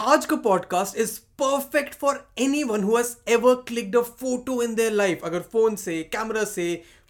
आज 0.00 0.26
का 0.26 0.36
podcast 0.36 0.96
is 0.96 1.18
perfect 1.38 1.94
for 1.94 2.28
anyone 2.64 2.82
whoever 3.28 3.54
clicked 3.68 3.96
a 3.96 4.00
photo 4.00 4.62
in 4.62 4.74
their 4.74 4.92
life 4.92 5.24
अगर 5.24 5.40
phone 5.52 5.76
से 5.76 6.02
camera 6.02 6.44
से 6.44 6.64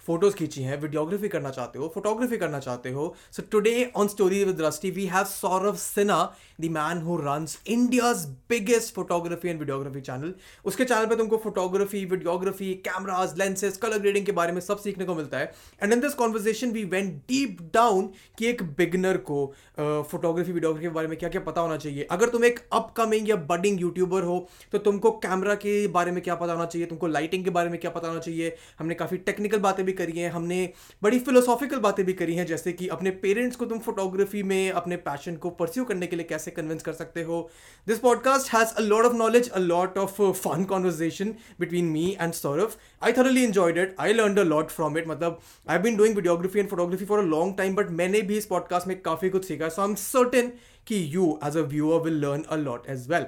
फ़ोटोज़ 0.06 0.34
खींची 0.34 0.62
हैं 0.62 0.80
वीडियोग्राफी 0.80 1.28
करना 1.28 1.50
चाहते 1.50 1.78
हो 1.78 1.90
फोटोग्राफी 1.94 2.36
करना 2.38 2.58
चाहते 2.58 2.90
हो 2.90 3.14
so 3.32 3.42
today 3.52 3.90
on 3.96 4.08
story 4.08 4.42
with 4.44 4.56
Drishti 4.56 4.90
we 4.90 5.06
have 5.06 5.24
Saurabh 5.26 5.76
Sinha 5.78 6.22
the 6.60 6.70
man 6.72 7.02
who 7.02 7.16
runs 7.18 7.58
India's 7.68 8.24
biggest 8.50 8.94
photography 8.94 9.48
and 9.48 9.58
videography 9.58 10.00
channel 10.02 10.34
उसके 10.64 10.84
चैनल 10.84 11.06
पे 11.06 11.16
तुमको 11.16 11.36
photography 11.44 12.04
videography 12.06 12.72
cameras 12.86 13.36
lenses 13.38 13.76
colour 13.76 13.98
grading 13.98 14.26
के 14.26 14.32
बारे 14.32 14.52
में 14.52 14.60
सब 14.60 14.78
सीखने 14.78 15.04
को 15.04 15.14
मिलता 15.14 15.38
है। 15.38 15.52
And 15.82 15.92
in 15.92 16.00
this 16.00 16.14
conversation 16.14 16.70
we 16.70 16.84
went 16.86 17.14
deep 17.28 17.58
down 17.74 18.10
कि 18.38 18.46
एक 18.46 18.62
बिगनर 18.78 19.16
को 19.30 19.44
फोटोग्राफी 19.78 20.52
वीडियोग्राफी 20.52 20.84
के 20.84 20.94
बारे 20.94 21.08
में 21.08 21.16
क्या 21.18 21.28
क्या 21.28 21.40
पता 21.42 21.60
होना 21.60 21.76
चाहिए। 21.76 22.06
अगर 22.10 22.28
तुम 22.28 22.44
एक 22.44 22.58
अपकमिंग 22.72 23.28
या 23.28 23.36
बडिंग 23.48 23.80
यूट्यूबर 23.80 24.22
हो 24.22 24.38
तो 24.72 24.78
तुमको 24.80 25.10
कैमरा 25.20 25.54
के 25.56 25.86
बारे 25.90 26.12
में 26.12 26.22
क्या 26.22 26.34
पता 26.34 26.52
होना 26.52 26.66
चाहिए? 26.66 26.86
तुमको 26.86 27.06
लाइटिंग 27.08 27.44
के 27.44 27.50
बारे 27.50 27.70
में 27.70 27.78
क्या 27.80 27.90
पता 27.90 28.08
होना 28.08 28.20
चाहिए? 28.20 28.56
हमने 28.78 28.94
काफ़ी 28.94 29.16
टेक्निकल 29.20 29.58
बातें 29.60 29.84
भी 29.90 29.96
करी 29.96 30.18
हैं, 30.18 30.30
हमने 30.30 30.58
बड़ी 31.02 31.18
फिलोसॉफिकल 31.20 31.78
बातें 31.80 32.04
भी 32.06 32.12
करी 32.14 32.34
हैं, 32.34 32.46
जैसे 32.46 32.72
कि 32.72 32.88
अपने 32.88 33.10
पेरेंट्स 33.22 33.56
को 33.56 33.66
तुम 33.66 33.78
फोटोग्राफी 33.80 34.42
में, 34.42 34.70
अपने 34.72 34.96
पैशन 35.06 35.36
को 35.36 35.50
परस्यू 35.60 35.84
करने 35.84 36.06
के 36.06 36.16
लिए 36.16 36.26
कैसे 36.26 36.50
कन्विंस 36.50 36.82
कर 36.82 36.92
सकते 36.92 37.22
हो। 37.22 37.48
This 37.86 37.98
podcast 37.98 38.52
has 38.54 38.74
a 38.74 38.80
lot 38.80 39.04
of 39.04 39.14
knowledge 39.16 39.48
a 39.50 39.58
lot 39.58 39.98
of 39.98 40.20
fun 40.22 40.64
conversation 40.64 41.34
between 41.60 41.90
me 41.90 42.06
and 42.20 42.32
Saurabh 42.32 42.74
I 43.02 43.12
thoroughly 43.12 43.44
enjoyed 43.44 43.78
it 43.78 43.94
I 44.00 44.12
learn 44.12 44.36
a 44.36 44.42
lot 44.44 44.70
from 44.70 44.98
it 44.98 45.08
मतलब 45.08 45.38
I 45.68 45.78
been 45.78 45.96
doing 45.96 46.14
videography 46.16 46.58
and 46.58 46.68
photography 46.68 47.04
for 47.04 47.18
a 47.18 47.26
long 47.26 47.56
time 47.58 47.74
but 47.74 47.90
मैंने 48.02 48.22
भी 48.22 48.38
इस 48.38 48.46
podcast 48.46 48.88
में 48.88 49.00
काफ़ी 49.02 49.30
कुछ 49.30 49.48
सीखा। 49.48 49.68
So 49.68 49.82
I 49.82 49.88
am 49.88 49.94
certain 50.04 50.52
कि 50.86 51.04
you 51.14 51.38
as 51.46 51.56
a 51.56 51.60
viewer 51.70 52.00
will 52.02 52.20
learn 52.20 52.42
a 52.42 52.56
lot 52.56 52.86
as 52.90 53.08
well 53.10 53.26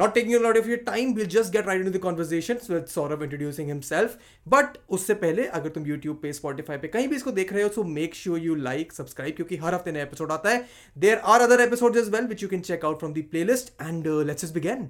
not 0.00 0.12
taking 0.14 0.34
a 0.34 0.38
lot 0.44 0.56
of 0.56 0.66
your 0.66 0.78
time 0.86 1.14
we'll 1.14 1.32
just 1.32 1.52
get 1.52 1.66
right 1.66 1.80
into 1.80 1.90
the 1.96 2.00
conversations 2.04 2.68
with 2.68 2.88
Saurav 2.92 3.20
introducing 3.26 3.68
himself 3.72 4.16
but 4.54 4.78
उससे 4.96 5.14
पहले 5.20 5.46
अगर 5.58 5.68
तुम 5.76 5.84
YouTube 5.90 6.20
पे 6.22 6.32
Spotify 6.38 6.78
पे 6.82 6.88
कहीं 6.94 7.08
भी 7.08 7.16
इसको 7.16 7.30
देख 7.32 7.52
रहे 7.52 7.62
हो 7.62 7.68
so 7.76 7.84
make 7.98 8.18
sure 8.22 8.40
you 8.46 8.56
like 8.68 8.94
subscribe 8.98 9.36
क्योंकि 9.36 9.56
हर 9.64 9.74
हफ़्ते 9.74 9.92
नया 9.92 10.02
एपिसोड 10.02 10.32
आता 10.32 10.50
है 10.50 10.64
there 11.06 11.20
are 11.34 11.38
other 11.46 11.60
episodes 11.66 12.02
as 12.02 12.10
well 12.16 12.28
which 12.32 12.44
you 12.46 12.50
can 12.54 12.64
check 12.70 12.88
out 12.90 13.04
from 13.04 13.14
the 13.18 13.24
playlist 13.34 13.74
and 13.88 14.08
uh, 14.14 14.20
let's 14.30 14.46
just 14.46 14.58
begin 14.60 14.86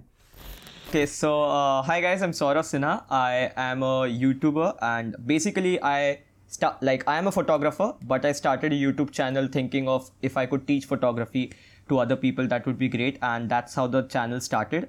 Okay, 0.88 1.06
so 1.06 1.30
uh, 1.42 1.82
hi 1.82 2.00
guys, 2.00 2.22
I'm 2.22 2.32
Saurav 2.40 2.66
Sinha. 2.66 2.90
I 3.10 3.50
am 3.56 3.82
a 3.82 3.94
YouTuber 4.24 4.66
and 4.88 5.16
basically 5.26 5.72
I 5.82 6.20
start 6.46 6.82
like 6.88 7.06
I 7.08 7.18
am 7.18 7.26
a 7.26 7.32
photographer, 7.32 7.94
but 8.12 8.24
I 8.24 8.32
started 8.40 8.72
a 8.72 8.76
YouTube 8.76 9.10
channel 9.10 9.48
thinking 9.48 9.88
of 9.88 10.10
if 10.22 10.36
I 10.36 10.46
could 10.46 10.68
teach 10.68 10.84
photography 10.84 11.42
to 11.88 11.98
other 11.98 12.16
people, 12.16 12.46
that 12.48 12.66
would 12.66 12.78
be 12.78 12.88
great, 12.88 13.18
and 13.22 13.48
that's 13.48 13.74
how 13.74 13.86
the 13.86 14.02
channel 14.02 14.40
started. 14.40 14.88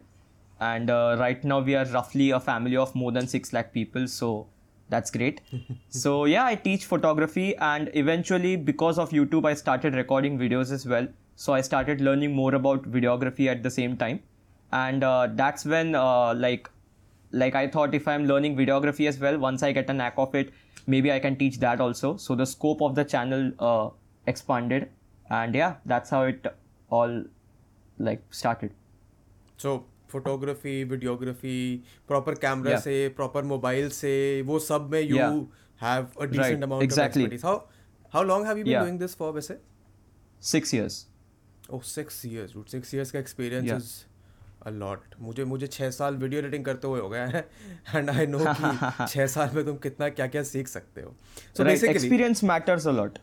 And 0.60 0.90
uh, 0.90 1.18
right 1.20 1.44
now 1.44 1.60
we 1.60 1.76
are 1.76 1.86
roughly 1.86 2.30
a 2.32 2.40
family 2.40 2.78
of 2.78 2.96
more 2.96 3.12
than 3.12 3.28
six 3.28 3.52
lakh 3.52 3.74
people, 3.74 4.08
so 4.08 4.48
that's 4.90 5.12
great. 5.12 5.42
so 5.90 6.26
yeah, 6.26 6.46
I 6.46 6.56
teach 6.56 6.86
photography, 6.86 7.56
and 7.58 7.90
eventually 7.94 8.56
because 8.56 8.98
of 8.98 9.10
YouTube, 9.10 9.46
I 9.46 9.54
started 9.54 9.96
recording 9.96 10.40
videos 10.40 10.72
as 10.72 10.86
well. 10.86 11.08
So 11.36 11.54
I 11.54 11.62
started 11.62 12.00
learning 12.00 12.34
more 12.34 12.56
about 12.56 12.90
videography 12.90 13.48
at 13.48 13.62
the 13.62 13.70
same 13.70 13.98
time 13.98 14.22
and 14.72 15.04
uh, 15.04 15.28
that's 15.32 15.66
when 15.66 15.96
uh, 15.96 16.34
like 16.34 16.70
like 17.32 17.56
i 17.56 17.68
thought 17.68 17.94
if 17.94 18.08
i'm 18.08 18.26
learning 18.26 18.56
videography 18.56 19.08
as 19.08 19.20
well 19.20 19.38
once 19.38 19.64
i 19.64 19.72
get 19.72 19.90
a 19.90 19.94
knack 19.94 20.14
of 20.18 20.36
it 20.36 20.54
maybe 20.88 21.12
i 21.12 21.20
can 21.20 21.36
teach 21.36 21.60
that 21.60 21.82
also 21.82 22.16
so 22.18 22.36
the 22.36 22.46
scope 22.46 22.82
of 22.82 22.96
the 22.96 23.04
channel 23.04 23.52
uh, 23.60 23.90
expanded 24.28 24.90
and 25.30 25.56
yeah 25.56 25.76
that's 25.86 26.10
how 26.10 26.22
it 26.24 26.56
all 26.90 27.24
like 27.98 28.24
started. 28.32 28.74
So 29.58 29.78
photography 30.12 30.84
videography 30.84 31.84
proper 32.08 32.36
camera 32.42 32.80
से 32.80 33.08
proper 33.16 33.44
mobile 33.44 33.90
से 33.90 34.42
वो 34.46 34.60
सब 34.60 34.90
में 34.92 35.02
you 35.02 35.18
have 35.82 36.08
a 36.22 36.26
decent 36.26 36.64
amount 36.64 36.92
of 36.92 37.00
expertise 37.00 37.46
how 37.46 37.58
how 38.14 38.24
long 38.24 38.48
have 38.48 38.58
you 38.58 38.66
been 38.66 38.80
doing 38.80 39.00
this 39.00 39.16
for 39.16 39.34
वैसे? 39.34 39.58
Six 40.44 40.74
years. 40.76 41.00
Oh 41.72 41.82
six 41.82 42.26
years 42.26 42.54
dude 42.54 42.66
six 42.68 42.94
years 42.96 43.12
का 43.12 43.20
experience 43.20 43.72
is 43.72 43.92
a 44.68 44.72
lot 44.72 45.16
मुझे 45.22 45.44
मुझे 45.46 45.68
छः 45.68 45.90
साल 45.92 46.16
वीडियो 46.18 46.42
एडिटिंग 46.42 46.66
करते 46.66 46.88
हुए 46.88 47.00
हो 47.00 47.10
गया 47.10 47.26
है 47.26 47.48
एंड 47.96 48.10
आई 48.10 48.26
नो 48.28 48.40
कि 48.48 49.06
छः 49.08 49.28
साल 49.28 49.50
में 49.56 49.66
तुम 49.66 49.78
कितना 49.86 50.10
क्या 50.10 50.28
क्या 50.28 50.44
सीख 50.44 50.68
सकते 50.68 51.02
हो. 51.02 51.16
So 51.58 51.64
right. 51.64 51.68
Basically 51.68 52.00
experience 52.00 52.44
matters 52.52 52.88
a 52.94 52.96
lot. 53.00 53.20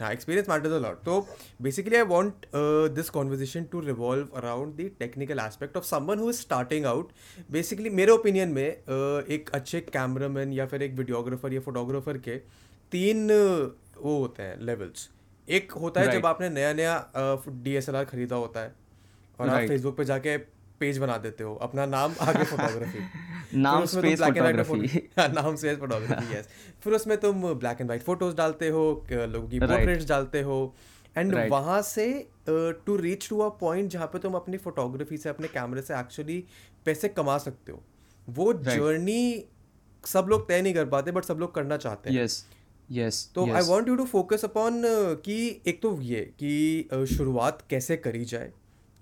हाँ 0.00 0.12
एक्सपीरियंस 0.12 0.48
मैटर्स 0.48 0.72
अ 0.72 0.78
लॉट 0.78 1.02
तो 1.04 1.20
basically 1.62 1.96
I 1.96 2.02
want 2.02 2.46
this 2.94 3.10
conversation 3.10 3.64
to 3.64 3.80
revolve 3.80 4.36
around 4.36 4.74
the 4.76 4.90
technical 4.98 5.38
aspect 5.38 5.76
of 5.76 5.84
someone 5.84 6.18
who 6.18 6.30
is 6.30 6.40
starting 6.40 6.86
out 6.86 7.12
basically 7.50 7.90
मेरे 7.90 8.12
ओपिनियन 8.12 8.48
में 8.48 8.68
uh, 8.70 9.30
एक 9.30 9.50
अच्छे 9.54 9.80
cameraman 9.80 10.52
या 10.52 10.66
फिर 10.66 10.82
एक 10.82 10.94
videographer 10.94 11.52
या 11.52 11.60
फोटोग्राफर 11.60 12.18
के 12.18 12.36
तीन 12.92 13.28
uh, 13.28 14.02
वो 14.02 14.18
होते 14.18 14.42
हैं 14.42 14.60
लेवल्स 14.60 15.08
एक 15.48 15.72
होता 15.72 16.00
है 16.00 16.06
Right. 16.06 16.18
जब 16.20 16.26
आपने 16.26 16.48
नया 16.50 16.72
नया 16.72 17.44
डी 17.48 17.74
एस 17.76 17.88
एल 17.88 17.96
आर 17.96 18.04
खरीदा 18.04 18.36
होता 18.36 18.60
है 18.60 18.74
और 19.40 19.46
right. 19.46 19.62
आप 19.62 19.68
फेसबुक 19.68 19.96
पे 19.96 20.04
जाके 20.04 20.36
पेज 20.80 20.98
बना 20.98 21.16
देते 21.18 21.44
हो 21.44 21.54
अपना 21.62 21.86
नाम 21.86 22.14
आगे 22.20 22.44
फोटोग्राफी 22.52 23.04
नाम 23.56 23.84
space 23.84 24.22
photography. 24.22 25.00
नाम 25.34 25.56
स्पेस 25.56 25.78
फोटोग्राफी 25.78 26.34
यस 26.34 26.48
फिर 26.84 26.92
उसमें 26.92 27.16
तुम 27.18 27.52
ब्लैक 27.54 27.80
एंड 27.80 27.88
वाइट 27.88 28.02
फ़ोटोज़ 28.02 28.34
डालते 28.36 28.68
हो 28.68 28.82
लोगों 29.12 29.48
की 29.48 29.58
Right. 29.58 29.70
पोर्ट्रेट्स 29.70 30.08
डालते 30.08 30.40
हो 30.42 30.58
एंड 31.16 31.34
Right. 31.34 31.50
वहाँ 31.50 31.80
से 31.84 32.06
to 32.48 32.96
reach 32.96 33.28
to 33.28 33.38
a 33.40 33.48
point 33.60 33.90
जहाँ 33.90 34.06
पे 34.06 34.18
तुम 34.18 34.34
अपनी 34.34 34.56
फोटोग्राफी 34.64 35.16
से 35.16 35.28
अपने 35.28 35.48
कैमरे 35.48 35.82
से 35.82 35.94
एक्चुअली 36.00 36.42
पैसे 36.86 37.08
कमा 37.12 37.38
सकते 37.38 37.72
हो 37.72 37.82
वो 38.28 38.52
जर्नी 38.64 39.22
सब 40.04 40.26
लोग 40.30 40.46
तय 40.48 40.62
नहीं 40.62 40.74
कर 40.74 40.84
पाते 40.88 41.12
बट 41.12 41.24
सब 41.24 41.38
लोग 41.38 41.54
करना 41.54 41.76
चाहते 41.76 42.10
हैं 42.10 42.26
yes 42.26 42.36
yes 42.88 43.24
तो 43.34 43.46
I. 43.52 43.62
Want 43.62 43.88
you 43.88 43.96
to 43.96 44.04
focus 44.06 44.44
upon 44.44 44.82
कि 45.24 45.38
एक 45.66 45.80
तो 45.82 45.98
ये 46.02 46.20
कि 46.42 47.06
शुरुआत 47.16 47.62
कैसे 47.70 47.96
करी 47.96 48.24
जाए 48.24 48.52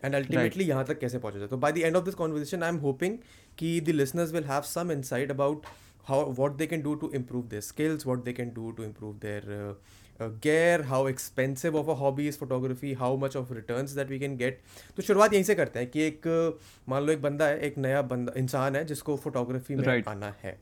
एंड 0.04 0.14
अल्टीमेटली 0.14 0.64
यहाँ 0.64 0.84
तक 0.84 0.98
कैसे 0.98 1.18
पहुँचा 1.18 1.38
जाए 1.38 1.48
तो 1.48 1.56
by 1.56 1.72
the 1.72 1.78
end 1.78 1.96
of 1.96 2.04
this 2.04 2.14
conversation 2.14 2.62
I 2.62 2.68
am 2.68 2.76
hoping 2.84 3.18
कि 3.58 3.80
the 3.80 3.88
listeners 3.88 4.32
will 4.32 4.44
have 4.44 4.62
some 4.74 4.92
insight 4.92 5.30
about 5.30 5.66
how 6.08 6.32
what 6.32 6.52
they 6.56 6.66
can 6.66 6.82
do 6.82 6.94
to 6.94 7.10
improve 7.14 7.46
their 7.48 7.62
skills 7.62 8.06
what 8.06 8.24
they 8.24 8.32
can 8.32 8.52
do 8.54 8.70
to 8.70 8.84
improve 8.84 9.14
their 9.18 9.76
gear 10.22 10.82
how 10.82 11.08
expensive 11.08 11.76
of 11.76 11.88
a 11.90 11.94
hobby 12.00 12.26
is 12.28 12.38
photography 12.38 12.92
how 12.94 13.16
much 13.16 13.36
of 13.36 13.52
returns 13.52 13.90
that 13.90 14.10
we 14.10 14.18
can 14.18 14.36
get 14.36 14.60
तो 14.96 15.02
शुरुआत 15.02 15.32
यहीं 15.32 15.44
से 15.44 15.54
करते 15.54 15.78
हैं 15.78 15.90
कि 15.90 16.02
एक 16.02 16.28
uh, 16.28 16.88
मान 16.88 17.02
लो 17.02 17.12
एक 17.12 17.22
बंदा 17.22 17.46
है 17.46 17.58
एक 17.60 17.78
नया 17.78 18.02
बंदा 18.12 18.32
इंसान 18.36 18.76
है 18.76 18.84
जिसको 18.84 19.16
फोटोग्राफी 19.16 19.74
में 19.74 19.84
Right. 19.84 20.08
आना 20.08 20.34
है। 20.42 20.58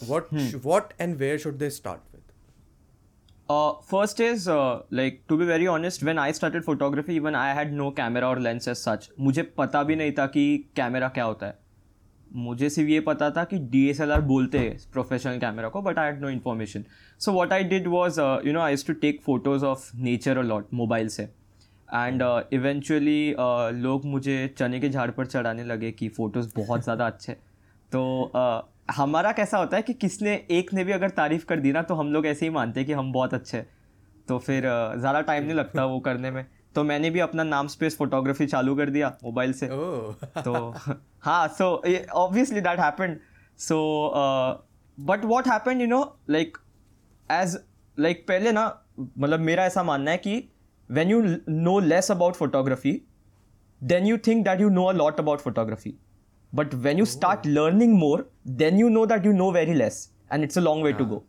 What 0.00 0.32
what 0.64 0.90
and 1.00 1.20
where 1.20 1.38
should 1.44 1.60
they 1.60 1.70
start 1.74 2.00
with? 2.12 2.15
Uh, 3.48 3.74
first 3.88 4.18
is 4.18 4.48
uh, 4.48 4.82
like 4.90 5.18
to 5.28 5.36
be 5.38 5.46
very 5.46 5.68
honest 5.68 6.02
when 6.02 6.18
i 6.18 6.32
started 6.32 6.64
photography 6.64 7.14
even 7.14 7.36
i 7.36 7.52
had 7.54 7.72
no 7.72 7.90
camera 7.92 8.26
or 8.28 8.40
lens 8.40 8.66
as 8.72 8.82
such. 8.82 9.06
मुझे 9.20 9.42
पता 9.58 9.82
भी 9.82 9.96
नहीं 9.96 10.12
था 10.12 10.26
कि 10.26 10.46
camera 10.76 11.08
क्या 11.08 11.24
होता 11.24 11.46
है। 11.46 11.58
मुझे 12.46 12.70
सिर्फ़ 12.70 12.90
ये 12.90 13.00
पता 13.00 13.30
था 13.30 13.44
कि 13.44 13.58
डी 13.70 13.84
एस 13.90 14.00
एल 14.00 14.12
आर 14.12 14.20
बोलते 14.32 14.58
हैं 14.58 14.76
प्रोफेशनल 14.92 15.38
कैमरा 15.40 15.68
को 15.68 15.82
but 15.82 15.98
I 15.98 16.06
had 16.06 16.20
no 16.22 16.30
information 16.30 16.84
so 17.20 17.32
what 17.32 17.52
I 17.52 17.64
did 17.64 17.86
was 17.88 18.20
you 18.20 18.52
know 18.52 18.60
I 18.60 18.76
to 18.86 18.92
take 19.04 19.22
photos 19.26 19.64
of 19.64 19.90
nature 19.96 20.38
a lot 20.38 20.74
mobile 20.74 21.08
से। 21.08 21.22
एंड 21.22 22.22
इवेंचुअली 22.52 23.34
लोग 23.82 24.06
मुझे 24.06 24.46
चने 24.58 24.80
के 24.80 24.88
झाड़ 24.88 25.10
पर 25.10 25.26
चढ़ाने 25.26 25.64
लगे 25.64 25.92
कि 25.92 26.08
फ़ोटोज़ 26.08 26.52
बहुत 26.56 26.82
ज़्यादा 26.84 27.06
अच्छे। 27.06 27.32
तो 27.92 28.02
uh, 28.36 28.60
हमारा 28.88 29.32
कैसा 29.32 29.58
होता 29.58 29.76
है 29.76 29.82
कि 29.82 29.94
किसने 29.94 30.46
एक 30.50 30.72
ने 30.72 30.84
भी 30.84 30.92
अगर 30.92 31.10
तारीफ़ 31.10 31.44
कर 31.46 31.60
दी 31.60 31.72
ना 31.72 31.82
तो 31.82 31.94
हम 31.94 32.12
लोग 32.12 32.26
ऐसे 32.26 32.46
ही 32.46 32.50
मानते 32.50 32.80
हैं 32.80 32.86
कि 32.86 32.92
हम 32.92 33.12
बहुत 33.12 33.34
अच्छे 33.34 33.56
हैं। 33.56 33.68
तो 34.28 34.38
फिर 34.38 34.62
ज़्यादा 34.98 35.20
टाइम 35.20 35.44
नहीं 35.44 35.54
लगता 35.54 35.84
वो 35.84 36.00
करने 36.00 36.30
में। 36.30 36.46
तो 36.74 36.84
मैंने 36.84 37.10
भी 37.10 37.20
अपना 37.20 37.42
नाम 37.42 37.66
स्पेस 37.66 37.96
फोटोग्राफी 37.96 38.46
चालू 38.46 38.76
कर 38.76 38.90
दिया 38.90 39.08
मोबाइल 39.24 39.52
से। 39.52 39.66
तो 40.42 40.74
हाँ 41.22 41.48
so 41.48 41.82
obviously 42.12 42.60
that 42.60 42.80
happened 42.80 43.18
so 43.58 43.78
but 45.00 45.24
what 45.24 45.48
happened 45.48 45.80
you 45.80 45.86
know 45.86 46.18
like 46.30 46.58
as 47.30 47.58
like 47.98 48.24
पहले 48.28 48.52
ना 48.52 48.84
मतलब 49.18 49.40
मेरा 49.40 49.64
ऐसा 49.64 49.82
मानना 49.82 50.10
है 50.10 50.16
कि 50.16 50.48
when 50.90 51.10
you 51.10 51.22
know 51.48 51.78
less 51.78 52.10
about 52.10 52.34
photography 52.34 53.02
then 53.84 54.02
you 54.02 54.18
think 54.18 54.46
that 54.46 54.60
you 54.60 54.68
know 54.68 54.84
a 54.84 54.92
lot 54.92 55.20
about 55.20 55.40
photography. 55.40 55.90
but 56.53 56.73
when 56.73 56.97
you 56.97 57.05
start 57.05 57.45
learning 57.45 57.97
more 57.97 58.25
then 58.45 58.77
you 58.77 58.89
know 58.89 59.05
that 59.05 59.23
you 59.25 59.33
know 59.33 59.51
very 59.51 59.73
less 59.73 60.09
and 60.31 60.43
it's 60.43 60.57
a 60.57 60.61
long 60.61 60.81
way 60.81 60.93
to 60.93 61.05
go 61.05 61.23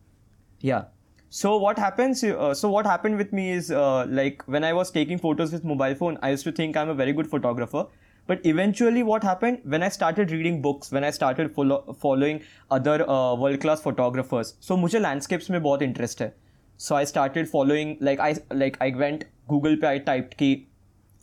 yeah 0.59 0.83
so 1.29 1.57
what 1.57 1.79
happens 1.79 2.23
uh, 2.23 2.53
so 2.53 2.69
what 2.69 2.85
happened 2.85 3.17
with 3.17 3.33
me 3.33 3.51
is 3.51 3.71
uh, 3.71 4.05
like 4.09 4.43
when 4.45 4.63
i 4.63 4.73
was 4.73 4.91
taking 4.91 5.17
photos 5.17 5.51
with 5.51 5.63
mobile 5.63 5.95
phone 5.95 6.17
i 6.21 6.29
used 6.29 6.43
to 6.43 6.51
think 6.51 6.77
i'm 6.77 6.89
a 6.89 6.93
very 6.93 7.13
good 7.13 7.27
photographer 7.27 7.85
but 8.27 8.45
eventually 8.45 9.03
what 9.03 9.23
happened 9.23 9.59
when 9.63 9.83
i 9.83 9.89
started 9.89 10.31
reading 10.31 10.61
books 10.61 10.91
when 10.91 11.03
i 11.03 11.09
started 11.09 11.53
follow, 11.55 11.95
following 11.99 12.41
other 12.71 13.09
uh, 13.09 13.35
world 13.35 13.59
class 13.61 13.81
photographers 13.81 14.53
so 14.59 14.77
मुझे 14.77 14.99
landscapes 14.99 15.49
में 15.49 15.61
बहुत 15.63 15.81
interest 15.81 16.21
है 16.21 16.33
so 16.77 16.95
i 16.95 17.03
started 17.03 17.49
following 17.49 17.97
like 18.01 18.19
i 18.19 18.35
like 18.53 18.77
i 18.81 18.91
went 19.01 19.25
google 19.49 19.75
पे 19.81 19.87
i 19.87 19.99
typed 20.09 20.33
कि 20.37 20.66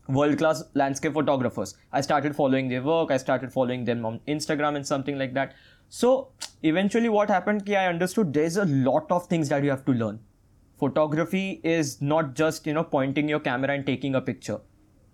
world 0.07 0.37
class 0.37 0.63
landscape 0.73 1.13
photographers. 1.13 1.75
I 1.91 2.01
started 2.01 2.35
following 2.35 2.69
their 2.69 2.83
work 2.83 3.11
i 3.11 3.17
started 3.17 3.51
following 3.51 3.85
them 3.85 4.05
on 4.05 4.19
instagram 4.27 4.75
and 4.75 4.85
something 4.85 5.17
like 5.17 5.33
that. 5.33 5.53
So 5.89 6.29
eventually 6.63 7.09
what 7.09 7.29
happened 7.29 7.65
ki 7.65 7.75
i 7.75 7.87
understood 7.87 8.33
there's 8.33 8.57
a 8.57 8.65
lot 8.65 9.11
of 9.11 9.27
things 9.27 9.49
that 9.49 9.63
you 9.63 9.69
have 9.69 9.85
to 9.85 9.91
learn. 9.91 10.19
Photography 10.79 11.61
is 11.63 12.01
not 12.01 12.33
just 12.35 12.67
you 12.67 12.73
know 12.73 12.83
pointing 12.83 13.29
your 13.29 13.39
camera 13.39 13.73
and 13.73 13.85
taking 13.85 14.15
a 14.15 14.21
picture. 14.21 14.59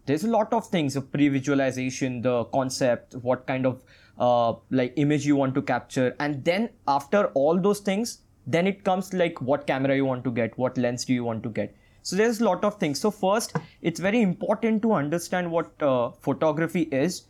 There's 0.06 0.24
a 0.24 0.30
lot 0.30 0.52
of 0.52 0.68
things 0.68 0.96
the 0.96 1.02
pre-visualization 1.02 2.22
the 2.22 2.46
concept 2.46 3.16
what 3.22 3.46
kind 3.48 3.66
of 3.66 3.84
uh, 4.18 4.54
like 4.72 4.94
image 4.98 5.26
you 5.26 5.36
want 5.36 5.56
to 5.56 5.62
capture. 5.62 6.16
And 6.20 6.44
then 6.44 6.70
after 6.88 7.28
all 7.28 7.60
those 7.60 7.80
things 7.80 8.20
then 8.48 8.68
it 8.68 8.84
comes 8.84 9.14
like 9.14 9.40
what 9.42 9.68
camera 9.68 9.96
you 9.96 10.06
want 10.06 10.24
to 10.24 10.32
get 10.32 10.58
what 10.58 10.78
lens 10.78 11.06
do 11.06 11.14
you 11.14 11.24
want 11.24 11.44
to 11.44 11.50
get 11.50 11.76
so 12.03 12.17
there's 12.17 12.41
a 12.41 12.45
lot 12.45 12.65
of 12.65 12.79
things 12.83 13.01
so 13.01 13.11
first 13.11 13.57
it's 13.83 14.01
very 14.01 14.23
important 14.23 14.83
to 14.83 14.93
understand 14.93 15.51
what 15.51 15.83
uh, 15.83 16.11
photography 16.27 16.83
is 17.05 17.23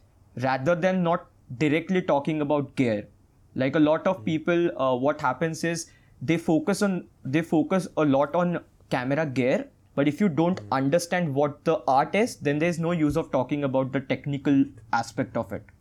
rather 0.46 0.74
than 0.74 1.02
not 1.02 1.26
directly 1.58 2.02
talking 2.02 2.40
about 2.40 2.74
gear 2.76 3.06
like 3.54 3.76
a 3.76 3.80
lot 3.80 4.06
of 4.06 4.24
people 4.24 4.66
uh, 4.80 4.94
what 4.94 5.20
happens 5.20 5.64
is 5.64 5.86
they 6.22 6.36
focus 6.36 6.82
on 6.82 6.98
they 7.24 7.42
focus 7.42 7.88
a 7.96 8.04
lot 8.04 8.34
on 8.34 8.58
camera 8.90 9.26
gear 9.26 9.66
but 9.94 10.06
if 10.08 10.20
you 10.20 10.28
don't 10.28 10.60
understand 10.72 11.34
what 11.34 11.64
the 11.64 11.78
art 11.88 12.14
is 12.14 12.36
then 12.36 12.58
there's 12.58 12.78
no 12.78 12.92
use 12.92 13.16
of 13.16 13.30
talking 13.30 13.64
about 13.64 13.92
the 13.92 14.00
technical 14.00 14.64
aspect 14.92 15.36
of 15.36 15.52
it 15.52 15.72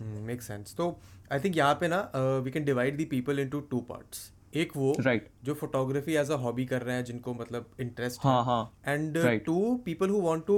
make 0.00 0.42
sense 0.42 0.74
तो 0.76 0.88
I 1.32 1.40
think 1.44 1.56
यहाँ 1.56 1.74
पे 1.80 1.88
ना 1.88 2.00
we 2.44 2.50
can 2.50 2.64
divide 2.64 2.96
the 2.96 3.04
people 3.12 3.38
into 3.40 3.60
two 3.70 3.80
parts 3.88 4.30
एक 4.55 4.75
वो 4.75 4.93
Right. 4.99 5.21
जो 5.43 5.53
photography 5.53 6.15
as 6.15 6.31
a 6.31 6.35
hobby 6.35 6.65
कर 6.65 6.81
रहे 6.81 6.95
हैं 6.95 7.03
जिनको 7.05 7.33
मतलब 7.33 7.69
इंटरेस्ट 7.79 8.19
हाँ, 8.23 8.43
हाँ. 8.45 8.73
And 8.87 9.17
to 9.45 9.75
people 9.85 10.09
who 10.09 10.21
want 10.21 10.45
to 10.45 10.57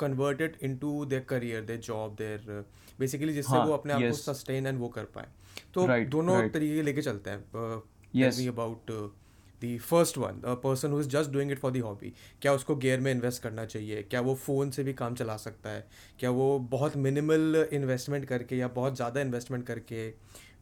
convert 0.00 0.40
it 0.40 0.56
into 0.62 1.04
their 1.04 1.22
career 1.28 1.62
their 1.62 1.80
job 1.80 2.14
their 2.18 2.64
basically 2.98 3.32
जिससे 3.32 3.56
हाँ, 3.56 3.66
वो 3.66 3.72
अपने 3.72 3.94
yes. 3.94 4.02
आप 4.02 4.10
को 4.10 4.32
सस्टेन 4.32 4.66
एंड 4.66 4.78
वो 4.78 4.88
कर 4.88 5.04
पाए 5.14 5.26
तो 5.74 5.86
Right, 5.86 6.10
दोनों 6.10 6.40
right. 6.40 6.52
तरीके 6.52 6.82
लेके 6.82 7.02
चलते 7.02 7.30
हैं. 7.30 7.82
Me 8.14 8.46
about 8.46 8.90
the 8.90 9.78
first 9.80 10.18
one 10.18 10.40
a 10.44 10.54
person 10.54 10.92
who 10.92 11.00
is 11.00 11.08
just 11.08 11.30
doing 11.30 11.50
it 11.52 11.58
for 11.58 11.72
the 11.72 11.76
hobby 11.76 12.12
क्या 12.42 12.52
उसको 12.52 12.76
गेयर 12.76 13.00
में 13.00 13.10
इन्वेस्ट 13.12 13.42
करना 13.42 13.64
चाहिए 13.64 14.02
क्या 14.02 14.20
वो 14.20 14.34
फ़ोन 14.34 14.70
से 14.70 14.84
भी 14.84 14.92
काम 14.92 15.14
चला 15.14 15.36
सकता 15.36 15.70
है 15.70 15.86
क्या 16.18 16.30
वो 16.30 16.58
बहुत 16.70 16.96
मिनिमल 16.96 17.68
इन्वेस्टमेंट 17.72 18.24
करके 18.24 18.56
या 18.56 18.68
बहुत 18.68 18.96
ज़्यादा 18.96 19.20
इन्वेस्टमेंट 19.20 19.66
करके 19.66 20.12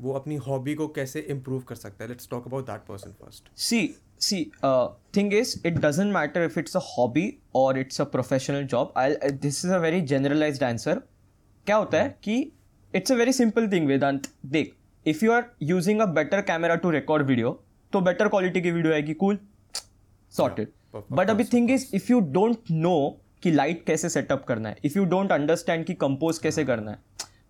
वो 0.02 0.12
अपनी 0.12 0.36
हॉबी 0.46 0.74
को 0.74 0.86
कैसे 0.88 1.20
इम्प्रूव 1.30 1.60
कर 1.68 1.74
सकता 1.74 2.04
है? 2.04 2.08
Let's 2.08 2.28
talk 2.30 2.46
about 2.46 2.66
that 2.66 2.80
person 2.88 3.12
first 3.20 3.48
see 3.60 3.94
see 4.20 4.44
thing 5.16 5.34
is 5.34 5.56
it 5.66 5.78
doesn't 5.78 6.12
matter 6.14 6.44
if 6.44 6.58
it's 6.58 6.76
a 6.76 6.80
hobby 6.86 7.26
और 7.54 7.78
it's 7.78 8.00
a 8.00 8.04
professional 8.12 8.64
job 8.66 8.92
I 8.96 9.14
this 9.32 9.64
is 9.64 9.72
a 9.72 9.78
very 9.78 10.00
generalize 10.12 10.62
answer 10.62 11.02
क्या 11.66 11.76
होता 11.76 12.02
है 12.02 12.16
कि 12.24 12.36
it's 12.94 13.12
a 13.12 13.14
very 13.14 13.32
simple 13.32 13.68
thing 13.72 13.86
Vedant 13.86 14.28
देख 14.46 14.74
if 15.06 15.24
you 15.24 15.32
are 15.32 15.44
using 15.62 16.00
a 16.00 16.06
better 16.14 16.40
camera 16.42 16.74
to 16.74 16.90
record 16.90 17.26
video 17.26 17.52
तो 17.92 18.00
better 18.00 18.28
quality 18.28 18.60
की 18.60 18.70
video 18.70 18.92
आएगी 18.94 19.14
cool 19.14 19.38
sorted 20.34 20.68
but 21.12 21.30
अभी 21.30 21.44
thing 21.44 21.70
is 21.70 21.86
if 21.96 22.12
you 22.12 22.20
don't 22.32 22.70
know 22.70 22.96
कि 23.42 23.50
लाइट 23.50 23.84
कैसे 23.86 24.08
सेटअप 24.08 24.44
करना 24.44 24.68
है 24.68 24.76
इफ़ 24.84 24.98
यू 24.98 25.04
डोंट 25.04 25.32
अंडरस्टैंड 25.32 25.84
कि 25.84 25.94
कंपोज 25.94 26.38
कैसे 26.38 26.64
करना 26.64 26.90
है 26.90 26.98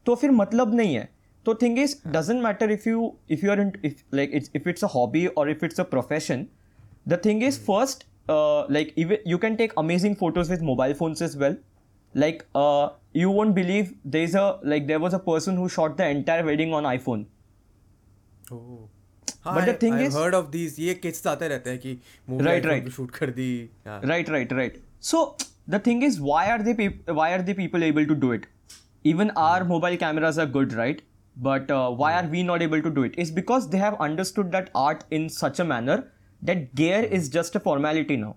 तो 0.06 0.14
फिर 0.14 0.30
मतलब 0.30 0.74
नहीं 0.74 0.94
है. 0.94 1.08
तो 1.45 1.53
thing 1.61 1.79
is 1.79 2.01
doesn't 2.07 2.41
matter 2.43 2.71
if 2.71 2.87
you 2.87 3.13
if 3.31 3.43
you 3.43 3.51
are 3.51 3.59
in 3.61 3.71
like 4.13 4.31
if 4.55 4.67
it's 4.67 4.83
a 4.83 4.87
hobby 4.93 5.25
और 5.27 5.49
if 5.51 5.63
it's 5.63 5.79
a 5.79 5.83
profession 5.95 6.45
the 7.11 7.17
thing 7.25 7.41
is 7.47 7.57
first 7.65 8.01
uh, 8.35 8.61
like 8.75 8.89
even 9.01 9.27
you 9.33 9.37
can 9.43 9.53
take 9.59 9.73
amazing 9.81 10.15
photos 10.21 10.49
with 10.53 10.63
mobile 10.69 10.93
phones 11.01 11.21
as 11.27 11.35
well 11.43 11.53
like 12.15 12.41
uh, 12.61 12.87
you 13.21 13.29
won't 13.37 13.55
believe 13.59 13.93
there's 14.15 14.35
a 14.41 14.43
like 14.73 14.89
there 14.89 14.99
was 15.03 15.15
a 15.17 15.19
person 15.27 15.61
who 15.61 15.67
shot 15.75 15.95
the 16.01 16.07
entire 16.15 16.43
wedding 16.49 16.73
on 16.79 16.89
iphone 16.89 17.23
हाँ 18.51 19.55
But 19.55 19.65
the 19.69 19.75
thing 19.83 19.97
is- 20.07 20.15
heard 20.15 20.35
of 20.35 20.49
these 20.51 20.75
ये 20.79 20.93
kits 21.05 21.27
आते 21.27 21.47
रहते 21.47 21.69
हैं 21.69 21.79
कि 21.79 21.97
movie 22.29 22.45
Right, 22.45 22.65
right. 22.71 22.89
Shoot 22.95 23.11
कर 23.19 23.29
दी 23.39 23.49
हाँ 23.87 24.01
right 24.11 24.29
right 24.35 24.53
right 24.59 24.77
so 25.11 25.23
the 25.75 25.79
thing 25.87 26.03
is 26.09 26.19
why 26.29 26.43
are 26.55 26.61
the 26.69 26.75
peop- 26.81 27.11
why 27.21 27.29
are 27.37 27.41
the 27.51 27.55
people 27.61 27.87
able 27.91 28.09
to 28.11 28.19
do 28.25 28.31
it 28.37 28.47
even 29.13 29.31
our 29.45 29.63
mobile 29.71 29.97
cameras 30.03 30.41
are 30.45 30.49
good 30.59 30.75
right 30.81 31.01
but 31.36 31.70
uh, 31.70 31.90
why 31.90 32.14
are 32.14 32.26
we 32.26 32.42
not 32.42 32.62
able 32.62 32.82
to 32.82 32.90
do 32.90 33.02
it? 33.04 33.14
It's 33.16 33.30
because 33.30 33.68
they 33.70 33.78
have 33.78 34.00
understood 34.00 34.52
that 34.52 34.70
art 34.74 35.04
in 35.10 35.28
such 35.28 35.60
a 35.60 35.64
manner 35.64 36.12
that 36.42 36.74
gear 36.74 37.02
is 37.02 37.28
just 37.28 37.54
a 37.56 37.60
formality 37.60 38.16
now. 38.16 38.36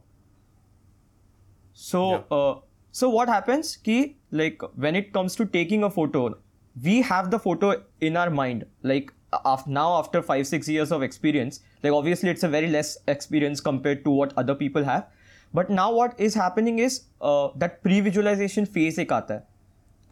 So 1.73 2.01
Yeah. 2.11 2.37
uh, 2.37 2.55
so 2.91 3.09
what 3.09 3.27
happens? 3.27 3.75
Ki 3.77 4.17
like 4.31 4.61
when 4.75 4.95
it 4.95 5.11
comes 5.13 5.35
to 5.35 5.45
taking 5.45 5.83
a 5.83 5.89
photo 5.89 6.37
we 6.83 7.01
have 7.01 7.31
the 7.31 7.39
photo 7.39 7.83
in 8.01 8.17
our 8.17 8.29
mind. 8.29 8.65
Like 8.83 9.11
af- 9.45 9.67
now 9.67 9.97
after 9.97 10.21
5 10.21 10.47
6 10.47 10.67
years 10.67 10.91
of 10.91 11.03
experience 11.03 11.59
like 11.83 11.93
obviously 11.93 12.29
it's 12.29 12.43
a 12.43 12.49
very 12.49 12.67
less 12.69 12.97
experience 13.07 13.61
compared 13.61 14.03
to 14.05 14.11
what 14.11 14.33
other 14.37 14.55
people 14.55 14.83
have. 14.83 15.07
But 15.53 15.69
now 15.69 15.91
what 15.93 16.19
is 16.19 16.33
happening 16.33 16.79
is 16.79 17.03
uh, 17.21 17.49
that 17.57 17.81
pre-visualization 17.83 18.65
phase 18.65 18.97
ek 19.03 19.09
aata 19.17 19.37
hai 19.39 19.54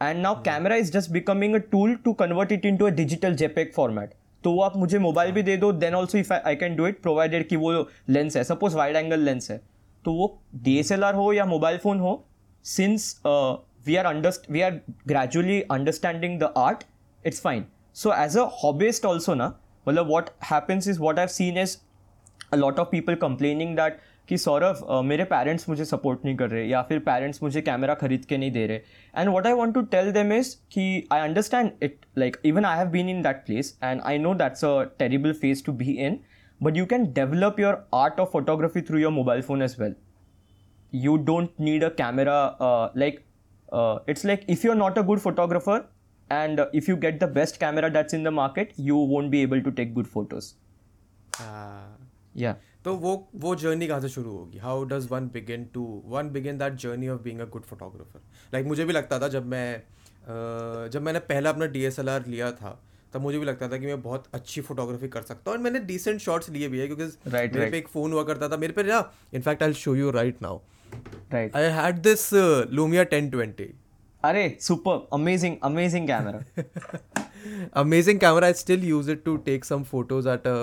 and 0.02 0.26
camera 0.46 0.76
is 0.76 0.92
just 0.92 1.12
becoming 1.12 1.56
a 1.56 1.58
a 1.58 1.96
to 2.06 2.14
convert 2.14 2.52
it 2.52 2.66
into 2.78 2.86
a 2.86 2.90
digital 2.90 3.36
JPEG 3.36 3.74
format 3.76 4.14
तो 4.44 4.52
वो 4.52 4.62
आप 4.62 4.78
मुझे 4.78 5.00
mobile 5.00 5.32
भी 5.32 5.44
दे 5.44 5.58
दो 5.58 5.72
then 5.74 5.94
also 5.96 6.18
if 6.18 6.34
I 6.34 6.56
can 6.56 6.76
do 6.76 6.88
it 6.88 7.02
provided 7.02 7.48
कि 7.48 7.56
वो 7.56 7.72
lens 8.10 8.38
है। 8.38 8.44
सपोज़ 8.44 8.76
वाइड 8.76 8.96
एंगल 8.96 9.20
लेंस 9.20 9.52
है। 9.52 9.58
तो 10.06 10.14
वो 10.14 10.28
डी 10.56 10.78
एस 10.80 10.92
एल 10.92 11.04
आर 11.04 11.16
हो 11.16 11.32
या 11.34 11.46
मोबाइल 11.46 11.78
फ़ोन 11.78 12.00
हो 12.00 12.26
since 12.66 13.22
we 13.88 13.96
are 13.96 14.06
understand 14.06 14.52
we 14.52 14.62
are 14.62 14.80
gradually 15.08 15.62
understanding 15.62 16.40
the 16.40 16.54
art 16.58 16.84
it's 17.26 17.42
fine 17.42 17.66
so 17.96 18.14
as 18.14 18.38
a 18.38 18.50
hobbyist 18.64 19.06
also 19.06 19.34
ना 19.34 19.58
मतलब 19.88 20.10
what 20.10 20.30
happens 20.52 20.88
is 20.88 21.00
what 21.00 21.20
I 21.20 21.28
seen 21.28 21.58
is 21.58 21.78
a 22.54 22.58
lot 22.58 22.80
of 22.82 22.88
people 22.90 23.16
complaining 23.22 23.70
that 23.78 24.02
कि 24.30 24.38
सौरभ 24.38 24.84
अ, 24.90 25.02
मेरे 25.02 25.24
parents 25.32 25.68
मुझे 25.70 25.86
support 25.86 26.26
नहीं 26.26 26.36
कर 26.38 26.50
रहे 26.50 26.66
या 26.68 26.82
फिर 26.90 27.00
पेरेंट्स 27.08 27.44
मुझे 27.44 27.62
कैमरा 27.62 27.94
खरीद 28.04 28.26
के 28.26 28.38
नहीं 28.38 28.52
दे 28.52 28.66
रहे। 28.68 28.78
And 29.18 29.30
what 29.30 29.48
I 29.48 29.54
want 29.54 29.74
to 29.74 29.82
tell 29.96 30.12
them 30.12 30.34
is 30.34 30.56
कि 30.72 30.86
I 31.14 31.22
understand 31.22 31.72
it 31.84 32.06
like 32.18 32.38
even 32.46 32.66
I 32.66 32.78
have 32.78 32.88
been 32.92 33.10
in 33.10 33.22
that 33.22 33.46
place 33.46 33.78
and 33.84 34.02
I 34.02 34.18
know 34.18 34.34
that's 34.44 34.66
a 34.66 34.82
terrible 35.00 35.34
phase 35.42 35.64
to 35.66 35.74
be 35.84 35.92
in 36.08 36.20
but 36.64 36.78
you 36.78 36.86
can 36.86 37.12
develop 37.14 37.60
your 37.60 37.86
art 37.96 38.20
of 38.20 38.30
photography 38.32 38.82
through 38.90 39.00
your 39.00 39.12
mobile 39.12 39.42
phone 39.42 39.62
as 39.62 39.76
well 39.80 39.96
you 41.04 41.14
don't 41.28 41.62
need 41.66 41.84
a 41.86 41.88
camera 42.00 42.34
uh, 42.66 42.88
like 43.04 43.16
uh, 43.78 43.96
it's 44.14 44.26
like 44.30 44.42
if 44.56 44.66
you're 44.66 44.76
not 44.82 44.98
a 45.02 45.04
good 45.06 45.22
photographer 45.24 45.78
and 46.30 46.60
uh, 46.64 46.66
if 46.80 46.90
you 46.92 46.96
get 47.06 47.16
the 47.24 47.30
best 47.38 47.58
camera 47.64 47.90
that's 47.96 48.18
in 48.18 48.28
the 48.28 48.34
market 48.40 48.76
you 48.90 49.00
won't 49.14 49.32
be 49.36 49.42
able 49.46 49.64
to 49.68 49.74
take 49.80 49.96
good 49.96 50.10
photos. 50.12 50.50
हाँ 51.38 52.12
yeah. 52.44 52.62
तो 52.86 52.94
वो 52.96 53.12
वो 53.36 53.56
journey 53.56 53.88
कहाँ 53.88 54.00
से 54.02 54.10
शुरू 54.10 54.32
होगी? 54.32 54.58
How 54.58 54.84
does 54.86 55.08
one 55.12 55.28
begin 55.34 55.66
to 55.74 56.04
one 56.06 56.30
begin 56.30 56.58
that 56.58 56.74
journey 56.74 57.08
of 57.08 57.22
being 57.22 57.40
a 57.40 57.46
good 57.46 57.64
photographer 57.64 58.22
like 58.54 58.66
मुझे 58.66 58.86
भी 58.86 58.94
लगता 58.94 59.20
था 59.20 59.28
जब 59.28 59.46
मैं 59.46 59.84
जब 60.90 61.02
मैंने 61.02 61.20
पहला 61.20 61.50
अपना 61.50 61.66
डीएसएलआर 61.66 62.26
लिया 62.28 62.52
था 62.52 62.80
तब 63.14 63.22
मुझे 63.22 63.40
भी 63.40 63.46
लगता 63.46 63.68
था 63.68 63.78
कि 63.78 63.86
मैं 63.86 64.02
बहुत 64.02 64.24
अच्छी 64.34 64.62
फोटोग्राफी 64.62 65.08
कर 65.08 65.22
सकता 65.22 65.52
हूँ। 65.52 65.58
और 65.58 65.64
मैंने 65.64 65.80
डिसेंट 65.80 66.20
शॉट्स 66.20 66.50
लिए 66.50 66.68
भी 66.68 66.80
है 66.80 66.88
क्योंकि 66.88 67.06
Right, 67.06 67.34
मेरे 67.34 67.50
right. 67.50 67.72
पे 67.72 67.78
एक 67.78 67.88
फ़ोन 67.88 68.14
हुआ 68.14 68.24
करता 68.24 68.50
था। 68.50 68.58
मेरे 68.58 68.74
पे 68.74 68.84
ना 68.84 69.12
in fact 69.34 69.64
I 69.64 69.74
show 69.74 69.96
you 69.96 70.12
right 70.12 70.42
now 70.42 70.60
I 71.36 71.70
had 71.74 71.98
this 71.98 72.30
Lumia 72.72 73.04
ten 73.04 73.30
twenty 73.30 73.70
अरे 74.24 74.58
super 74.62 75.08
amazing 75.14 75.56
amazing 75.64 76.08
camera 76.08 76.64
amazing 77.74 78.20
camera 78.20 78.48
I 78.48 78.54
still 78.54 78.84
use 78.84 79.12
it 79.12 79.24
to 79.24 79.38
take 79.38 79.66
some 79.66 79.84
photos 79.84 80.30
at 80.30 80.48
a 80.48 80.56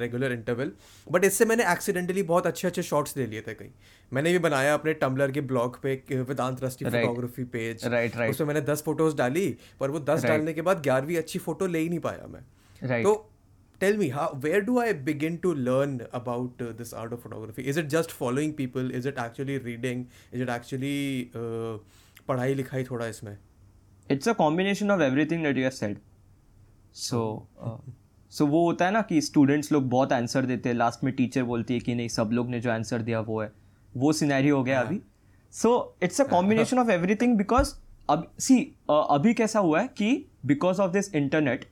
regular 0.00 0.32
interval 0.32 0.72
but 1.06 1.24
इससे 1.24 1.44
मैंने 1.44 1.70
accidentally 1.72 2.22
बहुत 2.24 2.46
अच्छे 2.46 2.68
अच्छे 2.68 2.82
shots 2.82 3.16
ले 3.16 3.26
लिए 3.26 3.40
थे 3.46 3.54
कहीं 3.54 3.70
मैंने 4.12 4.32
भी 4.32 4.38
बनाया 4.46 4.74
अपने 4.74 4.94
टम्बलर 5.00 5.30
के 5.30 5.40
ब्लॉग 5.52 5.80
पे 5.82 5.94
Vedant 6.12 6.62
Rusty 6.64 6.84
Right. 6.84 6.94
Photography 6.96 7.44
page 7.56 7.84
Right, 7.86 8.16
right. 8.16 8.30
उसमें 8.30 8.46
मैंने 8.46 8.60
दस 8.66 8.82
फ़ोटोज़ 8.82 9.16
डाली 9.16 9.48
पर 9.80 9.90
वो 9.90 10.00
दस 10.02 10.20
Right. 10.20 10.28
डालने 10.28 10.52
के 10.52 10.62
बाद 10.62 10.82
ग्यारहवीं 10.82 11.16
अच्छी 11.16 11.38
फ़ोटो 11.38 11.66
ले 11.66 11.78
ही 11.78 11.88
नहीं 11.88 12.00
पाया 12.06 12.26
मैं 12.28 12.44
Right. 12.82 13.02
तो 13.02 13.14
tell 13.80 13.96
me 13.96 14.08
how 14.10 14.38
where 14.40 14.60
do 14.60 14.78
I 14.80 14.92
begin 15.08 15.36
to 15.42 15.52
learn 15.54 15.98
about 16.14 16.62
this 16.78 16.94
art 16.94 17.12
of 17.12 17.20
photography 17.20 17.62
is 17.62 17.80
it 17.80 17.86
just 17.96 18.10
following 18.20 18.52
people 18.54 18.90
is 18.94 19.08
it 19.08 19.18
actually 19.26 19.58
reading 19.66 20.04
is 20.34 20.42
it 20.42 20.48
actually 20.50 21.30
पढ़ाई 22.28 22.54
लिखाई 22.54 22.84
थोड़ा 22.84 23.06
इसमें 23.08 23.36
it's 24.10 24.28
a 24.28 24.32
combination 24.34 24.90
of 24.92 25.02
everything 25.02 25.42
that 25.42 25.58
you 25.58 25.64
have 25.64 25.74
said 25.74 25.98
so 26.94 27.18
so 28.32 28.44
so, 28.44 28.50
वो 28.50 28.64
होता 28.64 28.84
है 28.84 28.90
ना 28.92 29.00
कि 29.02 29.20
students 29.20 29.72
लोग 29.72 29.88
बहुत 29.90 30.12
आंसर 30.12 30.46
देते 30.46 30.68
हैं। 30.68 30.76
लास्ट 30.76 31.04
में 31.04 31.12
टीचर 31.14 31.42
बोलती 31.44 31.74
है 31.74 31.80
कि 31.80 31.94
नहीं 31.94 32.08
सब 32.08 32.30
लोग 32.32 32.50
ने 32.50 32.60
जो 32.60 32.70
आंसर 32.70 33.02
दिया 33.02 33.20
वो 33.20 33.40
है। 33.42 33.50
वो 33.92 34.12
सिनेरियो 34.12 34.56
हो 34.56 34.62
गया 34.64 34.78
हाँ। 34.78 34.86
अभी। 34.86 35.00
सो 35.52 35.70
इट्स 36.02 36.20
हाँ। 36.20 36.26
A 36.26 36.30
combination 36.30 36.78
of 36.78 36.90
everything 37.14 37.36
because 37.36 37.74
अब 38.10 38.30
सी 38.40 38.60
अभी 38.90 39.34
कैसा 39.34 39.60
हुआ 39.60 39.80
है 39.80 39.88
कि 39.88 40.24
because 40.46 40.80
of 40.80 40.92
this 40.92 41.14
internet 41.14 41.64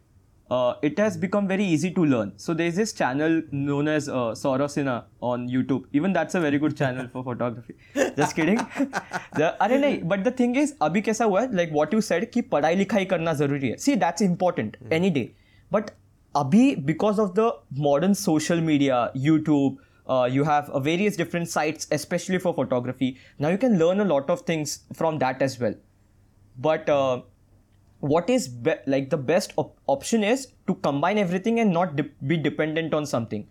it 0.85 1.01
has 1.01 1.19
become 1.21 1.47
very 1.47 1.67
easy 1.75 1.91
to 1.91 2.05
learn 2.05 2.31
so 2.39 2.55
they 2.55 2.67
is 2.67 2.77
this 2.77 2.97
channel 2.97 3.43
known 3.55 3.89
as 3.89 4.07
Saurav 4.11 4.69
Sinha 4.69 5.03
on 5.23 5.49
YouTube 5.51 5.87
even 5.95 6.13
that's 6.13 6.37
a 6.37 6.41
very 6.41 6.59
good 6.59 6.73
channel 6.73 7.07
for 7.13 7.23
photography 7.25 8.03
just 8.19 8.37
kidding 8.37 8.59
अरे 9.41 9.79
नहीं 9.79 10.01
but 10.05 10.25
the 10.25 10.35
thing 10.41 10.57
is 10.57 10.75
अभी 10.83 11.01
कैसा 11.03 11.25
हुआ 11.25 11.41
है? 11.41 11.55
Like 11.57 11.71
what 11.73 11.95
you 11.95 12.01
said 12.01 12.31
कि 12.31 12.41
पढ़ाई 12.49 12.77
लिखाई 12.77 13.05
करना 13.05 13.33
ज़रूरी 13.35 13.69
है। 13.69 13.77
See 13.77 13.95
that's 13.97 14.23
important 14.23 14.77
any 14.93 15.11
day 15.11 15.29
but 15.71 15.91
abhi 16.41 16.65
because 16.91 17.19
of 17.25 17.35
the 17.35 17.49
modern 17.89 18.15
social 18.15 18.61
media 18.71 19.11
youtube 19.27 19.77
uh, 20.09 20.29
you 20.31 20.45
have 20.45 20.69
uh, 20.71 20.79
various 20.79 21.17
different 21.17 21.49
sites 21.49 21.87
especially 21.91 22.39
for 22.39 22.55
photography. 22.55 23.19
Now 23.39 23.49
you 23.49 23.59
can 23.59 23.79
learn 23.79 24.01
a 24.01 24.05
lot 24.05 24.31
of 24.31 24.43
things 24.43 24.81
from 24.95 25.19
that 25.19 25.43
as 25.43 25.59
well. 25.59 25.75
But 26.59 26.89
uh, 26.89 27.23
what 28.01 28.31
is 28.31 28.49
be- 28.49 28.83
like 28.87 29.11
the 29.11 29.17
best 29.17 29.53
op- 29.57 29.77
option 29.87 30.23
is 30.23 30.49
to 30.69 30.75
combine 30.77 31.19
everything 31.19 31.61
and 31.61 31.73
not 31.73 31.97
de- 31.97 32.11
be 32.27 32.37
dependent 32.37 32.95
on 32.95 33.07
something. 33.07 33.47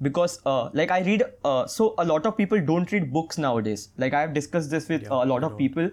Because 0.00 0.40
uh, 0.46 0.70
like 0.72 0.90
i 0.92 1.00
read 1.00 1.24
uh, 1.44 1.66
so 1.66 1.94
a 1.98 2.04
lot 2.04 2.24
of 2.24 2.36
people 2.36 2.60
don't 2.60 2.92
read 2.92 3.12
books 3.12 3.36
nowadays. 3.36 3.88
Like 3.98 4.14
i 4.14 4.20
have 4.20 4.32
discussed 4.32 4.70
this 4.70 4.88
with 4.88 5.02
yeah, 5.02 5.10
uh, 5.10 5.24
a 5.24 5.26
lot 5.26 5.44
of 5.44 5.58
people. 5.58 5.90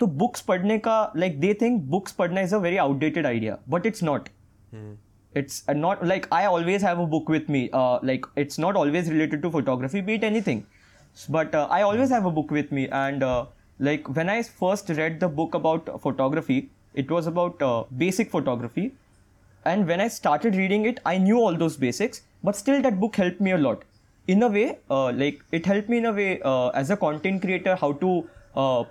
so 0.00 0.06
books 0.18 0.42
padne 0.48 0.72
ka 0.82 0.96
like 1.20 1.38
they 1.44 1.52
think 1.60 1.78
books 1.92 2.12
padna 2.18 2.42
is 2.48 2.52
a 2.58 2.58
very 2.66 2.76
outdated 2.82 3.26
idea 3.30 3.58
but 3.74 3.86
it's 3.90 4.02
not. 4.08 4.28
Hmm 4.74 4.92
it's 5.34 5.62
uh, 5.68 5.72
not 5.72 6.04
like 6.06 6.26
i 6.32 6.44
always 6.46 6.82
have 6.82 6.98
a 6.98 7.06
book 7.06 7.28
with 7.28 7.48
me 7.48 7.68
uh, 7.72 7.98
like 8.02 8.24
it's 8.36 8.58
not 8.58 8.76
always 8.76 9.10
related 9.10 9.42
to 9.42 9.50
photography 9.50 10.00
be 10.00 10.14
it 10.14 10.24
anything. 10.24 10.66
But 11.28 11.54
uh, 11.54 11.66
i 11.70 11.82
always 11.82 12.10
have 12.10 12.24
a 12.24 12.30
book 12.30 12.50
with 12.50 12.70
me 12.70 12.88
and 12.88 13.22
uh, 13.22 13.46
like 13.78 14.08
when 14.16 14.28
i 14.28 14.42
first 14.42 14.88
read 14.88 15.20
the 15.20 15.28
book 15.28 15.54
about 15.54 16.00
photography 16.00 16.70
it 16.94 17.10
was 17.10 17.26
about 17.26 17.60
uh, 17.62 17.84
basic 17.96 18.30
photography. 18.30 18.92
And 19.64 19.86
when 19.86 20.00
i 20.00 20.08
started 20.08 20.54
reading 20.54 20.86
it 20.86 21.00
i 21.04 21.18
knew 21.18 21.38
all 21.38 21.54
those 21.54 21.76
basics 21.76 22.22
but 22.42 22.56
still 22.56 22.80
that 22.82 22.98
book 23.00 23.16
helped 23.16 23.40
me 23.40 23.50
a 23.50 23.58
lot. 23.58 23.84
In 24.26 24.42
a 24.42 24.48
way 24.48 24.78
uh, 24.90 25.12
like 25.12 25.42
it 25.52 25.66
helped 25.66 25.88
me 25.88 25.98
in 25.98 26.06
a 26.06 26.12
way 26.12 26.40
as 26.74 26.90
a 26.90 26.96
content 26.96 27.42
creator 27.42 27.76
how 27.76 27.92
to 28.04 28.28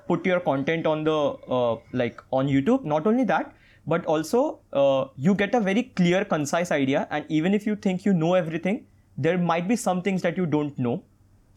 put 0.07 0.25
your 0.25 0.39
content 0.39 0.85
on 0.85 1.03
the 1.03 1.79
like 1.93 2.21
on 2.31 2.47
youtube. 2.47 2.83
Not 2.83 3.07
only 3.07 3.23
that 3.23 3.53
but 3.86 4.04
also 4.06 4.60
uh, 4.72 5.06
you 5.16 5.34
get 5.34 5.54
a 5.54 5.60
very 5.60 5.82
clear 5.82 6.24
concise 6.24 6.70
idea 6.70 7.06
and 7.10 7.24
even 7.28 7.54
if 7.54 7.66
you 7.66 7.74
think 7.76 8.04
you 8.04 8.12
know 8.12 8.34
everything 8.34 8.84
there 9.16 9.38
might 9.38 9.66
be 9.68 9.76
some 9.76 10.02
things 10.02 10.22
that 10.22 10.36
you 10.36 10.46
don't 10.46 10.78
know 10.78 11.02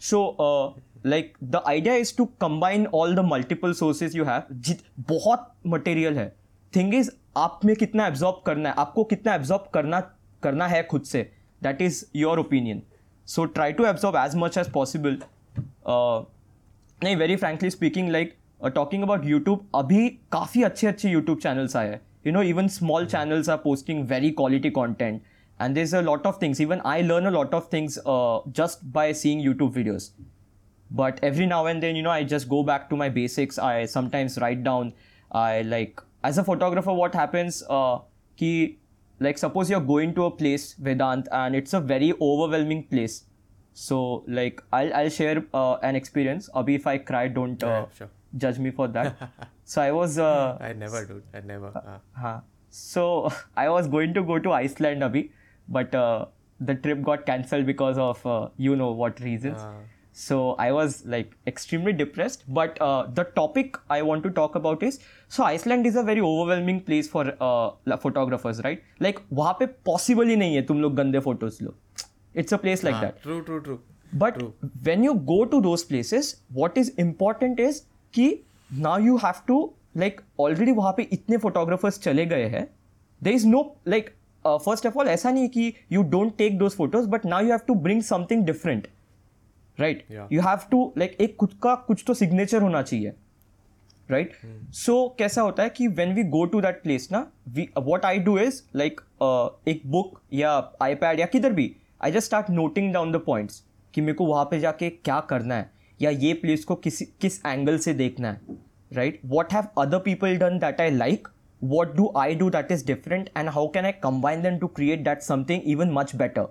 so 0.01 0.35
uh, 0.39 0.73
like 1.03 1.35
the 1.39 1.61
idea 1.67 1.93
is 1.93 2.11
to 2.11 2.27
combine 2.39 2.87
all 2.87 3.13
the 3.13 3.23
multiple 3.23 3.73
sources 3.73 4.15
you 4.15 4.25
have 4.25 4.49
जित 4.67 4.81
बहुत 5.09 5.51
material 5.67 6.17
है 6.17 6.27
thing 6.73 6.93
is 6.95 7.11
आप 7.37 7.59
में 7.65 7.75
कितना 7.75 8.07
absorb 8.07 8.41
करना 8.45 8.69
है 8.69 8.75
आपको 8.79 9.03
कितना 9.03 9.35
एब्जॉर्ब 9.35 9.69
करना 9.73 9.99
करना 10.43 10.67
है 10.67 10.81
खुद 10.91 11.03
से 11.03 11.21
that 11.63 11.81
is 11.81 12.05
your 12.15 12.39
opinion 12.39 12.81
so 13.27 13.45
try 13.57 13.73
to 13.73 13.85
absorb 13.85 14.15
as 14.25 14.35
much 14.35 14.57
as 14.57 14.71
possible 14.71 15.19
नहीं 15.87 17.15
very 17.15 17.35
frankly 17.35 17.69
speaking 17.69 18.09
like 18.09 18.35
talking 18.75 19.03
about 19.03 19.25
YouTube 19.25 19.67
अभी 19.75 20.07
काफ़ी 20.31 20.63
अच्छे 20.63 20.87
अच्छे 20.87 21.09
यूट्यूब 21.09 21.39
चैनल्स 21.39 21.75
आए 21.75 21.89
हैं 21.89 22.01
you 22.22 22.32
know 22.32 22.42
even 22.42 22.68
small 22.68 23.02
hmm. 23.02 23.08
channels 23.08 23.48
are 23.48 23.58
posting 23.58 24.06
very 24.06 24.32
quality 24.32 24.70
content. 24.70 25.22
And 25.58 25.76
there's 25.76 25.92
a 25.92 26.00
lot 26.00 26.24
of 26.24 26.38
things. 26.40 26.60
Even 26.60 26.80
i 26.84 27.00
learn 27.02 27.26
a 27.26 27.30
lot 27.30 27.54
of 27.54 27.68
things 27.68 27.98
uh, 28.06 28.40
just 28.50 28.92
by 28.92 29.12
seeing 29.12 29.42
youtube 29.46 29.74
videos. 29.74 30.10
But 30.90 31.20
every 31.22 31.46
now 31.46 31.66
and 31.66 31.82
then 31.82 31.96
you 31.96 32.02
know 32.02 32.10
i 32.10 32.24
just 32.24 32.48
go 32.48 32.62
back 32.62 32.88
to 32.90 32.96
my 32.96 33.08
basics. 33.08 33.58
I 33.58 33.86
sometimes 33.86 34.38
write 34.38 34.64
down 34.64 34.92
i 35.32 35.62
like 35.62 36.00
as 36.24 36.38
a 36.38 36.44
photographer 36.44 36.92
what 36.92 37.14
happens 37.14 37.62
uh 37.70 37.98
ki, 38.36 38.78
like 39.20 39.38
suppose 39.38 39.70
you're 39.70 39.86
going 39.92 40.14
to 40.14 40.24
a 40.24 40.30
place 40.30 40.74
vedant 40.88 41.28
and 41.30 41.54
it's 41.54 41.74
a 41.74 41.80
very 41.80 42.12
overwhelming 42.20 42.84
place. 42.84 43.24
So 43.74 44.24
like 44.26 44.62
i'll, 44.72 44.94
I'll 44.94 45.10
share 45.10 45.44
uh, 45.54 45.74
an 45.76 45.94
experience. 45.94 46.48
Abhi 46.54 46.76
if 46.76 46.86
i 46.86 46.98
cry 46.98 47.28
don't 47.28 47.62
uh, 47.62 47.66
yeah, 47.66 47.86
sure. 47.98 48.10
judge 48.36 48.58
me 48.58 48.70
for 48.70 48.88
that. 48.88 49.30
so 49.69 49.81
i 49.81 49.91
was 49.91 50.17
uh, 50.17 50.57
I 50.59 50.73
never 50.73 51.05
do. 51.05 51.21
I 51.33 51.41
never. 51.53 51.71
Uh, 51.75 51.97
Huh. 52.25 52.39
So 52.69 53.31
I 53.55 53.69
was 53.69 53.87
going 53.87 54.13
to 54.15 54.21
go 54.21 54.37
to 54.45 54.51
Iceland, 54.51 55.01
Abhi, 55.01 55.29
but 55.67 55.93
uh, 55.95 56.25
the 56.59 56.75
trip 56.75 57.01
got 57.09 57.25
cancelled 57.25 57.65
because 57.65 57.97
of 57.97 58.25
uh, 58.25 58.49
you 58.57 58.75
know 58.75 58.91
what 58.91 59.19
reasons. 59.19 59.59
Ah. 59.59 59.73
So 60.11 60.55
I 60.65 60.71
was 60.71 61.05
like 61.05 61.31
extremely 61.47 61.93
depressed. 61.93 62.43
But 62.47 62.81
uh, 62.81 63.07
the 63.13 63.25
topic 63.39 63.77
I 63.89 64.01
want 64.01 64.23
to 64.23 64.29
talk 64.29 64.55
about 64.55 64.83
is 64.83 64.99
so 65.27 65.43
Iceland 65.43 65.85
is 65.85 65.95
a 65.95 66.03
very 66.03 66.21
overwhelming 66.21 66.81
place 66.81 67.09
for 67.15 67.25
uh, 67.39 67.71
la- 67.85 67.97
photographers, 67.97 68.61
right? 68.67 68.83
Like 68.99 69.21
वहाँ 69.41 69.57
पे 69.59 69.67
possible 69.91 70.29
ही 70.29 70.35
नहीं 70.43 70.55
है 70.55 70.61
तुम 70.71 70.81
लोग 70.81 70.95
गंदे 70.95 71.21
photos 71.27 71.61
लो. 71.61 71.73
It's 72.43 72.51
a 72.51 72.57
place 72.57 72.83
like 72.83 72.95
ah, 72.95 73.01
that. 73.01 73.21
True, 73.23 73.41
true, 73.43 73.61
true. 73.61 73.79
But 74.13 74.41
when 74.89 75.03
you 75.03 75.15
go 75.33 75.43
to 75.45 75.61
those 75.61 75.83
places, 75.83 76.35
what 76.61 76.77
is 76.77 76.89
important 77.05 77.59
is 77.59 77.81
कि 78.17 78.27
now 78.72 78.98
you 78.98 79.16
have 79.16 79.42
to 79.46 79.74
like 79.96 80.20
already 80.40 80.72
वहाँ 80.72 80.92
पे 80.96 81.02
इतने 81.02 81.36
फोटोग्राफर्स 81.36 81.98
चले 81.98 82.26
गए 82.26 82.44
हैं। 82.44 82.66
There 83.22 83.34
is 83.34 83.46
no 83.46 83.76
like 83.88 84.10
first 84.44 84.86
of 84.86 84.98
all 84.98 85.08
ऐसा 85.08 85.30
नहीं 85.30 85.48
कि 85.48 85.72
you 85.92 86.02
don't 86.02 86.36
take 86.36 86.58
those 86.58 86.72
photos 86.72 87.08
but 87.08 87.26
now 87.26 87.40
you 87.40 87.48
have 87.48 87.60
to 87.66 87.74
bring 87.74 88.02
something 88.02 88.44
different 88.44 88.88
right 89.78 90.04
you 90.32 90.40
have 90.40 90.58
to 90.70 90.92
like 90.98 91.16
एक 91.20 91.36
खुद 91.36 91.54
का 91.62 91.74
कुछ 91.74 92.04
तो 92.06 92.14
सिग्नेचर 92.14 92.62
होना 92.62 92.82
चाहिए 92.82 93.12
राइट 94.10 94.32
सो 94.74 95.06
hmm. 95.06 95.18
कैसा 95.18 95.42
होता 95.42 95.62
है 95.62 95.70
कि 95.70 95.88
when 95.88 96.14
we 96.14 96.22
go 96.22 96.44
to 96.44 96.60
that 96.60 96.82
place 96.82 97.08
ना 97.12 97.30
we 97.48 97.68
what 97.78 98.04
I 98.04 98.18
do 98.18 98.38
is 98.38 98.62
like 98.76 99.00
एक 99.68 99.82
बुक 99.86 100.20
या 100.32 100.72
आई 100.82 100.94
पैड 100.94 101.20
या 101.20 101.26
किधर 101.26 101.52
भी 101.52 101.76
I 102.04 102.12
just 102.12 102.26
start 102.26 102.50
noting 102.50 102.92
down 102.92 103.12
the 103.12 103.16
points 103.16 103.62
कि 103.94 104.00
मेरे 104.00 104.12
को 104.12 104.26
वहाँ 104.26 104.44
पे 104.44 104.60
जाके 104.60 104.90
क्या 104.90 105.20
करना 105.20 105.54
है। 105.54 105.79
या 106.00 106.10
ये 106.10 106.32
प्लेस 106.34 106.64
को 106.64 106.74
किसी 106.76 107.04
किस 107.20 107.40
एंगल 107.46 107.78
से 107.78 107.94
देखना 107.94 108.30
है 108.30 108.58
right 108.92 109.20
what 109.26 109.52
have 109.52 109.80
other 109.80 109.98
people 109.98 110.36
done 110.36 110.58
that 110.58 110.80
I 110.80 110.90
like 110.90 111.28
what 111.60 111.94
do 111.96 112.12
I 112.16 112.34
do 112.34 112.50
that 112.50 112.72
is 112.72 112.86
different 112.86 113.30
and 113.36 113.48
how 113.48 113.68
can 113.68 113.84
I 113.84 113.92
combine 114.04 114.44
them 114.44 114.58
to 114.58 114.72
create 114.78 115.04
that 115.04 115.28
something 115.28 115.68
even 115.74 115.96
much 115.98 116.16
better? 116.16 116.46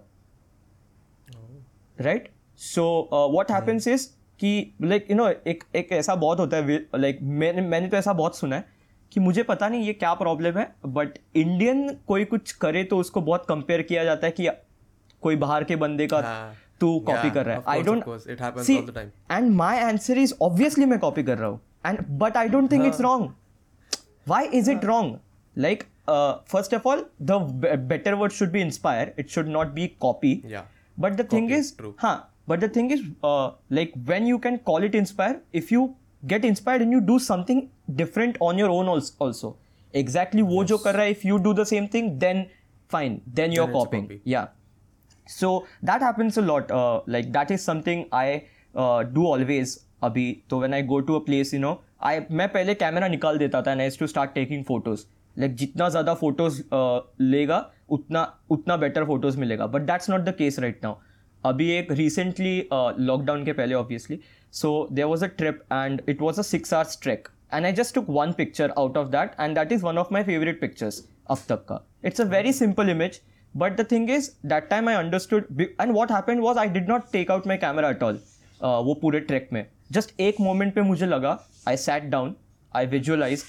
Right 1.98 2.30
so 2.60 2.84
what 3.34 3.52
happens 3.52 3.88
is 3.88 4.08
कि 4.40 4.74
like 4.82 5.08
you 5.12 5.16
know 5.18 5.28
एक 5.48 5.64
एक 5.76 5.92
ऐसा 5.92 6.16
बहुत 6.16 6.40
होता 6.40 6.58
है 6.58 6.78
like 6.96 7.20
मैंने 7.22 7.62
मैंने 7.62 7.88
तो 7.88 7.98
ऐसा 7.98 8.14
बहुत 8.14 8.38
सुना 8.38 8.56
है 8.56 8.66
कि 9.12 9.20
मुझे 9.20 9.44
पता 9.44 9.68
नहीं 9.70 9.86
ये 9.86 9.94
क्या 9.94 10.14
प्रॉब्लम 10.14 10.58
है 10.58 10.68
बट 10.88 11.18
इंडियन 11.36 11.90
कोई 12.08 12.26
कुछ 12.26 12.52
करे 12.56 12.84
तो 12.84 12.98
उसको 12.98 13.22
बहुत 13.22 13.46
कंपेयर 13.50 13.82
किया 13.82 14.04
जाता 14.04 14.28
है 14.28 14.32
कि 14.32 14.48
कोई 15.24 15.36
बाहर 15.36 15.64
के 15.64 15.76
बंदे 15.76 16.08
का 16.08 16.20
हाँ, 16.20 16.56
तू 16.81 16.99
कॉपी 17.07 17.23
yeah, 17.29 17.35
कर 17.35 17.45
रहा 17.47 17.55
है 17.57 17.63
of 17.63 17.69
I 17.69 17.79
course, 17.83 17.87
don't 17.87 18.03
of 18.03 18.09
course. 18.11 18.27
It 18.35 18.41
happens 18.45 18.71
all 18.77 18.87
the 18.91 18.97
time. 18.99 19.11
And 19.33 19.51
my 19.57 19.79
answer 19.79 20.19
is 20.19 20.35
obviously 20.43 20.85
मैं 20.93 20.99
कॉपी 20.99 21.23
कर 21.23 21.39
रहा 21.39 21.49
हूँ 21.49 21.61
and 21.87 22.05
but 22.23 22.37
I 22.37 22.49
don't 22.49 22.71
think 22.73 22.87
it's 22.87 23.01
wrong 23.01 23.31
why 24.31 24.37
is 24.59 24.69
it 24.73 24.85
wrong 24.89 25.09
like 25.65 25.83
uh, 26.13 26.31
first 26.53 26.75
of 26.77 26.87
all 26.91 27.01
the 27.31 27.37
b- 27.65 27.73
better 27.89 28.13
word 28.21 28.35
should 28.37 28.53
be 28.55 28.61
inspire 28.67 29.11
it 29.23 29.35
should 29.35 29.51
not 29.57 29.75
be 29.75 29.85
copy 30.05 30.31
Yeah. 30.53 30.71
but 31.05 31.19
the 31.19 31.27
thing 31.33 31.49
Copy, 31.51 31.59
is 31.65 31.69
true. 31.81 31.91
huh 32.05 32.15
but 32.53 32.63
the 32.65 32.71
thing 32.77 32.89
is 32.97 33.03
uh, 33.31 33.51
like 33.81 33.93
when 34.13 34.31
you 34.31 34.39
can 34.47 34.57
call 34.71 34.87
it 34.89 34.97
inspire 35.03 35.37
if 35.63 35.71
you 35.75 35.83
get 36.33 36.47
inspired 36.53 36.87
and 36.87 36.97
you 36.99 37.03
do 37.13 37.19
something 37.27 37.61
different 38.01 38.41
on 38.49 38.63
your 38.63 38.71
own 38.79 38.91
als- 38.95 39.13
also 39.27 39.51
exactly 40.05 40.47
wo 40.55 40.65
jo 40.73 40.79
kar 40.87 40.95
raha 41.01 41.11
hai 41.11 41.19
if 41.19 41.29
you 41.33 41.41
do 41.51 41.55
the 41.61 41.69
same 41.75 41.91
thing 41.97 42.11
then 42.27 42.43
fine 42.97 43.21
then 43.41 43.59
you're 43.59 43.69
Then 43.69 43.77
it's 43.77 43.83
a 43.83 43.85
copying 43.85 44.07
copy. 44.09 44.21
yeah 44.37 44.49
So 45.32 45.52
that 45.90 46.08
happens 46.08 46.38
a 46.38 46.46
lot 46.46 46.72
uh, 46.80 47.02
like 47.16 47.32
that 47.34 47.54
is 47.58 47.70
something 47.70 48.04
i 48.22 48.26
uh, 48.76 49.04
do 49.18 49.30
always 49.34 49.78
अभी। 50.04 50.28
तो 50.50 50.62
when 50.62 50.74
i 50.74 50.82
go 50.90 51.02
to 51.08 51.16
a 51.16 51.24
place 51.24 51.54
you 51.54 51.62
know 51.64 51.78
i 52.10 52.20
मैं 52.32 52.48
पहले 52.52 52.76
camera 52.76 53.08
निकाल 53.08 53.38
देता 53.38 53.62
था 53.62 53.74
and 53.74 53.82
I 53.82 53.88
used 53.88 54.02
to 54.02 54.08
start 54.12 54.34
taking 54.36 54.64
photos 54.70 55.06
like 55.36 55.56
जितना 55.58 55.90
ज़्यादा 55.90 56.14
photos 56.14 56.62
लेगा 57.22 57.58
उतना 57.92 58.22
उतना 58.52 58.78
बेटर 58.78 59.06
फ़ोटोज़ 59.06 59.38
मिलेगा। 59.40 59.68
But 59.68 59.82
that's 59.82 60.10
not 60.10 60.22
the 60.22 60.34
case 60.38 60.60
right 60.60 60.80
now 60.84 60.96
अभी 61.44 61.70
एक 61.72 61.92
रिसेंटली 61.92 62.58
लॉकडाउन 62.72 63.46
के 63.46 63.54
पहले 63.54 63.76
obviously 63.76 64.20
so 64.54 64.88
there 64.92 65.06
was 65.06 65.24
a 65.26 65.28
trip 65.38 65.62
and 65.74 66.02
it 66.10 66.22
was 66.22 66.40
a 66.40 66.44
six 66.44 66.74
hours 66.74 67.00
trek 67.04 67.28
and 67.54 67.66
I 67.66 67.74
just 67.74 67.96
took 67.96 68.10
one 68.10 68.32
picture 68.38 68.74
out 68.78 68.98
of 68.98 69.08
that 69.10 69.36
and 69.40 69.56
that 69.58 69.72
is 69.72 69.86
one 69.86 69.98
of 69.98 70.14
my 70.14 70.24
favourite 70.24 70.62
pictures 70.62 71.04
अब 71.30 71.38
तक 71.50 71.66
का। 71.70 71.84
It's 72.06 72.22
a 72.22 72.26
very 72.30 72.54
simple 72.54 72.90
image 72.90 73.22
but 73.58 73.82
the 73.82 73.86
thing 73.92 74.10
is 74.10 74.30
that 74.46 74.70
time 74.70 74.90
I 74.90 74.96
understood 74.96 75.62
and 75.62 75.92
what 75.92 76.12
happened 76.12 76.42
was 76.42 76.58
I 76.60 76.70
did 76.70 76.90
not 76.90 77.12
take 77.12 77.32
out 77.32 77.48
my 77.48 77.58
camera 77.58 77.90
at 77.90 78.04
all 78.04 78.20
वो 78.62 78.94
पूरे 79.02 79.20
track 79.20 79.50
में 79.54 79.66
just 79.92 80.20
एक 80.22 80.40
moment 80.42 80.74
पे 80.76 80.82
मुझे 80.82 81.06
लगा 81.06 81.40
I 81.68 81.78
sat 81.78 82.04
down 82.10 82.36
I 82.76 82.86
visualize 82.88 83.44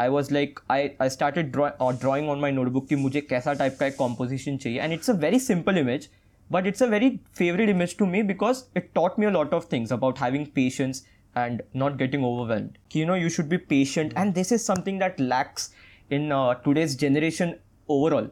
I 0.00 0.08
was 0.08 0.32
like 0.34 0.60
I 0.70 0.90
I 1.02 1.10
started 1.10 1.50
drawing 1.52 2.28
on 2.28 2.40
my 2.40 2.52
notebook 2.52 2.88
कि 2.88 2.96
मुझे 2.96 3.20
कैसा 3.20 3.52
टाइप 3.54 3.76
का 3.80 3.86
एक 3.86 3.96
कॉम्पोजिशन 3.96 4.56
चाहिए 4.56 4.80
and 4.80 4.92
it's 4.92 5.10
a 5.10 5.14
very 5.26 5.38
simple 5.40 5.78
image 5.78 6.08
but 6.50 6.66
it's 6.66 6.80
a 6.80 6.86
very 6.86 7.20
favorite 7.32 7.68
image 7.68 7.96
to 7.96 8.06
me 8.06 8.22
because 8.22 8.66
it 8.74 8.94
taught 8.94 9.18
me 9.18 9.26
a 9.26 9.30
lot 9.30 9.52
of 9.52 9.64
things 9.66 9.90
about 9.90 10.18
having 10.18 10.46
patience 10.46 11.02
and 11.34 11.62
not 11.74 11.96
getting 11.98 12.24
overwhelmed 12.24 12.78
you 12.92 13.04
know 13.04 13.14
you 13.14 13.28
should 13.28 13.48
be 13.48 13.58
patient 13.58 14.12
and 14.16 14.34
this 14.34 14.52
is 14.52 14.64
something 14.64 14.98
that 14.98 15.18
lacks 15.20 15.70
in 16.10 16.30
uh, 16.32 16.54
today's 16.54 16.94
generation 16.94 17.58
overall 17.88 18.28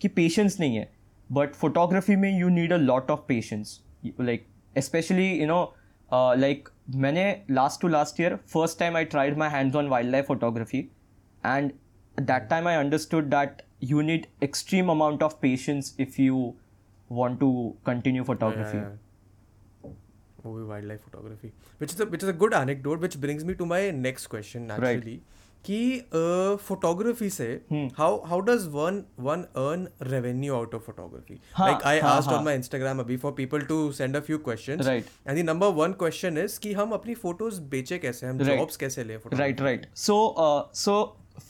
कि 0.00 0.08
patience 0.08 0.60
नहीं 0.60 0.76
है. 0.76 0.88
But 1.30 1.54
photography 1.54 2.16
में 2.16 2.30
you 2.38 2.48
need 2.48 2.72
a 2.72 2.76
lot 2.76 3.10
of 3.10 3.20
patience 3.28 3.80
like 4.20 4.46
specially 4.76 5.28
you 5.30 5.46
know 5.46 5.62
like 6.38 6.68
मैंने 6.96 7.24
last 7.50 7.80
to 7.80 7.88
last 7.88 8.20
year 8.20 8.36
first 8.52 8.78
time 8.78 8.96
I 8.96 9.04
tried 9.14 9.38
my 9.38 9.50
hands 9.50 9.76
on 9.76 9.88
wildlife 10.10 10.26
photography 10.26 10.78
and 11.44 11.72
that 12.16 12.48
time 12.50 12.68
I 12.68 12.76
understood 12.84 13.24
that 13.30 13.62
you 13.84 14.02
need 14.02 14.26
extreme 14.42 14.90
amount 14.90 15.22
of 15.22 15.34
patience 15.42 15.96
if 16.00 16.20
you 16.22 16.44
want 17.10 17.38
to 17.40 17.48
continue 17.84 18.24
photography 18.24 18.76
Yeah, 18.76 18.84
yeah. 18.84 19.02
वो 20.44 20.54
भी 20.54 20.62
wildlife 20.88 21.00
photography 21.04 21.48
which 21.80 21.92
is 21.92 22.02
which 22.02 22.22
is 22.24 22.30
a 22.30 22.36
good 22.36 22.54
anecdote 22.54 23.00
which 23.00 23.16
brings 23.16 23.44
me 23.44 23.54
to 23.54 23.64
my 23.64 23.90
next 23.92 24.30
question 24.30 24.70
actually 24.70 25.20
कि 25.66 25.78
photography 26.66 27.30
से 27.30 27.48
how 27.98 28.20
how 28.26 28.40
does 28.48 28.66
one 28.72 29.02
one 29.20 29.42
earn 29.62 29.86
revenue 30.10 30.54
out 30.54 30.74
of 30.74 30.82
photography 30.82 31.34
like 31.60 31.82
I 31.86 31.98
asked 32.10 32.30
on 32.30 32.44
my 32.44 32.54
Instagram 32.56 33.00
अभी 33.00 33.16
for 33.16 33.32
people 33.32 33.60
to 33.72 33.80
send 33.92 34.16
a 34.16 34.20
few 34.20 34.38
question 34.40 34.86
and 34.88 35.38
the 35.38 35.44
number 35.46 35.72
one 35.80 35.92
question 35.98 36.38
is 36.38 36.58
कि 36.60 36.72
हम 36.74 36.92
अपनी 36.92 37.14
photos 37.16 37.60
बेचे 37.70 37.98
कैसे 37.98 38.26
हम 38.26 38.38
jobs 38.44 38.76
कैसे 38.76 39.04
ले 39.04 39.16
right 39.34 39.60
right 39.60 39.86
so 39.96 40.18
so 40.76 40.96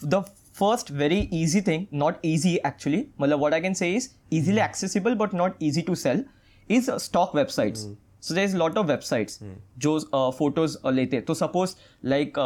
the 0.04 0.24
first 0.54 0.90
very 0.94 1.18
easy 1.34 1.60
thing 1.60 1.86
not 1.94 2.24
easy 2.24 2.54
actually 2.66 3.04
मतलब 3.20 3.44
what 3.44 3.54
I 3.54 3.60
can 3.60 3.74
say 3.74 3.92
is 3.94 4.08
easily 4.32 4.60
accessible 4.60 5.14
but 5.14 5.34
not 5.34 5.62
easy 5.62 5.82
to 5.82 5.94
sell 5.94 6.24
is 6.70 6.90
stock 7.02 7.36
websites 7.36 7.86
so 8.20 8.34
there 8.34 8.44
is 8.44 8.56
lot 8.56 8.78
of 8.78 8.86
websites 8.86 9.38
जो 9.78 9.98
photos 10.38 10.76
लेते 10.86 11.16
हैं. 11.16 11.24
तो 11.24 11.34
suppose 11.34 11.74
like 12.04 12.38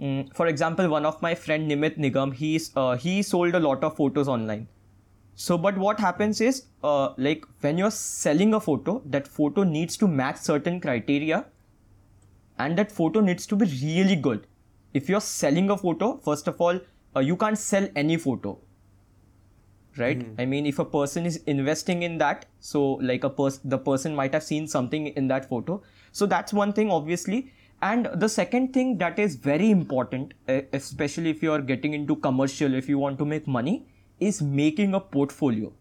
mm, 0.00 0.34
for 0.34 0.46
example 0.46 0.88
one 0.88 1.06
of 1.06 1.20
my 1.22 1.34
friend 1.34 1.70
Nimit 1.70 1.98
Nigam 1.98 2.34
he's 2.34 2.70
uh, 2.76 2.96
he 2.96 3.22
sold 3.22 3.54
a 3.54 3.60
lot 3.60 3.84
of 3.84 3.96
photos 3.96 4.28
online. 4.28 4.68
So 5.34 5.56
but 5.58 5.78
what 5.78 6.00
happens 6.00 6.40
is 6.40 6.64
uh, 6.84 7.12
like 7.16 7.44
when 7.60 7.78
you're 7.78 7.90
selling 7.90 8.54
a 8.54 8.60
photo 8.60 9.02
that 9.06 9.26
photo 9.26 9.62
needs 9.62 9.96
to 9.98 10.08
match 10.08 10.36
certain 10.36 10.80
criteria 10.80 11.44
and 12.58 12.76
that 12.76 12.92
photo 12.92 13.20
needs 13.20 13.46
to 13.46 13.56
be 13.56 13.66
really 13.82 14.16
good. 14.16 14.46
If 14.92 15.08
you're 15.08 15.20
selling 15.20 15.70
a 15.70 15.76
photo 15.76 16.16
first 16.16 16.48
of 16.48 16.60
all 16.60 16.80
uh, 17.16 17.20
you 17.20 17.36
can't 17.36 17.58
sell 17.58 17.88
any 17.96 18.16
photo 18.16 18.58
right? 19.96 20.26
I 20.38 20.44
mean 20.46 20.66
if 20.66 20.78
a 20.78 20.84
person 20.84 21.26
is 21.26 21.38
investing 21.46 22.02
in 22.02 22.18
that 22.18 22.46
so 22.60 22.82
like 23.12 23.24
a 23.24 23.30
person 23.30 23.68
the 23.68 23.78
person 23.78 24.14
might 24.14 24.32
have 24.34 24.42
seen 24.42 24.66
something 24.66 25.08
in 25.08 25.28
that 25.28 25.48
photo. 25.48 25.82
So 26.12 26.26
that's 26.26 26.52
one 26.52 26.72
thing 26.72 26.90
obviously 26.90 27.52
and 27.82 28.08
the 28.14 28.28
second 28.28 28.72
thing 28.74 28.98
that 28.98 29.18
is 29.18 29.36
very 29.36 29.70
important 29.70 30.34
especially 30.72 31.30
if 31.30 31.42
you 31.42 31.52
are 31.52 31.60
getting 31.60 31.94
into 31.94 32.16
commercial 32.16 32.74
if 32.74 32.88
you 32.88 32.98
want 32.98 33.18
to 33.18 33.24
make 33.24 33.46
money 33.46 33.86
is 34.18 34.42
making 34.42 34.94
a 34.94 35.00
portfolio. 35.00 35.72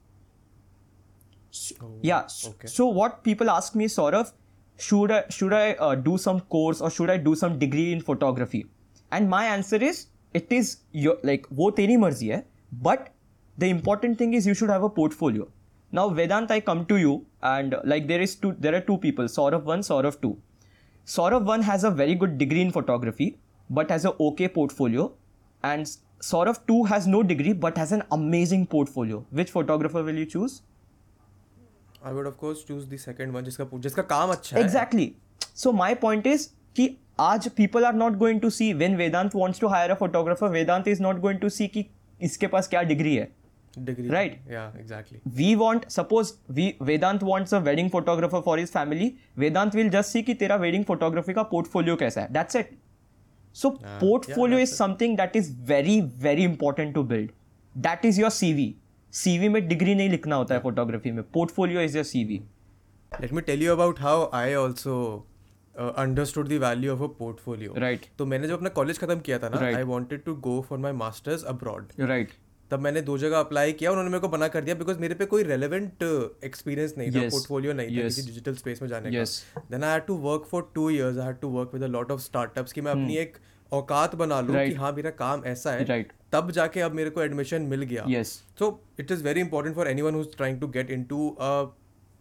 Yeah 2.01 2.27
okay. 2.47 2.67
so 2.67 2.85
what 2.87 3.23
people 3.23 3.49
ask 3.49 3.75
me 3.75 3.87
sort 3.87 4.13
of 4.13 4.31
should 4.77 5.11
i 5.11 5.23
should 5.29 5.51
i 5.51 5.73
uh, 5.73 5.95
do 5.95 6.17
some 6.17 6.39
course 6.55 6.79
or 6.79 6.89
should 6.89 7.09
i 7.09 7.17
do 7.17 7.35
some 7.35 7.59
degree 7.59 7.91
in 7.91 8.01
photography? 8.01 8.65
And 9.11 9.29
my 9.29 9.45
answer 9.45 9.77
is 9.77 10.07
it 10.33 10.51
is 10.51 10.77
your 10.91 11.17
like 11.23 11.47
wo 11.49 11.71
teri 11.71 11.97
marzi 12.03 12.33
hai 12.33 12.43
but 12.89 13.09
the 13.57 13.69
important 13.69 14.17
thing 14.17 14.35
is 14.35 14.47
you 14.47 14.53
should 14.53 14.69
have 14.69 14.83
a 14.83 14.89
portfolio. 14.89 15.47
Now 15.91 16.07
vedant 16.09 16.51
i 16.51 16.59
come 16.59 16.85
to 16.85 16.97
you 16.97 17.25
and 17.41 17.75
like 17.83 18.07
there 18.07 18.21
is 18.21 18.35
two 18.35 18.53
there 18.59 18.75
are 18.75 18.85
two 18.91 18.97
people 18.99 19.27
sort 19.27 19.53
of 19.53 19.65
1 19.65 19.83
sort 19.83 20.05
of 20.05 20.21
2 20.21 20.37
saurav 21.08 21.52
1 21.56 21.66
has 21.70 21.84
a 21.84 21.90
very 22.02 22.14
good 22.24 22.36
degree 22.42 22.66
in 22.66 22.72
photography 22.76 23.30
but 23.78 23.90
has 23.90 24.04
a 24.10 24.14
okay 24.28 24.48
portfolio 24.58 25.08
and 25.72 25.90
saurav 26.28 26.60
2 26.70 26.78
has 26.92 27.10
no 27.16 27.22
degree 27.32 27.56
but 27.66 27.82
has 27.84 27.96
an 27.98 28.06
amazing 28.18 28.66
portfolio 28.76 29.24
which 29.40 29.52
photographer 29.58 30.06
will 30.10 30.22
you 30.24 30.30
choose 30.36 30.62
I 32.06 32.12
would 32.12 32.26
of 32.26 32.34
course 32.40 32.64
choose 32.68 32.84
the 32.88 32.96
second 33.00 33.32
one 33.32 33.44
जिसका 33.44 33.66
जिसका 33.84 34.02
काम 34.08 34.30
अच्छा 34.30 34.56
है 34.56 34.62
exactly 34.64 35.06
so 35.62 35.72
my 35.76 35.90
point 36.02 36.26
is 36.32 36.42
कि 36.76 36.88
आज 37.20 37.48
people 37.60 37.86
are 37.90 37.96
not 38.00 38.18
going 38.22 38.40
to 38.42 38.50
see 38.56 38.68
when 38.80 38.96
Vedant 39.00 39.36
wants 39.40 39.62
to 39.62 39.70
hire 39.74 39.92
a 39.94 39.96
photographer 40.02 40.50
Vedant 40.56 40.90
is 40.94 41.00
not 41.06 41.22
going 41.22 41.40
to 41.44 41.50
see 41.56 41.68
कि 41.76 41.84
इसके 42.28 42.46
पास 42.54 42.68
क्या 42.68 42.82
डिग्री 42.90 43.14
है 43.16 43.30
Degree 43.77 44.09
Right. 44.09 44.35
या 44.51 44.63
exactly 44.79 45.19
we 45.39 45.49
want 45.61 45.87
suppose 45.95 46.31
we 46.59 46.67
Vedant 46.89 47.23
wants 47.29 47.55
a 47.57 47.61
wedding 47.69 47.89
photographer 47.95 48.41
for 48.47 48.57
his 48.59 48.71
family 48.75 49.09
Vedant 49.43 49.77
will 49.79 49.91
just 49.95 50.15
see 50.17 50.23
कि 50.29 50.33
तेरा 50.43 50.59
wedding 50.65 50.85
photography 50.91 51.33
का 51.39 51.49
portfolio 51.53 51.97
कैसा 51.99 52.21
है 52.21 52.33
that's 52.39 52.59
it 52.61 52.73
so 53.63 53.71
yeah, 53.75 53.99
portfolio 54.03 54.57
that's 54.57 54.69
is 54.69 54.75
it. 54.75 54.81
something 54.83 55.15
that 55.21 55.35
is 55.41 55.49
very 55.73 55.99
very 56.27 56.43
important 56.51 56.93
to 56.99 57.03
build 57.13 57.31
that 57.87 58.05
is 58.11 58.19
your 58.23 58.31
CV 58.41 58.67
CV 59.13 59.49
में 59.55 59.67
degree 59.67 59.95
नहीं 59.95 60.09
लिखना 60.09 60.35
होता 60.35 60.55
है 60.55 60.61
फोटोग्राफी 60.61 61.11
में 61.11 61.23
portfolio 61.37 61.87
is 61.89 61.95
your 61.99 62.07
CV 62.13 62.41
Let 63.21 63.31
me 63.35 63.41
tell 63.45 63.63
you 63.65 63.71
about 63.73 63.99
how 64.05 64.17
I 64.39 64.47
also 64.63 64.95
uh, 65.75 65.91
understood 66.01 66.49
the 66.49 66.57
value 66.63 66.91
of 66.91 66.99
a 67.01 67.07
portfolio. 67.21 67.73
Right. 67.83 68.03
तो 68.17 68.25
मैंने 68.25 68.47
जब 68.47 68.53
अपना 68.57 68.69
कॉलेज 68.79 68.99
खत्म 68.99 69.19
किया 69.27 69.39
था 69.39 69.49
ना 69.53 69.65
आई 69.67 69.83
wanted 69.91 70.23
to 70.27 70.35
go 70.47 70.53
for 70.69 70.77
my 70.85 70.91
masters 70.99 71.45
abroad. 71.53 71.95
right 72.11 72.35
तब 72.71 72.79
मैंने 72.79 73.01
दो 73.01 73.17
जगह 73.17 73.39
अप्लाई 73.39 73.73
किया 73.73 73.91
उन्होंने 73.91 74.09
मेरे 74.09 74.19
को 74.19 74.29
मना 74.29 74.47
कर 74.47 74.61
दिया 74.61 74.75
बिकॉज़ 74.75 74.99
मेरे 74.99 75.15
पे 75.15 75.25
कोई 75.25 75.43
रेलेवेंट 75.43 76.03
एक्सपीरियंस 76.43 76.93
नहीं 76.97 77.11
था 77.11 77.19
पोर्टफोलियो 77.31 77.73
नहीं 77.73 77.87
था 77.87 77.93
किसी 78.03 78.21
डिजिटल 78.21 78.55
स्पेस 78.55 78.81
में 78.81 78.89
जाने 78.89 79.09
का। 79.09 79.17
Then 79.71 79.83
I 79.83 79.91
had 79.91 80.05
to 80.05 80.15
work 80.15 80.45
for 80.51 80.71
two 80.75 80.89
years 80.89 81.17
I 81.17 81.25
had 81.25 81.39
to 81.39 81.47
work 81.49 81.71
with 81.73 81.83
a 81.83 81.87
lot 81.87 82.11
of 82.11 82.21
startups 82.21 82.73
कि 82.73 82.81
मैं 82.81 82.91
अपनी 82.91 83.15
एक 83.17 83.37
औकात 83.73 84.15
बना 84.15 84.41
लूँ 84.41 84.55
कि 84.65 84.71
Hmm. 84.71 84.79
हाँ 84.79 84.91
मेरा 84.93 85.09
काम 85.09 85.45
ऐसा 85.45 85.71
है। 85.71 85.85
तब 86.31 86.51
जाके 86.51 86.79
अब 86.79 86.91
मेरे 86.91 87.09
को 87.09 87.21
एडमिशन 87.21 87.61
मिल 87.61 87.81
गया। 87.81 88.05
Yes. 88.05 88.27
So 88.61 88.71
it 89.01 89.11
is 89.15 89.23
very 89.25 89.43
important 89.45 89.77
for 89.79 89.87
anyone 89.95 90.17
who's 90.19 90.31
trying 90.41 90.59
to 90.63 90.71
get 90.77 90.95
into 90.97 91.19
a 91.41 91.67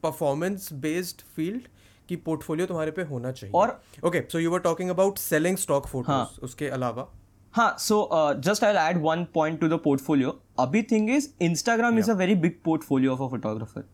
performance 0.04 0.72
based 0.72 1.16
field 1.38 1.61
कि 2.08 2.16
पोर्टफोलियो 2.16 2.66
तुम्हारे 2.66 2.90
पे 2.90 3.02
होना 3.02 3.32
चाहिए। 3.32 3.52
और- 3.54 4.04
okay 4.04 4.22
so 4.32 4.38
you 4.38 4.50
were 4.50 4.58
talking 4.58 4.90
about 4.90 5.18
selling 5.18 5.56
stock 5.56 5.87
photos 5.87 6.40
उसके 6.40 6.68
अलावा। 6.68 7.12
हाँ 7.54 7.74
so 7.78 8.08
just 8.44 8.64
I 8.64 8.90
add 8.90 8.98
one 9.02 9.24
point 9.34 9.61
to 9.61 9.68
the 9.68 9.78
portfolio 9.84 10.40
अभी 10.58 10.82
thing 10.82 11.11
is 11.11 11.28
Instagram 11.42 11.98
is 11.98 12.11
a 12.11 12.14
very 12.14 12.34
big 12.34 12.58
portfolio 12.64 13.12
of 13.12 13.22
a 13.22 13.28
photographer 13.28 13.84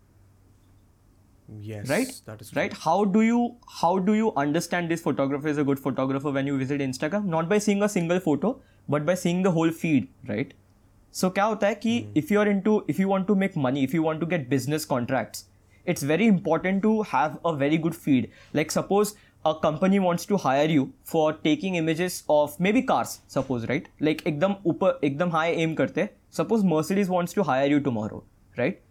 right 1.88 2.08
right 2.56 2.74
how 2.78 3.04
do 3.04 3.22
you 3.22 3.46
how 3.70 3.98
do 3.98 4.14
you 4.14 4.28
understand 4.38 4.88
this 4.88 5.02
photographer 5.02 5.48
is 5.48 5.60
a 5.60 5.62
good 5.62 5.78
photographer 5.78 6.30
when 6.30 6.48
you 6.48 6.56
visit 6.56 6.80
Instagram 6.80 7.26
not 7.28 7.44
by 7.44 7.60
seeing 7.60 7.82
a 7.82 7.86
single 7.86 8.18
photo 8.18 8.60
but 8.90 9.02
by 9.02 9.16
seeing 9.16 9.44
the 9.44 9.54
whole 9.54 9.70
feed 9.72 10.08
right 10.30 10.54
so 11.14 11.30
क्या 11.30 11.44
होता 11.44 11.66
है 11.66 11.74
कि 11.76 11.96
if 12.16 12.32
you 12.32 12.40
are 12.40 12.48
into 12.60 12.82
if 12.90 13.00
you 13.02 13.08
want 13.08 13.26
to 13.26 13.34
make 13.34 13.56
money 13.58 13.82
if 13.84 13.96
you 13.96 14.02
want 14.02 14.20
to 14.20 14.26
get 14.26 14.48
business 14.48 14.84
contracts 14.84 15.46
it's 15.86 16.04
very 16.04 16.26
important 16.26 16.82
to 16.82 17.00
have 17.14 17.36
a 17.46 17.52
very 17.54 17.78
good 17.78 17.94
feed 17.94 18.28
like 18.56 18.72
suppose 18.72 19.14
a 19.45 19.55
company 19.55 19.99
wants 19.99 20.25
to 20.25 20.37
hire 20.37 20.67
you 20.67 20.91
for 21.03 21.33
taking 21.33 21.75
images 21.75 22.23
of 22.29 22.59
maybe 22.59 22.81
cars, 22.81 23.21
suppose, 23.27 23.67
right? 23.67 23.87
Like 24.01 24.23
एकदम 24.27 24.55
ऊपर 24.67 24.99
एकदम 25.03 25.31
high 25.31 25.51
aim 25.55 25.75
करते 25.75 26.09
Suppose 26.29 26.63
Mercedes 26.63 27.09
wants 27.09 27.33
to 27.33 27.43
hire 27.43 27.67
you 27.67 27.79
tomorrow, 27.79 28.23
right? 28.57 28.81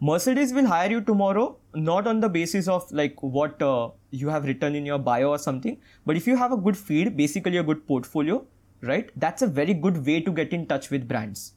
Mercedes 0.00 0.52
will 0.52 0.66
hire 0.66 0.90
you 0.90 1.00
tomorrow 1.00 1.56
not 1.74 2.06
on 2.06 2.20
the 2.20 2.28
basis 2.28 2.68
of 2.68 2.90
like 2.90 3.22
what 3.22 3.62
uh, 3.62 3.90
you 4.10 4.28
have 4.28 4.44
written 4.44 4.74
in 4.74 4.86
your 4.86 4.98
bio 4.98 5.28
or 5.28 5.38
something, 5.38 5.76
but 6.06 6.16
if 6.16 6.26
you 6.26 6.36
have 6.36 6.52
a 6.52 6.56
good 6.56 6.76
feed, 6.76 7.16
basically 7.16 7.58
a 7.58 7.62
good 7.62 7.86
portfolio, 7.86 8.44
right? 8.82 9.10
That's 9.16 9.42
a 9.42 9.46
very 9.46 9.74
good 9.74 10.06
way 10.06 10.20
to 10.20 10.32
get 10.32 10.52
in 10.52 10.66
touch 10.66 10.90
with 10.90 11.06
brands. 11.06 11.52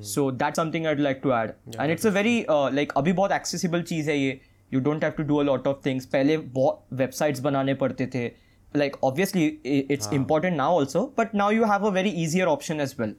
So 0.00 0.30
that's 0.30 0.56
something 0.56 0.86
I'd 0.86 1.00
like 1.00 1.22
to 1.22 1.32
add. 1.32 1.54
and 1.78 1.90
it's 1.90 2.04
a 2.04 2.10
very 2.10 2.46
uh, 2.46 2.70
like 2.70 2.92
अभी 2.96 3.12
बहुत 3.12 3.32
accessible 3.32 3.82
चीज़ 3.82 4.10
है 4.10 4.18
ये. 4.18 4.40
You 4.71 4.79
don't 4.87 5.03
have 5.07 5.15
to 5.17 5.23
do 5.27 5.39
a 5.41 5.45
lot 5.49 5.67
of 5.71 5.81
things. 5.87 6.05
पहले 6.15 6.37
बहुत 6.59 6.97
websites 7.01 7.39
बनाने 7.49 7.73
पड़ते 7.83 8.07
थे. 8.15 8.25
Like 8.73 8.97
obviously 9.09 9.43
i- 9.73 9.83
it's 9.95 10.09
important 10.17 10.59
now 10.61 10.71
also, 10.79 11.03
but 11.19 11.35
now 11.41 11.49
you 11.57 11.69
have 11.73 11.85
a 11.89 11.91
very 11.97 12.13
easier 12.23 12.47
option 12.53 12.81
as 12.87 12.95
well. 13.01 13.13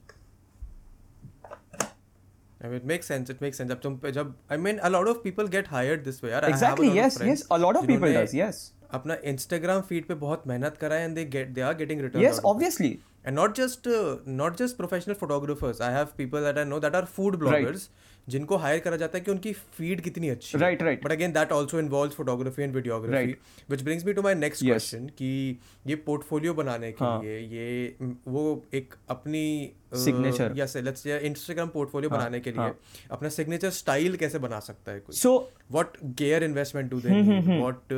I 2.61 2.67
mean, 2.67 2.77
it 2.81 2.87
makes 2.91 3.07
sense 3.07 3.31
it 3.33 3.41
makes 3.43 3.59
sense 3.61 3.71
जब 3.71 3.81
तुम 3.83 3.97
पे 4.05 4.11
जब 4.13 4.35
I 4.53 4.57
mean 4.63 4.81
a 4.87 4.91
lot 4.91 5.09
of 5.11 5.23
people 5.27 5.51
get 5.57 5.69
hired 5.75 6.05
this 6.09 6.23
way 6.23 6.31
यार 6.31 6.45
I 6.45 6.47
have 6.47 6.53
a 6.53 6.57
Exactly. 6.57 6.89
lot 6.89 6.97
of 6.97 7.03
Yes. 7.03 7.19
friends 7.19 7.43
Yes. 7.43 7.45
A 7.57 7.59
lot 7.65 7.77
of 7.81 7.87
people 7.91 8.09
जिन्होंने 8.09 8.25
does. 8.25 8.35
Yes. 8.41 8.59
अपना 8.99 9.17
Instagram 9.31 9.81
feed 9.89 10.07
पे 10.09 10.15
बहुत 10.25 10.47
मेहनत 10.49 10.77
करा 10.81 10.97
है 10.97 11.05
and 11.05 11.15
they 11.15 11.25
get 11.37 11.49
they 11.55 11.61
are 11.71 11.75
getting 11.83 12.01
return 12.01 12.23
Yes. 12.27 12.41
Obviously. 12.53 12.91
and 13.31 13.37
not 13.39 13.55
just 13.59 13.87
uh, 13.95 14.03
not 14.41 14.55
just 14.61 14.77
professional 14.81 15.17
photographers 15.23 15.81
i 15.87 15.89
have 15.95 16.13
people 16.21 16.45
that 16.49 16.61
i 16.61 16.63
know 16.69 16.77
that 16.85 16.95
are 17.01 17.07
food 17.17 17.35
bloggers 17.41 17.83
जिनको 18.29 18.57
hire 18.57 18.79
करा 18.79 18.97
जाता 18.97 19.19
है 19.19 19.25
कि 19.25 19.31
उनकी 19.31 19.53
फ़ीड 19.53 20.01
कितनी 20.01 20.29
अच्छी 20.29 20.59
right 20.59 20.83
right 20.83 21.05
but 21.05 21.13
again 21.13 21.33
that 21.33 21.53
also 21.53 21.79
involves 21.81 22.17
photography 22.17 22.63
and 22.63 22.75
videography. 22.75 23.37
Which 23.71 23.83
brings 23.83 24.07
me 24.07 24.13
to 24.13 24.23
my 24.23 24.35
next 24.35 24.65
question 24.65 25.07
कि 25.19 25.59
ये 25.87 25.97
पोर्टफोलियो 26.07 26.55
बनाने 26.55 26.93
के 26.93 27.05
हाँ. 27.05 27.23
लिए 27.23 27.39
ये 27.39 27.97
वो 28.29 28.65
एक 28.75 28.95
अपनी 29.11 29.73
Signature. 29.97 30.51
या 30.59 30.67
से 30.67 30.81
लेट्स 30.83 31.03
से 31.03 31.19
इंस्टाग्राम 31.27 31.69
पोर्टफोलियो 31.69 32.11
बनाने 32.11 32.41
के 32.41 32.51
लिए 32.51 32.61
हाँ. 32.61 32.79
अपना 33.11 33.29
सिग्नेचर 33.29 33.71
स्टाइल 33.71 34.17
कैसे 34.17 34.39
बना 34.39 34.61
सकता 34.61 34.93
है 34.93 35.01
कोई? 35.01 35.17
So 35.17 35.39
what 35.73 35.97
gear 36.19 36.45
investment 36.45 36.91
do 36.91 37.01
they 37.01 37.21
what 37.47 37.95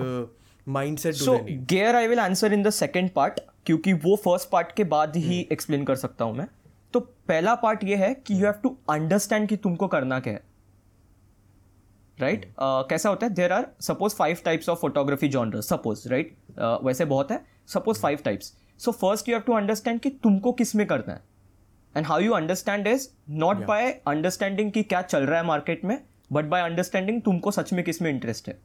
mindset 0.66 1.14
do 1.14 1.25
so 1.25 1.37
they 1.37 1.51
need 1.51 1.66
gear 1.73 1.95
I 1.95 2.07
will 2.12 2.23
answer 2.29 2.53
in 2.59 2.62
the 2.69 2.73
second 2.79 3.40
क्योंकि 3.66 3.93
वो 3.93 4.16
फ़र्स्ट 4.16 4.49
पार्ट 4.51 4.73
के 4.77 4.85
बाद 4.85 5.16
ही 5.16 5.47
एक्सप्लेन 5.53 5.85
कर 5.85 5.97
सकता 5.97 6.25
हूँ 6.25 6.37
मैं। 6.37 6.47
तो 6.94 7.00
पहला 7.00 7.55
पार्ट 7.55 7.85
ये 7.85 7.96
है 7.96 8.14
कि 8.16 8.35
यू 8.35 8.44
हैव 8.44 8.61
टू 8.62 8.76
अंडरस्टैंड 8.90 9.48
कि 9.48 9.57
तुमको 9.57 9.88
करना 9.88 10.20
क्या 10.20 10.33
है। 10.33 10.42
Right 12.18 12.40
right? 12.40 12.55
uh, 12.55 12.88
कैसा 12.88 13.09
होता 13.09 13.26
है? 13.26 13.33
There 13.35 13.53
are 13.53 13.66
suppose 13.81 14.14
five 14.14 14.38
types 14.44 14.68
of 14.68 14.79
photography 14.79 15.29
genre 15.29 15.61
suppose 15.61 16.09
right 16.09 16.37
वैसे 16.85 17.05
बहुत 17.05 17.31
है। 17.31 17.44
Suppose 17.66 18.00
five 18.00 18.18
types 18.24 18.53
so 18.81 18.92
first 18.92 19.29
you 19.29 19.35
have 19.35 19.42
to 19.42 19.53
understand 19.53 20.00
कि 20.00 20.11
तुमको 20.22 20.53
किसमें 20.53 20.87
करना 20.87 21.12
है। 21.12 21.22
And 21.96 22.07
how 22.07 22.20
you 22.20 22.33
understand 22.33 22.87
is 22.87 23.09
not 23.31 23.64
by 23.66 23.90
understanding 24.09 24.72
कि 24.72 24.83
क्या 24.83 25.03
चल 25.03 25.26
रहा 25.26 25.40
है 25.40 25.46
मार्केट 25.46 25.85
में 25.85 25.98
बट 26.33 26.44
बाय 26.44 26.62
अंडरस्टैंडिंग 26.62 27.22
तुमको 27.22 27.50
सच 27.50 27.72
में 27.72 27.85
किसमें 27.85 28.11
इंटरेस्ट 28.11 28.48
है। 28.48 28.59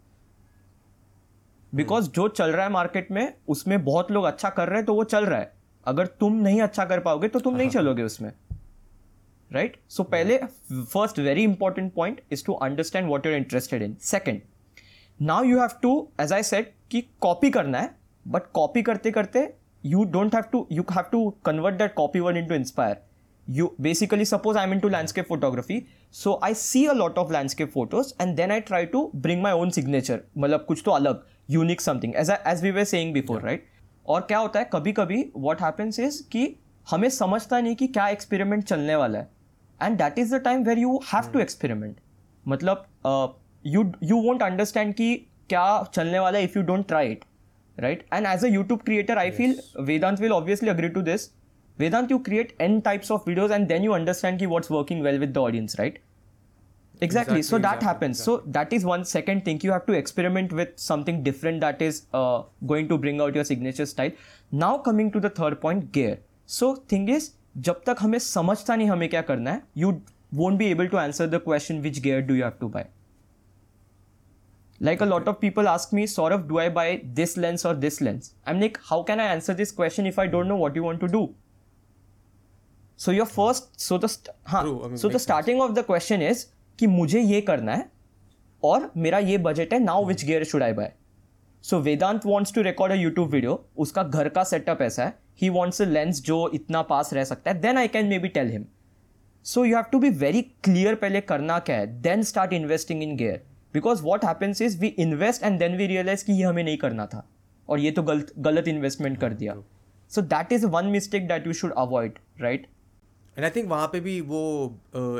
बिकॉज़ 1.73 2.05
hmm. 2.05 2.15
जो 2.15 2.27
चल 2.27 2.51
रहा 2.51 2.65
है 2.65 2.71
मार्केट 2.71 3.11
में 3.11 3.33
उसमें 3.47 3.83
बहुत 3.85 4.11
लोग 4.11 4.25
अच्छा 4.25 4.49
कर 4.49 4.67
रहे 4.67 4.77
हैं 4.77 4.85
तो 4.85 4.93
वो 4.95 5.03
चल 5.03 5.25
रहा 5.25 5.39
है। 5.39 5.54
अगर 5.87 6.07
तुम 6.19 6.35
नहीं 6.41 6.61
अच्छा 6.61 6.85
कर 6.85 6.99
पाओगे 6.99 7.27
तो 7.27 7.39
तुम 7.39 7.55
नहीं 7.55 7.67
हाँ। 7.67 7.73
चलोगे 7.73 8.03
उसमें। 8.03 8.31
राइट 9.51 9.77
सो 9.89 10.03
पहले 10.03 10.37
first 10.71 11.19
very 11.19 11.43
important 11.43 11.93
point 11.93 12.21
is 12.31 12.45
to 12.45 12.53
understand 12.53 13.07
what 13.07 13.25
you're 13.25 13.35
interested 13.35 13.83
in 13.83 13.95
second 14.01 14.41
now 15.19 15.43
you 15.43 15.59
have 15.59 15.79
to 15.81 15.97
as 16.21 16.33
I 16.33 16.43
said 16.43 16.73
कि 16.91 17.01
कॉपी 17.21 17.49
करना 17.49 17.79
है 17.79 17.95
बट 18.25 18.51
कॉपी 18.53 18.81
करते 18.81 19.11
करते 19.11 19.47
you 19.85 20.03
don't 20.13 20.35
have 20.35 20.43
to 20.51 20.67
you 20.71 20.83
have 20.91 21.09
to 21.11 21.29
convert 21.45 21.75
that 21.75 21.93
copy 21.93 22.19
word 22.19 22.37
into 22.47 22.55
inspire 22.55 23.03
you 23.47 23.65
basically 23.79 24.25
suppose 24.25 24.55
i'm 24.55 24.71
into 24.73 24.89
landscape 24.89 25.27
photography 25.27 25.75
so 26.11 26.39
i 26.41 26.51
see 26.53 26.87
a 26.87 26.93
lot 26.93 27.17
of 27.17 27.31
landscape 27.31 27.71
photos 27.71 28.13
and 28.19 28.37
then 28.37 28.51
i 28.51 28.59
try 28.59 28.85
to 28.85 29.01
bring 29.25 29.41
my 29.41 29.51
own 29.51 29.71
signature. 29.71 30.19
मतलब 30.37 30.65
कुछ 30.67 30.81
तो 30.85 30.91
अलग 30.91 31.23
unique 31.49 31.81
something 31.81 32.15
as 32.15 32.29
as 32.29 32.63
we 32.63 32.71
were 32.71 32.85
saying 32.85 33.13
before 33.13 33.41
right 33.41 33.67
और 34.07 34.21
क्या 34.21 34.37
होता 34.37 34.59
है 34.59 34.69
कभी 34.73 34.91
कभी 34.91 35.23
वॉट 35.35 35.61
हैपन्स 35.61 35.99
इज़ 35.99 36.21
कि 36.31 36.47
हमें 36.87 37.09
समझता 37.09 37.59
नहीं 37.59 37.75
कि 37.75 37.87
क्या 37.87 38.07
एक्सपेरिमेंट 38.07 38.63
चलने 38.63 38.95
वाला 38.95 39.19
है। 39.19 39.29
And 39.81 39.97
that 39.97 40.19
is 40.19 40.35
the 40.35 40.41
time 40.43 40.63
where 40.63 40.79
you 40.79 40.99
have 41.13 41.31
to 41.33 41.39
experiment 41.39 41.95
मतलब 42.45 42.85
यू 43.65 43.91
यू 44.03 44.21
वोंट 44.21 44.43
अंडरस्टैंड 44.43 44.93
कि 44.93 45.15
क्या 45.49 45.65
चलने 45.93 46.19
वाला 46.19 46.37
है 46.37 46.43
if 46.43 46.57
you 46.59 46.63
don't 46.65 46.87
try 46.87 47.11
it 47.11 47.23
right 47.77 48.05
and 48.13 48.27
as 48.27 48.45
a 48.45 48.47
YouTube 48.47 48.79
creator 48.79 49.17
I 49.17 49.31
feel 49.31 49.59
Vedant 49.79 50.19
will 50.21 50.31
obviously 50.31 50.69
agree 50.69 50.89
to 50.89 51.01
this 51.01 51.29
Vedant 51.79 52.11
you 52.11 52.17
create 52.19 52.55
n 52.61 52.79
types 52.79 53.11
of 53.11 53.29
videos 53.29 53.53
and 53.53 53.67
then 53.67 53.83
you 53.83 53.91
understand 53.91 54.39
ki 54.41 54.47
what's 54.47 54.71
working 54.71 55.01
well 55.03 55.19
with 55.19 55.33
the 55.33 55.37
audience 55.37 55.75
right? 55.79 55.97
exactly, 57.02 57.40
exactly 57.40 57.42
so 57.42 57.58
that 57.58 57.76
exactly, 57.76 57.86
happens 57.86 58.20
exactly. 58.20 58.44
so 58.44 58.52
that 58.52 58.72
is 58.72 58.84
one 58.84 59.04
second 59.04 59.44
thing 59.44 59.60
you 59.62 59.72
have 59.72 59.86
to 59.86 59.92
experiment 59.92 60.52
with 60.52 60.68
something 60.76 61.22
different 61.22 61.60
that 61.60 61.82
is 61.82 62.06
uh, 62.12 62.42
going 62.66 62.88
to 62.88 62.98
bring 62.98 63.20
out 63.20 63.34
your 63.34 63.44
signature 63.44 63.86
style 63.86 64.10
now 64.52 64.76
coming 64.78 65.10
to 65.10 65.20
the 65.20 65.30
third 65.30 65.60
point 65.60 65.92
gear 65.92 66.18
so 66.46 66.74
thing 66.94 67.08
is 67.18 67.30
जब 67.66 67.80
तक 67.86 67.96
हमें 68.00 68.18
समझता 68.18 68.74
नहीं 68.76 68.88
हमें 68.88 69.08
क्या 69.08 69.20
करना 69.28 69.52
है 69.52 69.62
you 69.76 69.92
won't 70.38 70.58
be 70.58 70.66
able 70.72 70.88
to 70.90 70.98
answer 70.98 71.26
the 71.30 71.38
question 71.44 71.78
which 71.84 71.96
gear 72.02 72.18
do 72.26 72.34
you 72.34 72.44
have 72.44 72.58
to 72.58 72.66
buy 72.74 72.82
like 74.88 75.00
a 75.06 75.08
lot 75.12 75.30
of 75.32 75.40
people 75.40 75.70
ask 75.70 75.96
me 75.98 76.04
sort 76.12 76.34
of 76.36 76.44
do 76.50 76.60
i 76.64 76.68
buy 76.76 76.84
this 77.16 77.36
lens 77.44 77.64
or 77.70 77.72
this 77.84 78.00
lens 78.08 78.30
i'm 78.46 78.60
like 78.64 78.78
how 78.90 78.98
can 79.08 79.22
i 79.24 79.26
answer 79.32 79.56
this 79.62 79.72
question 79.80 80.10
if 80.10 80.20
i 80.24 80.26
don't 80.34 80.52
know 80.52 80.60
what 80.62 80.78
you 80.80 80.84
want 80.90 81.06
to 81.06 81.14
do 81.18 81.28
so 82.98 83.12
your 83.12 83.26
first 83.26 83.78
so 83.80 83.98
the 83.98 84.08
हाँ 84.46 84.62
so 85.02 85.08
the 85.10 85.16
starting 85.16 85.60
of 85.60 85.70
the 85.74 85.82
question 85.84 86.22
is 86.22 86.46
कि 86.79 86.87
मुझे 86.87 87.21
ये 87.21 87.41
करना 87.41 87.75
है 87.75 87.89
और 88.63 88.91
मेरा 88.97 89.19
ये 89.19 89.37
budget 89.37 89.73
है 89.73 89.79
now 89.79 90.05
which 90.05 90.25
gear 90.25 90.43
should 90.43 90.63
I 90.63 90.73
buy 90.73 90.91
so 91.63 91.79
Vedant 91.79 92.25
wants 92.25 92.53
to 92.53 92.61
record 92.61 92.93
a 92.93 92.95
YouTube 92.95 93.29
video 93.29 93.65
उसका 93.77 94.03
घर 94.03 94.29
का 94.29 94.43
सेटअप 94.43 94.81
ऐसा 94.81 95.03
है। 95.03 95.13
ही 95.41 95.49
वॉन्ट्स 95.49 95.81
अ 95.81 95.85
लेंस 95.85 96.21
जो 96.23 96.49
इतना 96.53 96.81
पास 96.81 97.13
रह 97.13 97.23
सकता 97.23 97.51
है। 97.51 97.59
Then 97.61 97.77
I 97.77 97.87
can 97.87 98.05
maybe 98.19 98.27
tell 98.27 98.49
him 98.49 98.65
so 99.45 99.65
you 99.65 99.75
have 99.75 99.85
to 99.91 99.99
be 99.99 100.09
very 100.09 100.41
clear 100.41 100.95
पहले 100.95 101.21
करना 101.21 101.57
क्या 101.59 101.77
है। 101.77 101.87
Then 102.01 102.23
start 102.23 102.53
investing 102.53 103.03
in 103.03 103.15
gear 103.15 103.41
because 103.73 104.03
what 104.03 104.25
happens 104.25 104.61
is 104.61 104.79
we 104.81 104.87
invest 104.87 105.43
and 105.43 105.59
then 105.59 105.75
we 105.77 105.87
realise 105.87 106.25
कि 106.25 106.33
ये 106.33 106.43
हमें 106.43 106.63
नहीं 106.63 106.77
करना 106.77 107.05
था। 107.05 107.27
और 107.69 107.79
ये 107.79 107.91
तो 107.91 108.03
गलत 108.03 108.33
गलत 108.39 108.67
इन्वेस्टमेंट 108.67 109.17
कर 109.19 109.33
दिया। 109.33 109.55
So 110.11 110.21
that 110.23 110.51
is 110.53 110.65
one 110.67 110.85
mistake 110.87 111.27
that 111.27 111.47
you 111.47 111.53
should 111.53 111.73
avoid 111.77 112.19
right 112.41 112.67
and 113.37 113.45
I 113.45 113.51
think 113.51 113.69
वहाँ 113.69 113.87
पे 113.87 113.99
भी 113.99 114.19
वो 114.23 114.41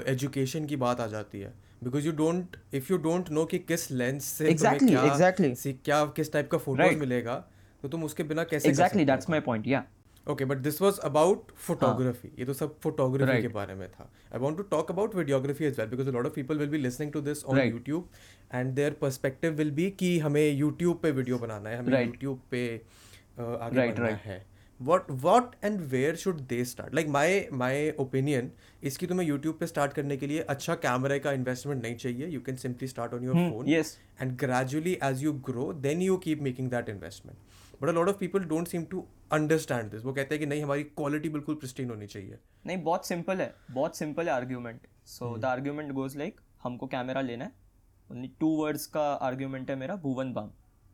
एजुकेशन 0.07 0.61
uh, 0.61 0.69
की 0.69 0.75
बात 0.75 0.99
आ 0.99 1.07
जाती 1.07 1.39
है। 1.39 1.53
Because 1.83 2.05
you 2.05 2.11
don't 2.13 2.55
if 2.73 2.91
you 2.91 2.97
don't 2.99 3.29
know 3.31 3.45
कि 3.45 3.59
किस 3.61 3.91
लेंस 3.91 4.23
से 4.25 4.51
exactly, 4.51 4.89
क्या 4.89 5.03
exactly. 5.05 5.73
क्या 5.85 6.05
किस 6.15 6.31
टाइप 6.33 6.49
का 6.51 6.57
फ़ोटो 6.57 6.83
right. 6.83 6.99
मिलेगा 6.99 7.35
तो 7.83 7.87
तुम 7.87 8.03
उसके 8.03 8.23
बिना 8.23 8.43
कैसे 8.43 8.69
एग्जैक्टली 8.69 9.05
दैट्स 9.05 9.29
माय 9.29 9.39
पॉइंट 9.41 9.67
या 9.67 9.83
okay 10.27 10.45
but 10.45 10.57
this 10.57 10.81
was 10.81 10.99
about 11.03 11.51
photography 11.65 12.29
ये 12.39 12.45
तो 12.45 12.53
सब 12.53 12.79
फोटोग्राफी 12.83 13.31
right. 13.31 13.41
के 13.41 13.53
बारे 13.53 13.75
में 13.75 13.87
था। 13.89 14.09
I 14.33 14.39
want 14.39 14.57
to 14.57 14.63
talk 14.63 14.91
about 14.91 15.15
videography 15.15 15.65
as 15.65 15.79
well 15.79 15.89
because 15.89 16.09
lot 16.09 16.25
of 16.25 16.33
people 16.33 16.57
will 16.57 16.69
be 16.69 16.77
listening 16.77 17.11
to 17.11 17.21
this 17.21 17.43
on 17.45 17.59
YouTube 17.59 18.09
and 18.53 18.73
their 18.73 18.97
perspective 19.01 19.53
will 19.53 19.71
be 19.71 19.89
कि 19.99 20.17
हमें 20.19 20.51
YouTube 20.51 20.99
पे 21.03 21.11
वीडियो 21.11 21.37
बनाना 21.37 21.69
है 21.69 21.77
हमें 21.77 22.05
यूट्यूब 22.05 22.41
पे 22.51 22.67
uh, 22.77 23.43
आगे 23.43 23.77
right, 23.77 23.91
बढ़ना 23.91 24.09
right. 24.09 24.25
है। 24.25 24.54
What 24.79 25.11
what 25.23 25.55
and 25.63 25.79
where 25.81 26.15
should 26.15 26.39
they 26.47 26.63
start 26.65 26.95
like 26.95 27.07
my 27.07 27.45
my 27.53 27.89
opinion 27.99 28.51
इसकी 28.83 29.07
तुम्हें 29.07 29.27
यूट्यूब 29.27 29.57
पे 29.59 29.67
स्टार्ट 29.67 29.93
करने 29.93 30.17
के 30.17 30.27
लिए 30.27 30.41
अच्छा 30.43 30.75
कैमरे 30.77 31.19
का 31.19 31.31
इन्वेस्टमेंट 31.31 31.81
नहीं 31.83 31.95
चाहिए। 31.95 32.27
You 32.27 32.41
can 32.41 32.55
simply 32.55 32.87
start 32.87 33.13
on 33.13 33.23
your 33.23 33.35
phone 33.49 33.69
and 33.69 34.37
gradually 34.39 34.97
as 35.03 35.23
you 35.23 35.33
grow 35.49 35.71
then 35.73 36.01
you 36.01 36.17
keep 36.17 36.41
making 36.41 36.69
that 36.71 36.89
investment 36.89 37.37
but 37.81 37.89
a 37.89 37.91
lot 37.91 38.09
of 38.09 38.17
people 38.17 38.43
don't 38.45 38.67
seem 38.67 38.83
to 38.91 39.05
understand 39.33 39.91
this 39.91 40.03
वो 40.05 40.13
कहते 40.13 40.35
हैं 40.35 40.39
कि 40.39 40.45
नहीं 40.45 40.63
हमारी 40.63 40.83
क्वालिटी 40.83 41.29
बिल्कुल 41.29 41.55
प्रिस्टीन 41.55 41.89
होनी 41.89 42.07
चाहिए। 42.07 42.37
नहीं 42.65 42.77
बहुत 42.83 43.07
सिंपल 43.07 43.41
है। 43.41 43.53
बहुत 43.71 43.97
सिंपल 43.97 44.27
है 44.27 44.33
argument 44.33 44.87
so 45.07 45.35
the 45.37 45.45
argument 45.45 45.91
goes 45.93 46.17
like 46.17 46.39
हमको 46.63 46.87
कैमरा 46.87 47.21
लेना 47.21 47.45
है। 47.45 48.27
टू 48.39 48.55
वर्ड्स 48.57 48.85
का 48.87 49.01
आर्ग्यूमेंट 49.23 49.69
है 49.69 49.75
मेरा 49.75 49.95
भुवन 50.03 50.33
बाम। 50.33 50.51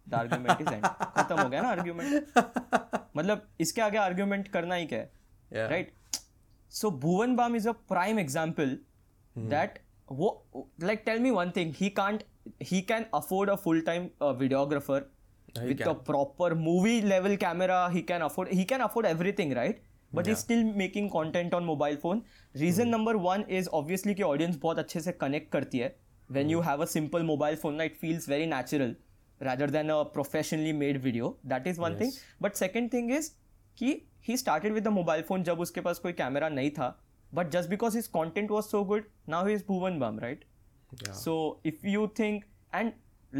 आर्ग्यूमेंट 0.08 0.86
खत्म 1.18 1.42
हो 1.42 1.48
गया 1.50 1.62
ना 1.62 1.70
आर्ग्यूमेंट 1.70 2.34
मतलब 3.18 3.48
इसके 3.60 3.82
आगे 3.82 3.98
आर्ग्यूमेंट 3.98 4.48
करना 4.48 4.76
ही 4.76 4.86
क्या 4.86 5.00
है? 5.00 5.68
Right 5.70 5.94
so 6.72 6.92
Bhuvan 7.00 7.36
Bam 7.36 7.56
is 7.56 7.68
a 7.70 7.72
prime 7.90 8.20
example 8.20 8.78
that 9.36 9.80
वो 10.12 10.30
like 10.84 11.04
tell 11.06 11.20
me 11.20 11.30
one 11.32 11.52
thing 11.56 11.74
he 11.76 11.90
can't 11.98 12.24
he 12.64 12.82
can 12.92 13.06
afford 13.16 13.50
a 13.50 13.56
full 13.64 13.82
time 13.82 14.10
videographer 14.24 15.10
with 15.58 15.82
a 15.82 15.94
proper 16.06 16.54
movie 16.58 17.00
level 17.04 17.36
camera 17.38 17.88
he 17.88 18.02
can 18.12 18.22
afford 18.22 18.50
he 18.54 18.64
can 18.66 18.82
afford 18.82 19.08
everything 19.08 19.54
right 19.54 19.82
but 20.12 20.28
is 20.28 20.38
still 20.38 20.64
making 20.78 21.10
content 21.10 21.54
on 21.54 21.64
mobile 21.64 21.96
phone 21.98 22.22
reason 22.56 22.88
number 22.88 23.16
one 23.26 23.44
is 23.50 23.68
obviously 23.74 24.14
कि 24.14 24.24
audience 24.24 24.56
बहुत 24.62 24.80
अच्छे 24.80 25.02
से 25.02 25.12
connect 25.14 25.52
करती 25.52 25.78
है. 25.78 25.96
When 26.30 26.50
you 26.50 26.60
have 26.62 26.82
a 26.82 26.86
simple 26.86 27.24
mobile 27.24 27.56
phone 27.56 27.76
ना 27.76 27.84
it 27.84 27.96
feels 27.96 28.28
very 28.30 28.46
natural 28.48 28.96
rather 29.41 29.67
than 29.67 29.89
a 29.89 30.04
professionally 30.06 30.73
made 30.73 31.01
video 31.01 31.36
that 31.43 31.67
is 31.67 31.80
one 31.84 31.93
yes. 31.93 31.99
thing 31.99 32.12
but 32.39 32.58
second 32.63 32.91
thing 32.95 33.10
is 33.19 33.32
कि 33.80 34.01
he 34.27 34.38
started 34.38 34.73
with 34.77 34.84
the 34.84 34.93
mobile 34.97 35.23
phone 35.30 35.43
जब 35.43 35.60
उसके 35.65 35.82
पास 35.82 35.99
कोई 35.99 36.13
camera 36.21 36.49
नहीं 36.49 36.71
था 36.80 36.93
but 37.39 37.51
just 37.56 37.69
because 37.73 37.97
his 37.99 38.08
content 38.08 38.54
was 38.58 38.69
so 38.69 38.84
good 38.84 39.06
now 39.34 39.43
he 39.45 39.54
is 39.60 39.63
Bhuvan 39.63 39.99
Bam 39.99 40.19
right 40.19 40.43
yeah. 41.06 41.13
so 41.23 41.36
if 41.63 41.84
you 41.95 42.08
think 42.21 42.47
and 42.73 42.93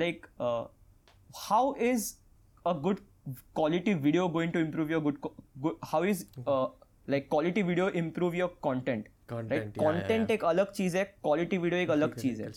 like 0.03 0.27
uh, 0.39 0.65
how 1.47 1.63
is 1.91 2.15
a 2.65 2.73
good 2.73 3.01
quality 3.53 3.93
video 3.93 4.27
going 4.27 4.51
to 4.51 4.59
improve 4.59 4.89
your 4.89 5.01
good, 5.01 5.17
good 5.61 5.75
how 5.83 6.03
is 6.03 6.25
uh, 6.47 6.67
like 7.07 7.29
quality 7.29 7.61
video 7.61 7.87
improve 7.87 8.35
your 8.35 8.49
content 8.69 9.07
content 9.27 9.51
right? 9.51 9.71
yeah, 9.75 9.83
content 9.83 10.09
yeah, 10.09 10.17
yeah. 10.17 10.33
एक 10.33 10.45
अलग 10.45 10.71
चीज़ 10.79 10.97
है 10.97 11.05
quality 11.25 11.61
video 11.65 11.83
एक 11.85 11.89
अलग 11.91 12.19
चीज़ 12.19 12.41
है 12.41 12.51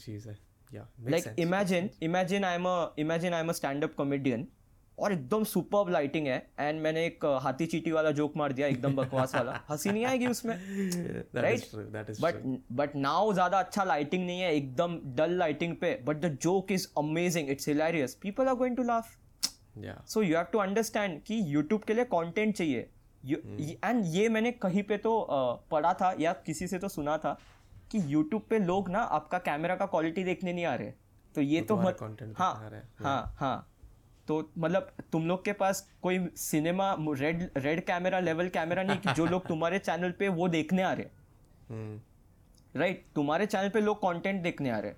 चीज़ 0.71 1.05
है 1.05 1.11
like 1.11 1.25
imagine 1.39 1.91
imagine 2.03 2.45
I 2.45 2.55
am 2.55 2.89
imagine 2.99 3.35
I 3.35 3.41
am 3.41 3.53
stand 3.53 3.85
up 3.85 3.95
comedian 3.95 4.49
और 4.99 5.13
एकदम 5.13 5.45
super 5.45 5.91
lighting 5.91 6.27
है 6.27 6.51
एंड 6.61 6.81
मैंने 6.81 7.07
एक 7.07 7.25
हाथी 7.25 7.67
चीटी 7.67 7.93
वाला 7.93 8.11
जोक 8.11 8.37
मार 8.37 8.53
दिया 8.53 8.67
एकदम 8.67 8.97
बकवास 8.97 9.35
वाला। 9.35 9.61
हँसी 9.69 9.91
नहीं 9.91 10.05
आएगी 10.05 10.27
उसमें 10.27 10.55
राइट 11.35 11.61
बट 12.21 12.63
बट 12.73 12.97
नाउ 12.97 13.33
ज़्यादा 13.33 13.59
अच्छा 13.59 13.85
लाइटिंग 13.85 14.27
नहीं 14.27 14.41
है 14.41 14.55
एकदम 14.55 15.01
डल 15.05 15.31
लाइटिंग 15.31 15.77
पे 15.77 16.03
but 16.05 16.17
the 16.17 16.39
joke 16.43 16.73
is 16.73 16.89
amazing 16.99 17.51
it's 17.51 17.69
hilarious 17.69 18.15
people 18.15 18.47
are 18.47 18.55
going 18.55 18.77
to 18.77 18.83
laugh 18.83 19.17
so 20.09 20.23
you 20.23 20.37
have 20.37 20.45
to 20.45 20.59
understand 20.59 21.23
कि 21.23 21.41
यूट्यूब 21.47 21.83
के 21.83 21.95
लिए 21.95 22.05
कंटेंट 22.05 22.57
चाहिए। 22.57 22.91
And 23.27 24.05
hmm. 24.05 24.15
ये 24.15 24.29
मैंने 24.29 24.53
कहीं 24.53 24.83
पे 24.83 24.97
तो 24.97 25.21
uh, 25.21 25.71
पढ़ा 25.71 25.95
था 25.95 26.17
या 26.21 26.33
किसी 26.33 26.67
से 26.67 26.79
तो 26.79 26.89
सुना 26.89 27.19
था 27.19 27.39
कि 27.91 28.01
यूट्यूब 28.07 28.43
पे 28.51 28.59
लोग 28.59 28.89
ना 28.91 28.99
आपका 28.99 29.39
कैमरा 29.39 29.77
का 29.77 29.87
क्वालिटी 29.87 30.25
देखने 30.25 30.53
नहीं 30.53 30.65
आ 30.65 30.75
रहे। 30.75 30.93
तो 31.35 31.41
ये 31.41 31.61
तो 31.61 31.77
मत 31.77 31.97
हाँ 32.39 32.71
हाँ 33.03 33.35
हाँ 33.39 33.71
तो 34.29 34.53
मतलब 34.59 34.93
तुम 35.13 35.27
लोग 35.27 35.45
के 35.45 35.53
पास 35.53 35.91
कोई 36.03 36.29
cinema 36.37 36.97
red 37.01 37.51
red 37.57 37.85
camera 37.85 38.21
level 38.21 38.49
camera 38.49 38.83
नहीं 38.83 38.99
कि 38.99 39.13
जो 39.13 39.27
लोग 39.27 39.47
तुम्हारे 39.49 39.79
चैनल 39.79 40.11
पे 40.11 40.29
वो 40.29 40.49
देखने 40.49 40.83
आ 40.83 40.93
रहे। 40.93 41.05
राइट 41.05 41.71
हम्म। 41.71 42.83
right? 42.83 43.15
तुम्हारे 43.15 43.47
चैनल 43.47 43.69
पे 43.69 43.81
लोग 43.81 43.99
कंटेंट 43.99 44.43
देखने 44.43 44.71
आ 44.71 44.79
रहे। 44.79 44.93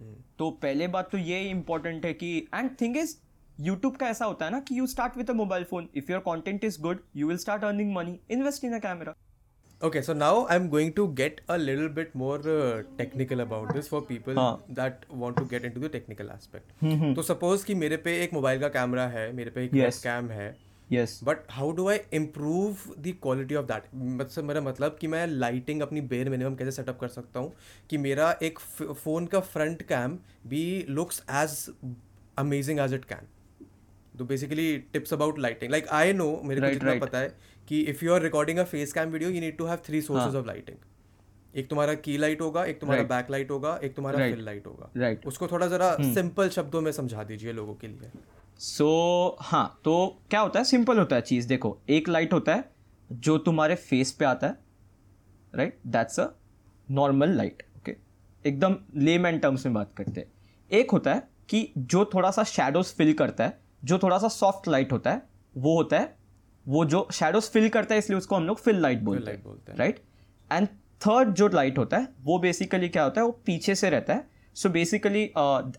हम्म। 0.00 0.14
तो 0.38 0.50
पहले 0.50 0.88
बात 0.88 1.10
तो 1.10 1.18
ये 1.18 1.40
इंपॉर्टेंट 1.50 2.06
है 2.06 2.12
कि 2.12 2.48
एंड 2.54 2.70
थिंग 2.80 2.96
इज़ 2.96 3.16
यूट्यूब 3.60 3.96
का 3.96 4.08
ऐसा 4.08 4.24
होता 4.24 4.44
है 4.44 4.50
ना 4.50 4.60
कि 4.60 4.78
you 4.78 4.86
start 4.86 5.16
with 5.16 5.30
a 5.30 5.34
mobile 5.34 5.64
phone 5.64 5.88
if 5.94 6.12
your 6.12 6.20
content 6.20 6.64
is 6.64 6.80
good 6.82 7.02
you 7.16 7.28
will 7.28 7.36
start 7.36 7.64
earning 7.64 7.94
money 7.94 8.20
invest 8.30 8.64
in 8.64 8.72
a 8.72 8.78
camera 8.78 9.14
Okay, 9.82 10.00
so 10.00 10.12
now 10.12 10.46
I'm 10.48 10.68
going 10.70 10.92
to 10.94 11.08
get 11.08 11.40
a 11.48 11.58
little 11.58 11.88
bit 11.88 12.14
more 12.14 12.36
uh, 12.48 12.82
technical 12.98 13.40
about 13.40 13.72
this 13.74 13.88
for 13.88 14.00
people 14.00 14.34
हाँ. 14.34 14.60
that 14.70 15.04
want 15.22 15.36
to 15.36 15.44
get 15.44 15.64
into 15.64 15.80
the 15.80 15.88
technical 15.88 16.30
aspect. 16.30 16.84
तो 17.16 17.22
suppose 17.22 17.64
कि 17.64 17.74
मेरे 17.74 17.96
पे 18.04 18.14
एक 18.24 18.34
mobile 18.34 18.60
का 18.60 18.68
camera 18.76 19.06
है 19.16 19.32
मेरे 19.36 19.50
पे 19.50 19.64
एक 19.64 19.74
Yes. 19.74 19.98
कैम 20.02 20.30
है 20.30 20.46
yes 20.92 21.18
but 21.24 21.50
how 21.50 21.72
do 21.72 21.88
I 21.88 21.98
improve 22.12 22.76
the 22.98 23.14
quality 23.22 23.54
of 23.54 23.66
that 23.66 23.90
मतलब 23.94 24.44
मेरा 24.44 24.60
मतलब 24.60 24.96
कि 25.00 25.06
मैं 25.06 25.26
लाइटिंग 25.26 25.82
अपनी 25.82 26.00
बेयर 26.14 26.30
मिनिमम 26.30 26.54
कैसे 26.54 26.70
सेटअप 26.70 26.98
कर 27.00 27.08
सकता 27.08 27.40
हूँ 27.40 27.52
कि 27.90 27.98
मेरा 27.98 28.34
एक 28.42 28.58
फ़ोन 28.58 29.26
का 29.26 29.40
फ्रंट 29.52 29.82
कैम 29.88 30.18
भी 30.48 30.64
looks 30.90 31.22
as 31.42 31.68
amazing 32.38 32.80
as 32.80 32.94
it 32.94 33.04
can 33.04 33.28
तो 34.22 34.26
basically 34.26 34.66
tips 34.92 35.12
about 35.12 35.38
lighting 35.38 35.70
like 35.70 35.86
I 35.92 36.12
know 36.12 36.26
मेरे 36.44 36.60
को 36.60 36.68
जितना 36.68 36.90
right. 36.90 37.04
पता 37.06 37.18
है 37.18 37.34
कि 37.68 37.80
if 37.90 38.04
you 38.04 38.12
are 38.14 38.22
recording 38.22 38.58
a 38.58 38.64
face 38.72 38.92
cam 38.92 39.10
video 39.10 39.30
you 39.30 39.40
need 39.40 39.56
to 39.58 39.64
have 39.66 39.78
three 39.86 40.00
sources 40.02 40.36
of 40.36 40.46
lighting 40.46 40.76
एक 41.54 41.68
तुम्हारा 41.70 41.94
की 42.04 42.16
लाइट 42.16 42.40
होगा 42.40 42.64
एक 42.64 42.80
तुम्हारा 42.80 43.02
बैक 43.08 43.30
लाइट 43.30 43.50
होगा 43.50 43.78
एक 43.84 43.94
तुम्हारा 43.96 44.18
Right. 44.18 44.34
फिल 44.34 44.44
लाइट 44.44 44.66
होगा. 44.66 44.90
Right. 44.96 45.26
उसको 45.26 45.46
थोड़ा 45.46 45.66
जरा 45.66 45.90
सिंपल 46.02 46.48
शब्दों 46.48 46.80
में 46.80 46.90
समझा 46.92 47.24
दीजिए 47.24 47.52
लोगों 47.52 47.74
के 47.74 47.88
लिए. 47.88 48.10
सो 48.58 48.88
हाँ 49.40 49.64
तो 49.84 49.96
क्या 50.30 50.40
होता 50.40 50.58
है? 50.58 50.64
सिंपल 50.64 50.98
होता 50.98 51.16
है 51.16 51.22
चीज़. 51.22 51.48
देखो 51.48 51.76
एक 51.88 52.08
लाइट 52.08 52.32
होता 52.32 52.54
है 52.54 52.64
जो 53.10 53.36
तुम्हारे 53.48 53.74
फेस 53.82 54.12
पे 54.12 54.24
आता 54.24 54.46
है 54.46 54.58
right 55.54 55.78
that's 55.86 56.20
a 56.20 56.28
normal 56.90 57.36
light 57.36 57.62
okay 57.76 57.96
एकदम 58.44 58.76
लेमैन 59.00 59.38
टर्म्स 59.38 59.66
में 59.66 59.74
बात 59.74 59.92
करते 59.96 60.20
हैं. 60.20 60.32
एक 60.70 60.90
होता 60.90 61.14
है 61.14 61.28
कि 61.48 61.72
जो 61.78 62.04
थोड़ा 62.14 62.30
सा 62.30 62.44
शेडोज 62.44 62.94
फिल 62.94 63.12
करता 63.14 63.44
है 63.44 63.60
जो 63.84 63.98
थोड़ा 63.98 64.18
सा 64.18 64.28
सॉफ्ट 64.28 64.68
लाइट 64.68 64.92
होता 64.92 65.10
है 65.10 65.22
वो 65.56 65.74
होता 65.76 65.98
है 65.98 66.14
वो 66.66 66.84
जो 66.84 67.06
शेडोज 67.12 67.48
फिल 67.50 67.68
करता 67.68 67.94
है 67.94 67.98
इसलिए 67.98 68.18
उसको 68.18 68.36
हम 68.36 68.46
लोग 68.46 68.58
फिल 68.58 68.80
लाइट 68.82 69.00
बोलते 69.00 69.30
हैं। 69.30 69.78
राइट 69.78 70.00
एंड 70.50 70.68
थर्ड 71.06 71.32
जो 71.34 71.48
लाइट 71.48 71.78
होता 71.78 71.96
है 71.96 72.08
वो 72.22 72.38
बेसिकली 72.38 72.88
क्या 72.88 73.02
होता 73.02 73.20
है 73.20 73.26
वो 73.26 73.32
पीछे 73.46 73.74
से 73.74 73.90
रहता 73.90 74.14
है। 74.14 74.24
So 74.56 74.68
basically 74.68 75.22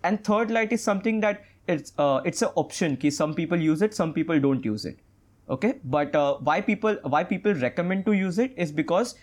and 0.06 0.18
third 0.30 0.52
light 0.52 0.74
is 0.74 0.82
something 0.82 1.22
that 1.22 1.44
it's 1.70 1.94
it's 2.28 2.44
a 2.44 2.48
option 2.58 2.96
कि 2.96 3.12
some 3.12 3.34
people 3.34 3.62
use 3.62 3.84
it 3.86 3.94
some 3.94 4.12
people 4.12 4.40
don't 4.40 4.66
use 4.66 4.88
it 4.88 4.98
okay 5.48 5.74
but 5.86 6.16
why 6.42 6.62
people 6.62 7.00
why 7.06 7.24
people 7.24 7.54
people 7.54 8.06
to 8.06 8.14
use 8.14 8.42
it 8.42 8.56
is 8.60 8.74
because 8.76 9.16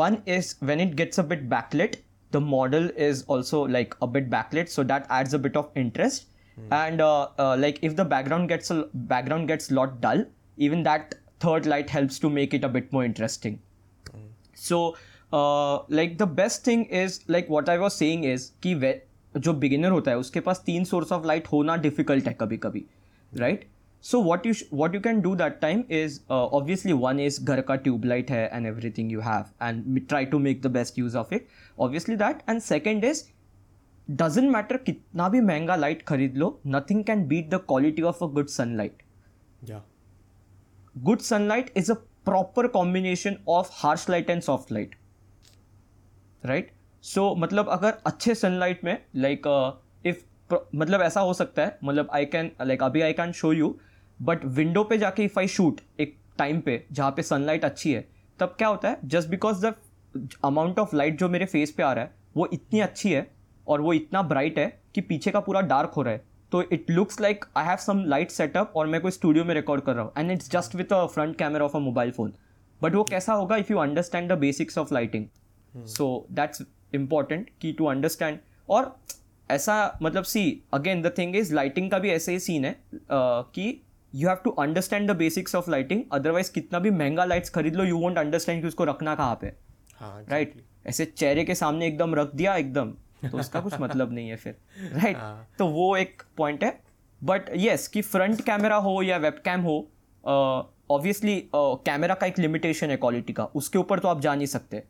one 0.00 0.16
is 0.28 0.54
when 0.64 0.80
it 0.80 0.94
gets 0.94 1.20
a 1.20 1.22
bit 1.22 1.42
backlit 1.50 2.02
the 2.32 2.40
model 2.40 2.86
is 2.96 3.18
also 3.24 3.58
like 3.72 3.94
a 4.00 4.06
bit 4.06 4.28
backlit 4.30 4.70
so 4.74 4.82
that 4.90 5.08
adds 5.10 5.34
a 5.34 5.38
bit 5.38 5.56
of 5.56 5.66
interest. 5.76 6.28
and 6.57 7.01
uh, 7.01 7.27
uh, 7.37 7.55
like 7.57 7.79
if 7.81 7.95
the 7.95 8.05
background 8.05 8.49
gets 8.49 8.71
a 8.71 8.83
background 8.93 9.47
gets 9.47 9.71
lot 9.71 10.01
dull 10.01 10.25
even 10.57 10.83
that 10.83 11.15
third 11.39 11.65
light 11.65 11.89
helps 11.89 12.19
to 12.19 12.29
make 12.29 12.53
it 12.53 12.63
a 12.63 12.69
bit 12.69 12.91
more 12.91 13.05
interesting 13.05 13.59
so 14.55 14.95
uh, 15.31 15.79
like 15.89 16.17
the 16.17 16.25
best 16.25 16.65
thing 16.65 16.85
is 16.85 17.19
like 17.27 17.49
what 17.49 17.69
i 17.69 17.77
was 17.77 17.93
saying 17.93 18.23
is 18.23 18.51
कि 18.63 18.73
वे 18.75 19.01
जो 19.35 19.53
beginner 19.53 19.89
होता 19.91 20.11
है 20.11 20.17
उसके 20.17 20.39
पास 20.39 20.61
तीन 20.65 20.83
source 20.83 21.11
of 21.11 21.25
light 21.25 21.47
होना 21.47 21.75
difficult 21.77 22.27
है 22.27 22.33
कभी 22.39 22.57
कभी 22.57 22.85
right 23.31 23.67
so 24.03 24.21
what 24.21 24.45
you 24.45 24.53
what 24.73 24.95
you 24.95 25.01
can 25.01 25.19
do 25.21 25.35
that 25.35 25.59
time 25.61 25.83
is 25.91 26.19
obviously 26.31 26.93
one 26.93 27.19
is 27.19 27.43
घर 27.43 27.61
का 27.61 27.75
ट्यूब 27.75 28.05
लाइट 28.05 28.31
है 28.31 28.49
and 28.53 28.65
everything 28.67 29.11
you 29.11 29.21
have 29.21 29.45
and 29.63 30.07
try 30.07 30.25
to 30.25 30.39
make 30.39 30.61
the 30.61 30.67
best 30.71 30.99
use 30.99 31.15
of 31.15 31.33
it 31.33 31.47
obviously 31.79 32.15
that 32.15 32.41
and 32.49 32.61
second 32.61 33.05
is 33.05 33.23
doesn't 34.12 34.50
matter 34.50 34.76
कितना 34.76 35.28
भी 35.28 35.40
महँगा 35.40 35.76
light 35.76 36.02
खरीद 36.02 36.36
लो 36.36 36.60
nothing 36.66 37.04
can 37.04 37.26
beat 37.26 37.50
the 37.50 37.54
quality 37.54 38.02
of 38.02 38.24
a 38.24 38.26
good 38.26 38.46
sunlight 38.46 39.02
good 40.98 41.18
good 41.18 41.32
sunlight 41.32 41.78
is 41.78 41.90
a 41.90 41.96
proper 42.28 42.64
combination 42.76 43.32
of 43.48 43.64
harsh 43.84 44.10
light 44.10 44.30
and 44.30 44.40
soft 44.40 44.72
light. 44.72 44.90
Right? 46.46 46.62
So 47.14 47.36
मतलब 47.36 47.68
अगर 47.68 47.94
अच्छे 48.06 48.34
sunlight 48.34 48.74
में 48.84 49.04
like 49.16 49.42
if 50.06 50.24
मतलब 50.74 51.00
ऐसा 51.00 51.20
हो 51.20 51.34
सकता 51.34 51.62
है 51.62 51.78
मतलब 51.84 52.08
आई 52.12 52.26
कैन 52.26 52.52
लाइक 52.62 52.82
अभी 52.82 53.00
I 53.00 53.12
can 53.12 53.32
show 53.32 53.52
you 53.52 53.78
but 54.22 54.44
window 54.44 54.84
पे 54.84 54.98
जाके 54.98 55.24
इफ़ 55.24 55.38
आई 55.38 55.48
शूट 55.48 55.80
एक 56.00 56.18
टाइम 56.38 56.60
पे 56.60 56.86
जहाँ 56.92 57.10
पे 57.10 57.22
सनलाइट 57.22 57.64
अच्छी 57.64 57.92
है 57.92 58.08
तब 58.38 58.46
क्या 58.46 58.68
होता 58.68 58.88
है? 58.88 58.98
Just 59.04 59.28
because 59.28 59.66
the 59.66 59.74
amount 60.44 60.78
of 60.78 60.96
light 60.96 61.18
जो 61.18 61.28
मेरे 61.28 61.46
फेस 61.46 61.70
पे 61.70 61.82
आ 61.82 61.92
रहा 61.92 62.04
है 62.04 62.14
वो 62.36 62.48
इतनी 62.52 62.80
अच्छी 62.80 63.12
है 63.12 63.41
और 63.68 63.80
वो 63.80 63.92
इतना 63.92 64.22
ब्राइट 64.22 64.58
है 64.58 64.66
कि 64.94 65.00
पीछे 65.00 65.30
का 65.30 65.40
पूरा 65.40 65.60
डार्क 65.62 65.92
हो 65.96 66.02
रहा 66.02 66.12
है। 66.14 66.24
तो 66.52 66.62
it 66.62 66.90
looks 66.90 67.20
like 67.20 67.44
I 67.56 67.66
have 67.66 67.76
some 67.76 68.04
light 68.06 68.30
setup 68.30 68.72
और 68.76 68.86
मैं 68.86 69.00
कोई 69.00 69.10
स्टूडियो 69.10 69.44
में 69.44 69.54
रिकॉर्ड 69.54 69.82
कर 69.82 69.94
रहा 69.94 70.04
हूँ। 70.04 70.12
And 70.18 70.30
it's 70.30 70.50
just 70.50 70.74
with 70.74 70.92
a 70.92 71.04
front 71.06 71.36
camera 71.36 71.64
of 71.64 71.76
a 71.76 71.80
mobile 71.80 72.10
phone 72.10 72.32
but 72.80 72.94
वो 72.94 73.04
कैसा 73.04 73.32
होगा 73.32 73.56
if 73.56 73.72
you 73.72 73.78
understand 73.78 74.32
the 74.32 74.38
basics 74.38 74.78
of 74.78 74.94
lighting 74.94 75.26
so 75.88 76.26
that's 76.30 76.62
important 76.94 77.50
की 77.60 77.72
टू 77.72 77.84
अंडरस्टैंड 77.86 78.38
और 78.68 78.94
ऐसा 79.50 79.98
मतलब 80.02 80.24
see 80.24 80.62
again 80.74 81.02
the 81.02 81.12
thing 81.18 81.36
is 81.36 81.54
lighting 81.54 81.90
का 81.90 81.98
भी 81.98 82.10
ऐसे 82.10 82.32
ही 82.32 82.38
सीन 82.40 82.64
है 82.64 82.74
uh, 82.74 83.44
कि 83.54 83.82
you 84.12 84.28
have 84.28 84.38
to 84.44 84.50
understand 84.50 85.10
the 85.10 85.16
basics 85.16 85.54
of 85.54 85.70
lighting 85.70 86.02
otherwise 86.12 86.52
कितना 86.52 86.78
भी 86.78 86.90
महँगा 86.90 87.24
लाइट्स 87.24 87.50
खरीद 87.50 87.76
लो 87.76 87.84
यू 87.84 87.98
वॉन्ट 87.98 88.18
अंडरस्टैंड 88.18 88.60
कि 88.62 88.68
उसको 88.68 88.84
रखना 88.84 89.14
कहाँ 89.14 89.38
पे। 89.40 89.52
हाँ 89.96 90.24
राइट 90.28 90.54
ऐसे 90.86 91.04
चेहरे 91.06 91.44
के 91.44 91.54
सामने 91.54 91.86
एकदम 91.86 92.14
रख 92.14 92.34
दिया 92.34 92.56
एकदम। 92.56 92.92
तो 93.30 93.38
उसका 93.38 93.60
कुछ 93.60 93.74
मतलब 93.80 94.12
नहीं 94.12 94.28
है 94.28 94.36
फिर 94.36 94.56
राइट 94.92 95.16
हाँ। 95.16 95.48
तो 95.58 95.66
वो 95.66 95.96
एक 95.96 96.22
पॉइंट 96.36 96.64
है। 96.64 96.80
बट 97.24 97.42
येस 97.56 97.88
कि 97.88 98.02
फ्रंट 98.02 98.40
कैमरा 98.40 98.76
हो 98.76 99.02
या 99.02 99.16
वेब 99.16 99.32
कैम 99.32 99.60
हो 99.60 99.90
ऑब्वियसली 100.90 101.50
कैमरा 101.56 102.14
का 102.14 102.26
एक 102.26 102.38
लिमिटेशन 102.38 102.90
है 102.90 102.96
क्वालिटी 102.96 103.32
का। 103.32 103.44
उसके 103.44 103.78
ऊपर 103.78 103.98
तो 103.98 104.08
आप 104.08 104.20
जा 104.20 104.34
नहीं 104.34 104.46
सकते। 104.46 104.82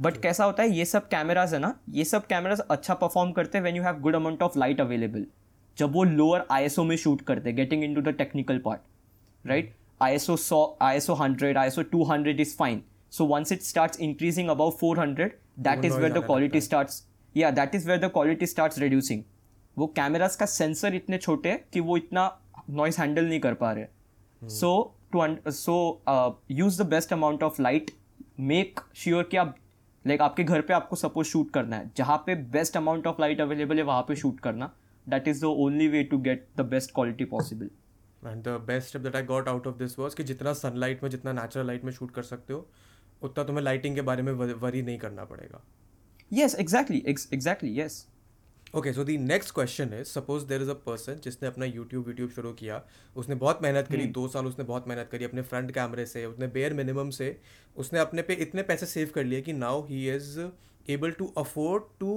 बट 0.00 0.20
कैसा 0.20 0.44
होता 0.44 0.62
है 0.62 0.70
ये 0.70 0.84
सब 0.84 1.08
कैमराज 1.08 1.54
है 1.54 1.60
ना 1.60 1.78
ये 1.90 2.04
सब 2.04 2.26
कैमराज 2.26 2.60
अच्छा 2.60 2.94
परफॉर्म 2.94 3.32
करते 3.32 3.58
हैं 3.58 3.62
when 3.62 3.76
you 3.76 3.82
have 3.82 4.00
good 4.00 4.16
amount 4.16 4.42
of 4.42 4.58
light 4.58 4.80
available 4.80 5.26
जब 5.78 5.92
वो 5.92 6.04
लोअर 6.04 6.46
आईएसओ 6.50 6.84
में 6.84 6.96
शूट 6.96 7.22
करते 7.22 7.48
हैं 7.48 7.56
getting 7.56 7.84
into 7.94 8.00
the 8.00 8.08
technical 8.08 8.58
part 8.58 8.80
right 9.46 9.74
ISO 10.02 10.36
100 10.36 10.82
ISO 10.82 11.16
100 11.16 11.56
ISO 11.56 11.82
200 11.82 12.26
is 12.26 12.56
fine 12.56 12.82
so 13.18 13.24
once 13.24 13.50
it 13.50 13.62
starts 13.62 13.96
increasing 13.96 14.48
above 14.50 14.72
400 14.80 15.30
that 15.64 15.76
वो 15.76 15.82
is 15.82 15.92
noise 15.92 16.00
where 16.00 16.10
the 16.10 16.22
आने 16.22 16.26
quality 16.26 16.56
लगता 16.56 16.66
starts 16.66 16.94
yeah 17.36 17.54
that 17.54 17.74
is 17.74 17.88
where 17.88 18.00
the 18.02 18.10
quality 18.12 18.46
starts 18.46 18.82
reducing. 18.82 19.20
वो 19.76 19.86
cameras 19.96 20.36
का 20.36 20.46
sensor 20.46 20.94
इतने 20.94 21.18
छोटे 21.18 21.48
हैं 21.48 21.64
कि 21.72 21.80
वो 21.80 21.96
इतना 21.96 22.22
नॉइस 22.70 22.98
हैंडल 22.98 23.24
नहीं 23.24 23.40
कर 23.40 23.54
पा 23.54 23.72
रहे 23.72 24.48
so 24.50 24.70
to 25.12 25.50
so 25.52 25.74
use 26.50 26.82
the 26.82 26.86
best 26.86 27.12
amount 27.12 27.42
of 27.42 27.60
light 27.62 27.90
make 28.40 28.80
sure 28.96 29.28
कि 29.30 29.36
आप 29.36 29.54
लाइक 30.04 30.20
आपके 30.22 30.44
घर 30.44 30.60
पे 30.60 30.74
आपको 30.74 30.96
सपोज़ 30.96 31.26
शूट 31.28 31.50
करना 31.52 31.76
है। 31.76 31.90
जहाँ 31.96 32.16
पे 32.26 32.34
best 32.52 32.76
amount 32.76 33.06
of 33.06 33.20
light 33.20 33.40
available 33.40 33.76
है 33.76 33.82
वहाँ 33.84 34.02
पे 34.08 34.16
शूट 34.16 34.40
करना। 34.40 34.72
That 35.06 35.28
is 35.28 35.40
the 35.40 35.44
only 35.44 35.88
way 35.88 36.02
to 36.04 36.18
get 36.18 36.46
the 36.56 36.66
best 36.66 36.94
quality 36.94 37.24
possible 37.24 37.70
and 38.26 38.42
the 38.44 38.58
best 38.66 38.88
step 38.88 39.02
that 39.02 39.16
I 39.16 39.22
got 39.24 39.48
out 39.48 39.66
of 39.66 39.76
this 39.78 39.98
was 39.98 40.14
कि 40.14 40.24
जितना 40.24 40.52
सनलाइट 40.54 41.02
में 41.02 41.10
जितना 41.10 41.32
नेचुरल 41.32 41.66
लाइट 41.66 41.84
में 41.84 41.92
shoot 41.92 42.10
कर 42.10 42.22
सकते 42.24 42.52
हो 42.52 42.66
उतना 43.22 43.44
तुम्हें 43.44 43.64
लाइटिंग 43.64 43.94
के 43.94 44.02
बारे 44.02 44.22
में 44.22 44.32
वरी 44.32 44.82
नहीं 44.82 44.98
करना 44.98 45.24
पड़ेगा। 45.24 45.62
Yes 46.32 46.54
exactly 46.54 47.02
exactly 47.08 47.80
yes 47.80 48.06
okay 48.74 48.92
so 48.92 49.04
the 49.04 49.16
next 49.18 49.54
question 49.54 49.92
है 49.92 50.02
suppose 50.04 50.44
there 50.46 50.62
is 50.62 50.70
a 50.70 50.74
person 50.86 51.20
जिसने 51.24 51.48
अपना 51.48 51.64
यूट्यूब 51.64 52.06
वीडियो 52.06 52.28
शुरू 52.28 52.52
किया 52.52 52.82
उसने 53.16 53.34
बहुत 53.34 53.62
मेहनत 53.62 53.88
करी 53.88 54.06
दो 54.06 54.26
साल 54.28 54.46
उसने 54.46 54.64
बहुत 54.64 54.88
मेहनत 54.88 55.08
करी 55.12 55.24
अपने 55.24 55.42
फ्रंट 55.42 55.70
कैमरे 55.70 56.06
से 56.06 56.24
उसने 56.26 56.46
बेयर 56.46 56.74
मिनिमम 56.74 57.10
से 57.10 57.36
उसने 57.76 57.98
अपने 57.98 58.22
पे 58.22 58.34
इतने 58.34 58.62
पैसे 58.62 58.86
सेव 58.86 59.10
कर 59.14 59.24
लिए 59.24 59.40
कि 59.40 59.52
now 59.52 59.86
he 59.86 60.08
is 60.14 60.40
able 60.90 61.10
to 61.10 61.32
afford 61.38 61.84
to 62.00 62.12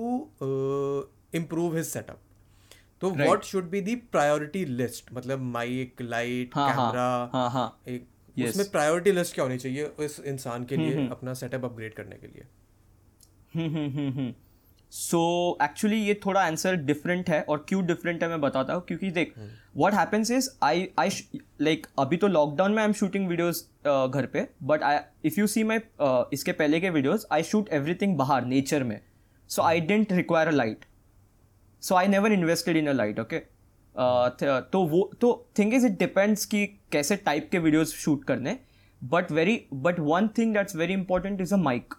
improve 1.35 1.75
his 1.75 1.85
setup 1.85 2.21
तो. 3.01 3.11
What 3.11 3.43
should 3.43 3.69
be 3.69 3.81
the 3.81 3.95
priority 3.95 4.65
list 4.65 5.13
मतलब 5.13 5.39
माइक 5.39 6.01
लाइट 6.01 6.53
कैमरा. 6.53 7.77
एक 7.87 8.07
Yes. 8.37 8.49
उसमें 8.49 8.69
प्रायोरिटी 8.71 9.11
लिस्ट 9.11 9.33
क्या 9.33 9.43
होनी 9.43 9.57
चाहिए 9.57 9.91
इस 9.99 10.19
इंसान 10.19 10.65
के 10.65 10.77
लिए 10.77 11.07
अपना 11.07 11.33
सेटअप 11.33 11.65
अपग्रेड 11.65 11.93
करने 11.93 12.15
के 12.15 12.27
लिए 12.27 12.43
सो 14.91 15.57
एक्चुअली 15.63 15.97
ये 15.97 16.13
थोड़ा 16.25 16.41
आंसर 16.41 16.75
डिफरेंट 16.75 17.29
है 17.29 17.41
और 17.41 17.65
क्यों 17.69 17.85
डिफरेंट 17.85 18.23
है 18.23 18.29
मैं 18.29 18.39
बताता 18.41 18.73
हूँ 18.73 18.83
क्योंकि 18.87 19.11
देख 19.11 19.33
what 19.77 19.93
happens 19.93 20.31
is 20.31 20.49
I 20.63 20.87
I 20.99 21.09
like 21.61 21.87
अभी 21.99 22.17
तो 22.17 22.27
लॉकडाउन 22.27 22.71
में 22.71 22.81
आई 22.81 22.87
एम 22.87 22.93
शूटिंग 22.93 23.27
वीडियोस 23.29 23.63
घर 23.85 24.25
पे 24.33 24.47
but 24.63 24.83
I 24.83 24.97
if 25.25 25.39
you 25.39 25.47
see 25.47 25.63
my 25.63 25.79
इसके 26.33 26.51
पहले 26.51 26.79
के 26.79 26.89
वीडियोस 26.89 27.25
आई 27.31 27.43
शूट 27.43 27.69
एवरीथिंग 27.73 28.17
बाहर 28.17 28.45
नेचर 28.45 28.83
में. 28.83 28.99
So 29.49 29.61
I 29.61 29.79
didn't 29.81 30.11
require 30.13 30.47
a 30.47 30.51
light 30.51 30.85
so 31.83 31.95
I 31.95 32.07
never 32.07 32.31
invested 32.31 32.77
in 32.77 32.87
a 32.87 32.93
light 32.93 33.19
okay 33.19 33.41
तो 34.71 34.83
वो 34.87 35.09
तो 35.21 35.33
थिंग 35.59 35.73
इज़ 35.73 35.85
इट 35.85 35.97
डिपेंड्स 35.99 36.45
कि 36.45 36.65
कैसे 36.91 37.15
टाइप 37.15 37.49
के 37.51 37.59
वीडियोज़ 37.59 37.93
शूट 37.95 38.25
करने 38.25 38.57
but 39.01 39.31
very 39.31 39.61
but 39.73 39.99
one 39.99 40.27
thing 40.37 40.53
that's 40.53 40.75
very 40.75 40.93
important 40.93 41.41
is 41.41 41.53
a 41.53 41.57
mic 41.57 41.93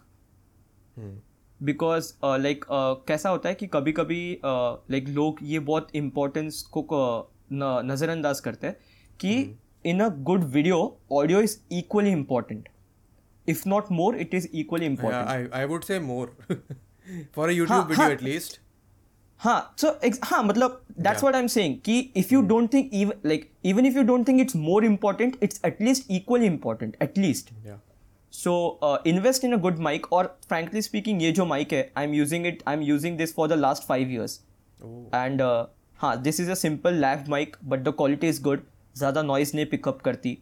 because 1.63 2.13
like 2.23 2.65
कैसा 3.07 3.29
होता 3.29 3.49
है 3.49 3.55
कि 3.55 3.67
कभी 3.67 3.91
कभी 3.91 4.21
लाइक 4.45 5.07
लोग 5.09 5.39
ये 5.43 5.59
बहुत 5.61 5.95
इम्पोर्टेंस 5.95 6.61
को 6.77 7.01
नज़रअंदाज 7.53 8.39
करते 8.39 8.67
हैं 8.67 8.75
कि 9.19 9.33
in 9.85 9.99
a 9.99 10.07
good 10.23 10.43
video 10.53 10.79
audio 11.11 11.41
is 11.41 11.57
equally 11.73 12.11
important 12.11 12.69
if 13.47 13.67
not 13.69 13.91
more 13.91 14.17
it 14.17 14.33
is 14.33 14.47
equally 14.53 14.85
important 14.85 15.53
I 15.53 15.65
would 15.65 15.83
say 15.83 15.99
more 15.99 16.35
for 17.35 17.51
YouTube 17.51 17.91
at least 18.01 18.59
हाँ 19.41 19.75
सो 19.77 19.99
एक्स 20.05 20.19
हाँ 20.23 20.43
मतलब 20.43 20.81
that's 20.99 21.23
what 21.23 21.35
I 21.35 21.41
am 21.41 21.47
saying 21.47 21.75
कि 21.85 21.99
if 22.17 22.33
you 22.33 22.41
don't 22.47 22.73
think 22.73 22.91
like 23.25 23.49
even 23.65 23.85
if 23.85 23.95
you 23.97 24.03
don't 24.03 24.27
think 24.27 24.41
it's 24.41 24.55
more 24.55 24.85
important 24.85 25.37
it's 25.43 25.61
at least 25.65 26.11
equally 26.11 26.45
important 26.45 26.97
at least 27.01 27.49
so 28.33 28.53
invest 29.07 29.43
in 29.45 29.53
a 29.53 29.57
good 29.61 29.79
mic 29.79 30.11
और 30.13 30.35
frankly 30.47 30.81
speaking 30.81 31.21
ये 31.23 31.31
जो 31.31 31.45
mic 31.45 31.73
है 31.73 31.91
I 31.97 32.05
am 32.05 32.13
using 32.13 32.45
it 32.47 32.63
I 32.67 32.75
am 32.75 32.81
using 32.83 33.17
this 33.17 33.33
for 33.35 33.47
the 33.47 33.53
last 33.53 33.87
five 33.87 34.11
years 34.11 34.39
and 35.15 35.41
हाँ 35.99 36.15
this 36.21 36.39
is 36.39 36.51
a 36.51 36.53
simple 36.55 36.93
lav 37.01 37.27
mic 37.29 37.55
but 37.63 37.79
the 37.79 37.93
quality 37.97 38.27
is 38.27 38.41
good 38.43 38.63
ज़्यादा 38.95 39.21
noise 39.23 39.55
नहीं 39.55 39.65
pickup 39.65 40.01
करती. 40.01 40.37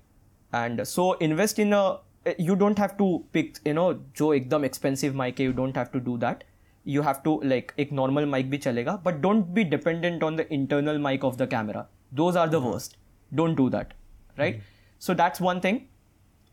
And 0.53 0.83
so 0.83 1.17
invest 1.21 1.59
in 1.59 1.73
you 2.39 2.55
don't 2.55 2.79
have 2.79 2.89
to 2.97 3.17
pick 3.33 3.57
you 3.67 3.73
know 3.73 3.91
जो 4.17 4.33
एकदम 4.33 4.65
expensive 4.65 5.15
mic 5.15 5.39
है 5.39 5.45
you 5.45 5.51
don't 5.53 5.77
have 5.77 5.87
to 5.93 5.99
do 5.99 6.17
that 6.17 6.43
you 6.85 7.01
have 7.01 7.21
to 7.23 7.39
like 7.43 7.71
एक 7.79 7.91
normal 7.93 8.25
mic 8.25 8.49
भी 8.49 8.57
चलेगा 8.57 8.95
but 9.05 9.15
don't 9.21 9.45
be 9.47 9.63
dependent 9.65 10.23
on 10.23 10.35
the 10.35 10.45
internal 10.51 10.99
mic 11.01 11.25
of 11.25 11.35
the 11.37 11.47
camera 11.51 11.85
those 12.13 12.37
are 12.37 12.49
the 12.49 12.55
worst 12.63 12.97
don't 13.31 13.57
do 13.57 13.69
that 13.69 13.93
right 14.37 14.61
so 15.01 15.13
that's 15.13 15.41
one 15.41 15.59
thing 15.63 15.79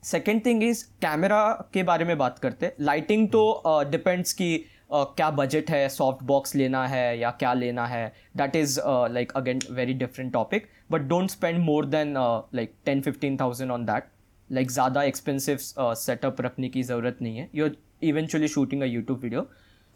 second 0.07 0.45
thing 0.47 0.63
is 0.63 0.85
camera 1.03 1.43
के 1.75 1.83
बारे 1.83 2.05
में 2.05 2.17
बात 2.19 2.39
करते 2.39 2.73
lighting 2.81 3.29
तो 3.29 3.63
depends 3.91 4.33
कि 4.33 4.57
uh, 4.57 5.05
क्या 5.17 5.31
बजट 5.33 5.71
है 5.71 5.89
soft 5.89 6.23
box 6.25 6.55
लेना 6.55 6.87
है 6.87 7.19
या 7.19 7.31
क्या 7.39 7.53
लेना 7.55 7.87
है। 7.87 8.13
That 8.37 8.57
is 8.57 8.79
like 9.13 9.33
again 9.37 9.61
very 9.71 9.95
different 9.95 10.33
topic 10.33 10.69
but 10.91 11.03
don't 11.09 11.31
spend 11.31 11.59
more 11.61 11.87
than 11.87 12.15
like 12.55 12.75
ten 12.85 13.01
fifteen 13.01 13.37
thousand 13.41 13.71
on 13.71 13.85
that 13.87 14.05
like 14.51 14.71
ज़्यादा 14.71 15.03
एक्सपेंसिव 15.03 15.59
सेटअप 15.97 16.41
रखने 16.41 16.69
की 16.69 16.83
ज़रूरत 16.83 17.19
नहीं 17.23 17.37
है। 17.39 17.49
You 17.55 17.65
are 17.65 17.77
eventually 18.03 18.49
shooting 18.49 18.83
a 18.83 18.87
YouTube 18.87 19.21
video 19.23 19.49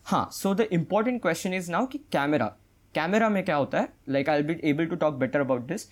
हाँ 0.07 0.29
so 0.33 0.55
the 0.55 0.67
important 0.73 1.21
question 1.23 1.55
is 1.55 1.71
now 1.73 1.87
कि 1.87 1.99
camera 2.13 2.47
camera 2.95 3.29
में 3.29 3.43
क्या 3.45 3.57
होता 3.57 3.81
है? 3.81 3.89
Like 4.09 4.29
I 4.31 4.43
be 4.43 4.61
able 4.71 4.87
to 4.87 4.97
talk 4.97 5.15
better 5.15 5.41
about 5.41 5.67
this 5.67 5.85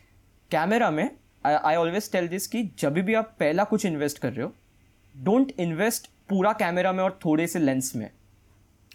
camera 0.51 0.91
में 0.91 1.09
आई 1.45 1.77
ऑलवेज 1.77 2.11
टेल 2.13 2.29
दिस 2.29 2.47
कि 2.47 2.63
जब 2.79 2.95
भी 2.95 3.15
आप 3.15 3.35
पहला 3.41 3.65
कुछ 3.65 3.85
इन्वेस्ट 3.87 4.19
कर 4.19 4.33
रहे 4.33 4.47
हो 4.47 4.53
डोंट 5.15 5.53
इन्वेस्ट 5.61 6.11
पूरा 6.29 6.53
कैमरा 6.53 6.93
में 6.93 7.03
और 7.05 7.19
थोड़े 7.25 7.47
से 7.47 7.59
लेंस 7.59 7.93
में। 7.97 8.11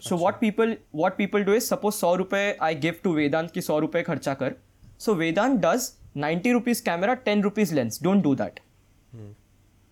So 0.02 0.18
what 0.18 0.40
people 0.40 0.76
what 0.96 1.18
people 1.18 1.44
do 1.44 1.54
is 1.54 1.64
suppose 1.64 1.96
सौ 1.96 2.14
रुपये 2.16 2.58
आई 2.62 2.76
गिव 2.76 3.00
टू 3.04 3.14
वेदांत 3.14 3.52
की 3.52 3.62
सौ 3.62 3.80
रुपये 3.80 4.04
खर्चा 4.04 4.34
कर। 4.34 4.56
So 5.00 5.14
Vedant 5.16 5.60
does 5.66 5.92
ninety 6.18 6.52
rupees 6.52 6.84
camera 6.84 7.14
ten 7.26 7.42
rupees 7.44 7.74
lens 7.76 8.02
don't 8.04 8.24
do 8.24 8.36
that 8.36 8.60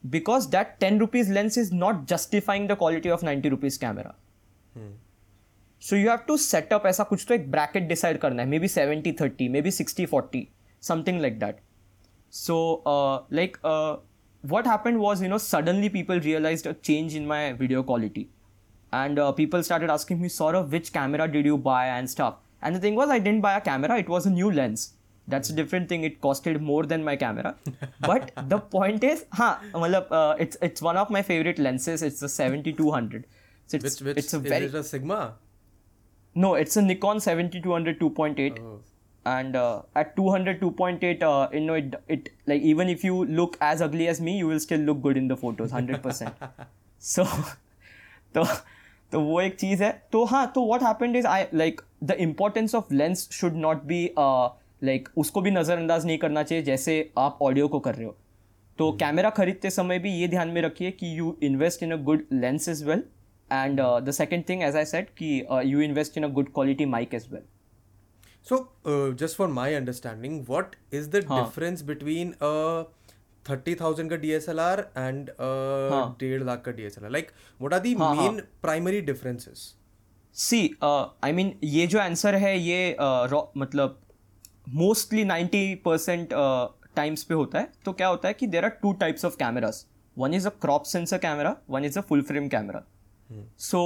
because 0.03 0.49
that 0.49 0.75
ten 0.79 0.99
rupees 0.99 1.31
lens 1.33 1.57
is 1.57 1.73
not 1.75 2.05
justifying 2.09 2.67
the 2.69 2.75
quality 2.77 3.09
of 3.09 3.25
ninety 3.25 3.49
rupees 3.49 3.79
camera 3.79 4.15
so 5.81 5.95
you 5.95 6.09
have 6.09 6.19
to 6.27 6.37
setup 6.37 6.85
ऐसा 6.85 7.03
कुछ 7.03 7.25
तो 7.27 7.33
एक 7.33 7.49
bracket 7.51 7.87
decide 7.87 8.17
करना 8.17 8.43
है. 8.43 8.49
Maybe 8.49 8.67
70 8.71 9.13
30 9.21 9.47
maybe 9.53 9.71
60 9.75 10.05
40 10.09 10.41
something 10.83 11.21
like 11.23 11.37
that. 11.39 11.61
So, 12.31 12.81
uh, 12.85 13.23
like, 13.29 13.59
uh, 13.63 13.97
what 14.41 14.65
happened 14.65 14.99
was, 14.99 15.21
you 15.21 15.27
know, 15.27 15.37
suddenly 15.37 15.89
people 15.89 16.19
realized 16.19 16.65
a 16.65 16.73
change 16.73 17.13
in 17.13 17.27
my 17.27 17.51
video 17.51 17.83
quality. 17.83 18.29
And 18.93 19.19
uh, 19.19 19.31
people 19.33 19.61
started 19.63 19.89
asking 19.89 20.21
me, 20.21 20.29
sort 20.29 20.55
of, 20.55 20.71
which 20.71 20.91
camera 20.93 21.27
did 21.27 21.45
you 21.45 21.57
buy 21.57 21.87
and 21.87 22.09
stuff. 22.09 22.35
And 22.61 22.75
the 22.75 22.79
thing 22.79 22.95
was, 22.95 23.09
I 23.09 23.19
didn't 23.19 23.41
buy 23.41 23.57
a 23.57 23.61
camera, 23.61 23.97
it 23.97 24.07
was 24.07 24.25
a 24.25 24.29
new 24.29 24.49
lens. 24.49 24.93
That's 25.27 25.49
a 25.49 25.53
different 25.53 25.87
thing. 25.87 26.03
It 26.03 26.19
costed 26.19 26.59
more 26.61 26.85
than 26.85 27.03
my 27.03 27.15
camera. 27.15 27.55
but 27.99 28.31
the 28.47 28.59
point 28.59 29.03
is, 29.03 29.25
huh, 29.31 29.57
uh, 29.73 30.35
it's, 30.39 30.57
it's 30.61 30.81
one 30.81 30.97
of 30.97 31.09
my 31.09 31.21
favorite 31.21 31.59
lenses. 31.59 32.01
It's 32.01 32.21
a 32.21 32.29
7200. 32.29 33.25
So 33.67 33.75
it's, 33.75 33.83
which, 33.83 34.07
which, 34.07 34.17
it's 34.17 34.33
a 34.33 34.39
very. 34.39 34.65
Is 34.65 34.73
it 34.73 34.77
a 34.77 34.83
Sigma? 34.83 35.35
No, 36.33 36.55
it's 36.55 36.75
a 36.75 36.81
Nikon 36.81 37.19
7200 37.19 37.99
2.8. 37.99 38.59
Oh. 38.59 38.79
And 39.25 39.55
uh, 39.55 39.81
at 39.95 40.15
200 40.15 40.60
2.8 40.60 41.21
uh, 41.21 41.47
you 41.53 41.60
know 41.60 41.75
it, 41.75 41.95
it 42.10 42.29
like 42.47 42.62
even 42.62 42.89
if 42.89 43.03
you 43.03 43.25
look 43.25 43.57
as 43.62 43.81
ugly 43.81 44.07
as 44.07 44.21
me 44.21 44.38
you 44.38 44.47
will 44.47 44.60
still 44.60 44.79
look 44.79 45.01
good 45.01 45.17
in 45.17 45.27
the 45.27 45.38
photos 45.38 45.71
100% 45.71 46.29
so 46.99 47.25
तो 48.36 48.43
तो 49.12 49.19
वो 49.21 49.41
एक 49.41 49.55
चीज़ 49.55 49.84
है। 49.84 50.03
तो 50.12 50.23
हाँ 50.25 50.51
तो 50.55 50.65
what 50.67 50.84
happened 50.84 51.15
is 51.15 51.27
I 51.27 51.43
like 51.53 51.81
the 52.03 52.12
importance 52.12 52.75
of 52.75 52.93
lens 52.93 53.29
should 53.31 53.53
not 53.53 53.84
be 53.84 54.15
like 54.84 55.10
उसको 55.17 55.41
भी 55.41 55.51
नज़रअंदाज 55.51 56.05
नहीं 56.05 56.17
करना 56.17 56.43
चाहिए 56.43 56.63
जैसे 56.63 57.12
आप 57.17 57.39
ऑडियो 57.41 57.67
को 57.67 57.79
कर 57.79 57.95
रहे 57.95 58.05
हो। 58.05 58.15
तो 58.77 58.91
कैमरा 58.91 59.29
खरीदते 59.29 59.69
समय 59.69 59.99
भी 59.99 60.13
ये 60.13 60.27
ध्यान 60.27 60.49
में 60.49 60.62
रखिए 60.62 60.91
कि 60.91 61.19
you 61.19 61.38
invest 61.43 61.84
in 61.84 61.91
a 61.91 61.95
good 61.95 62.25
lens 62.31 62.69
as 62.69 62.86
well 62.86 63.03
and 63.53 63.81
the 63.81 64.12
second 64.12 64.43
thing 64.49 64.63
as 64.63 64.75
I 64.75 64.86
said 64.86 65.10
that 65.10 65.47
you 65.65 65.81
invest 65.81 66.17
in 66.17 66.23
a 66.23 66.27
good 66.27 66.53
quality 66.53 66.86
mic 66.86 67.13
as 67.13 67.27
well 67.31 67.43
So, 68.45 68.69
uh, 68.86 69.12
just 69.12 69.36
for 69.36 69.47
my 69.49 69.75
understanding, 69.75 70.45
what 70.45 70.75
is 70.91 71.10
the 71.10 71.23
हाँ. 71.23 71.39
difference 71.39 71.82
between 71.84 72.36
a 72.41 72.86
thirty 73.45 73.73
thousand 73.75 74.10
का 74.10 74.15
D 74.15 74.32
S 74.32 74.47
L 74.49 74.60
R 74.60 74.80
and 74.97 75.30
डेढ़ 76.19 76.43
लाख 76.43 76.62
का 76.65 76.71
DSLR? 76.71 77.12
Like, 77.12 77.32
what 77.60 77.73
are 77.73 77.80
the 77.86 77.97
हाँ, 77.99 78.15
हाँ. 78.15 78.25
main 78.25 78.41
primary 78.62 79.01
differences? 79.06 79.62
See 80.36 80.60
I 80.84 81.32
mean 81.32 81.54
ये 81.63 81.86
जो 81.88 81.99
answer 81.99 82.36
है 82.36 82.58
ये 82.60 82.95
uh, 83.01 83.43
मतलब 83.58 83.99
मोस्टली 84.69 85.23
नाइन्टी 85.25 85.63
परसेंट 85.86 86.30
टाइम्स 86.95 87.23
पे 87.23 87.34
होता 87.34 87.60
है 87.60 87.71
तो 87.86 87.93
क्या 87.93 88.08
होता 88.08 88.27
है 88.27 88.34
कि 88.34 88.47
there 88.47 88.65
are 88.65 88.69
two 88.82 88.91
types 89.01 89.25
of 89.25 89.36
cameras 89.38 89.84
one 90.17 90.34
is 90.34 90.47
a 90.47 90.51
crop 90.62 90.84
sensor 90.84 91.17
camera 91.17 91.56
one 91.69 91.86
is 91.86 91.99
a 91.99 92.01
full 92.01 92.21
frame 92.21 92.47
camera 92.49 92.84
so 93.60 93.82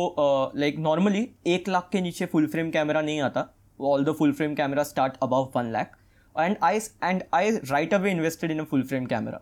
like 0.56 0.78
normally 0.80 1.28
एक 1.48 1.68
लाख 1.70 1.90
के 1.92 2.02
नीचे 2.02 2.26
फुल 2.26 2.48
फ्रेम 2.48 2.72
कैमरा 2.72 3.02
नहीं 3.02 3.22
आता 3.22 3.48
all 3.80 4.04
the 4.06 4.16
full 4.18 4.34
frame 4.34 4.56
camera 4.56 4.84
start 4.84 5.14
above 5.24 5.52
one 5.56 5.72
lakh 5.72 5.98
and 6.36 6.58
I 6.64 6.80
and 7.04 7.24
I 7.34 7.52
right 7.72 7.94
away 7.94 8.12
invested 8.12 8.52
in 8.52 8.60
a 8.60 8.64
full 8.72 8.84
frame 8.84 9.06
camera 9.06 9.42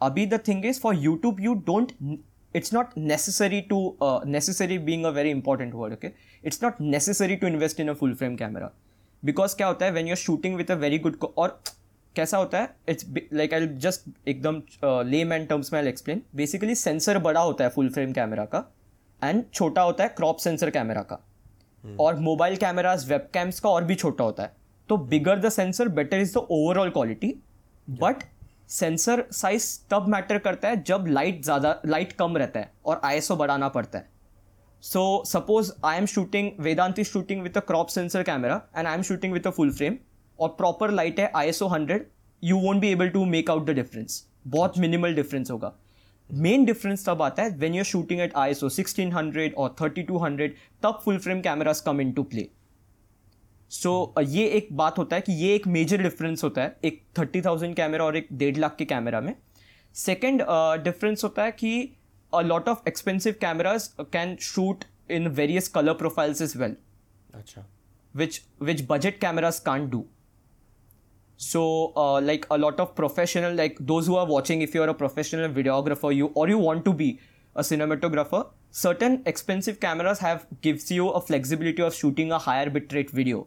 अभी 0.00 0.26
the 0.26 0.40
thing 0.48 0.66
is 0.66 0.80
for 0.80 0.96
YouTube 0.98 1.40
you 1.40 1.54
don't 1.66 1.92
it's 2.54 2.72
not 2.72 2.96
necessary 3.10 3.58
to 3.68 3.76
uh, 4.00 4.20
necessary 4.26 4.76
being 4.78 5.04
a 5.06 5.12
very 5.12 5.30
important 5.30 5.74
word 5.74 5.92
okay? 5.92 6.14
It's 6.44 6.60
not 6.62 6.80
necessary 6.80 7.36
to 7.38 7.46
invest 7.46 7.80
in 7.80 7.88
a 7.88 7.94
full 7.94 8.14
frame 8.14 8.36
camera. 8.36 8.68
Because 9.22 9.54
क्या 9.54 9.66
होता 9.66 9.86
है 9.86 9.92
when 9.94 10.10
you're 10.10 10.20
shooting 10.22 10.58
with 10.58 10.70
a 10.70 10.76
very 10.76 10.98
good 11.04 11.16
और 11.36 11.60
कैसा 12.16 12.36
होता 12.36 12.58
है 12.58 12.74
it's 12.88 13.06
like 13.32 13.54
I 13.54 13.66
just 13.82 14.28
एकदम 14.28 14.60
ले 15.10 15.24
man 15.24 15.46
terms 15.46 15.72
में 15.72 15.80
आई 15.80 15.88
एक्सप्लेन 15.88 16.22
बेसिकली 16.36 16.74
सेंसर 16.74 17.18
बड़ा 17.26 17.40
होता 17.40 17.64
है 17.64 17.70
फुल 17.70 17.88
फ्रेम 17.90 18.12
कैमरा 18.12 18.44
का 18.54 18.64
एंड 19.22 19.44
छोटा 19.54 19.82
होता 19.82 20.04
है 20.04 20.14
क्रॉप 20.16 20.38
सेंसर 20.38 20.70
कैमरा 20.70 21.02
का 21.02 21.20
और 21.84 22.18
मोबाइल 22.20 22.56
कैमराज 22.56 23.08
वेब 23.08 23.28
कैम्स 23.34 23.60
का 23.60 23.70
और 23.70 23.84
भी 23.84 23.94
छोटा 23.94 24.24
होता 24.24 24.42
है। 24.42 24.54
तो 24.88 24.96
bigger 24.96 25.38
the 25.38 25.48
sensor 25.50 25.88
better 25.90 26.20
is 26.20 26.34
the 26.34 26.46
overall 26.50 26.90
quality 26.90 27.34
but 27.88 28.22
sensor 28.70 29.24
size 29.32 29.66
तब 29.90 30.08
मैटर 30.08 30.38
करता 30.38 30.68
है 30.68 30.82
जब 30.84 31.04
लाइट 31.08 31.42
ज़्यादा 31.44 31.80
लाइट 31.86 32.12
कम 32.12 32.36
रहता 32.36 32.60
है 32.60 32.72
और 32.86 33.00
आईएसओ 33.04 33.36
बढ़ाना 33.36 33.68
पड़ता 33.68 33.98
है। 33.98 34.10
So 34.84 35.22
suppose 35.26 35.72
I 35.84 35.98
am 35.98 36.06
shooting 36.06 36.50
Vedant 36.60 36.98
is 36.98 37.08
shooting 37.08 37.42
with 37.42 37.56
a 37.56 37.60
crop 37.62 37.88
sensor 37.88 38.22
camera 38.22 38.60
and 38.76 38.86
I 38.86 38.94
am 38.94 39.02
shooting 39.02 39.32
with 39.32 39.46
a 39.46 39.50
full 39.50 39.72
frame 39.72 39.96
और 40.38 40.48
प्रॉपर 40.58 40.90
लाइट 40.90 41.20
है 41.20 41.30
I 41.36 41.48
S 41.48 41.62
O 41.62 41.68
hundred 41.68 42.06
you 42.42 42.58
won't 42.60 42.80
be 42.80 42.88
able 42.92 43.08
to 43.08 43.24
make 43.26 43.50
out 43.50 43.66
the 43.66 43.74
difference 43.74 44.24
बहुत 44.46 44.78
minimal 44.78 45.14
difference 45.14 45.50
होगा। 45.50 45.72
Main 46.30 46.64
difference 46.64 47.06
तब 47.06 47.22
आता 47.22 47.42
है 47.42 47.50
when 47.56 47.74
you're 47.74 47.84
shooting 47.84 48.20
at 48.20 48.36
ISO 48.54 48.68
sixteen 48.68 49.12
hundred 49.12 49.54
और 49.54 49.74
thirty 49.80 50.02
two 50.02 50.18
hundred 50.18 50.54
तब 50.82 51.00
full 51.04 51.18
frame 51.18 51.40
cameras 51.40 51.80
come 51.80 52.00
into 52.12 52.22
play 52.22 52.48
so 53.70 54.14
ये 54.20 54.46
एक 54.46 54.68
बात 54.72 54.98
होता 54.98 55.16
है 55.16 55.22
कि 55.22 55.32
ये 55.32 55.54
एक 55.54 55.66
मेजर 55.66 56.02
डिफरेंस 56.02 56.44
होता 56.44 56.62
है 56.62 56.76
एक 56.84 57.02
थर्टी 57.18 57.42
थाउज़ेंड 57.42 57.74
कैमरा 57.76 58.04
और 58.04 58.16
एक 58.16 58.28
डेढ़ 58.32 58.56
लाख 58.56 58.76
के 58.76 58.84
कैमरा 58.84 59.20
में. 59.20 59.34
सेकेंड 59.94 60.42
डिफरेंस 60.84 61.18
uh, 61.18 61.24
होता 61.24 61.44
है 61.44 61.52
कि 61.52 61.92
a 62.32 62.40
lot 62.40 62.68
of 62.68 62.88
expensive 62.88 63.34
cameras 63.40 63.90
can 64.00 64.36
shoot 64.40 64.84
in 65.10 65.28
various 65.28 65.68
colour 65.68 65.94
profiles 65.94 66.42
as 66.42 66.58
well 66.58 66.76
अच्छा। 67.34 67.66
Which 68.14 68.40
which 68.62 68.86
budget 68.90 69.18
cameras 69.18 69.58
can 69.58 69.88
do. 69.90 70.02
so 71.41 71.93
uh, 71.95 72.19
like 72.21 72.47
a 72.49 72.57
lot 72.57 72.79
of 72.79 72.95
professional 72.95 73.53
like 73.53 73.77
those 73.79 74.07
who 74.07 74.15
are 74.15 74.25
watching 74.25 74.61
if 74.61 74.73
you're 74.73 74.89
a 74.89 74.93
professional 74.93 75.49
videographer 75.49 76.15
you 76.15 76.31
or 76.33 76.49
you 76.49 76.57
want 76.57 76.83
to 76.83 76.93
be 76.93 77.19
a 77.55 77.61
cinematographer 77.61 78.47
certain 78.71 79.21
expensive 79.25 79.79
cameras 79.79 80.19
have 80.19 80.47
gives 80.61 80.91
you 80.91 81.09
a 81.09 81.21
flexibility 81.21 81.81
of 81.81 81.93
shooting 81.93 82.31
a 82.31 82.39
higher 82.39 82.69
bitrate 82.69 83.09
video 83.11 83.45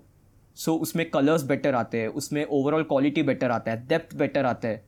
so 0.55 0.79
उसमें 0.79 1.11
colors 1.11 1.43
better 1.43 1.75
आते 1.75 2.01
हैं 2.01 2.09
उसमें 2.09 2.45
overall 2.47 2.85
quality 2.85 3.23
better 3.23 3.51
आता 3.51 3.71
है 3.71 3.87
depth 3.89 4.16
better 4.16 4.45
आता 4.45 4.68
है 4.68 4.85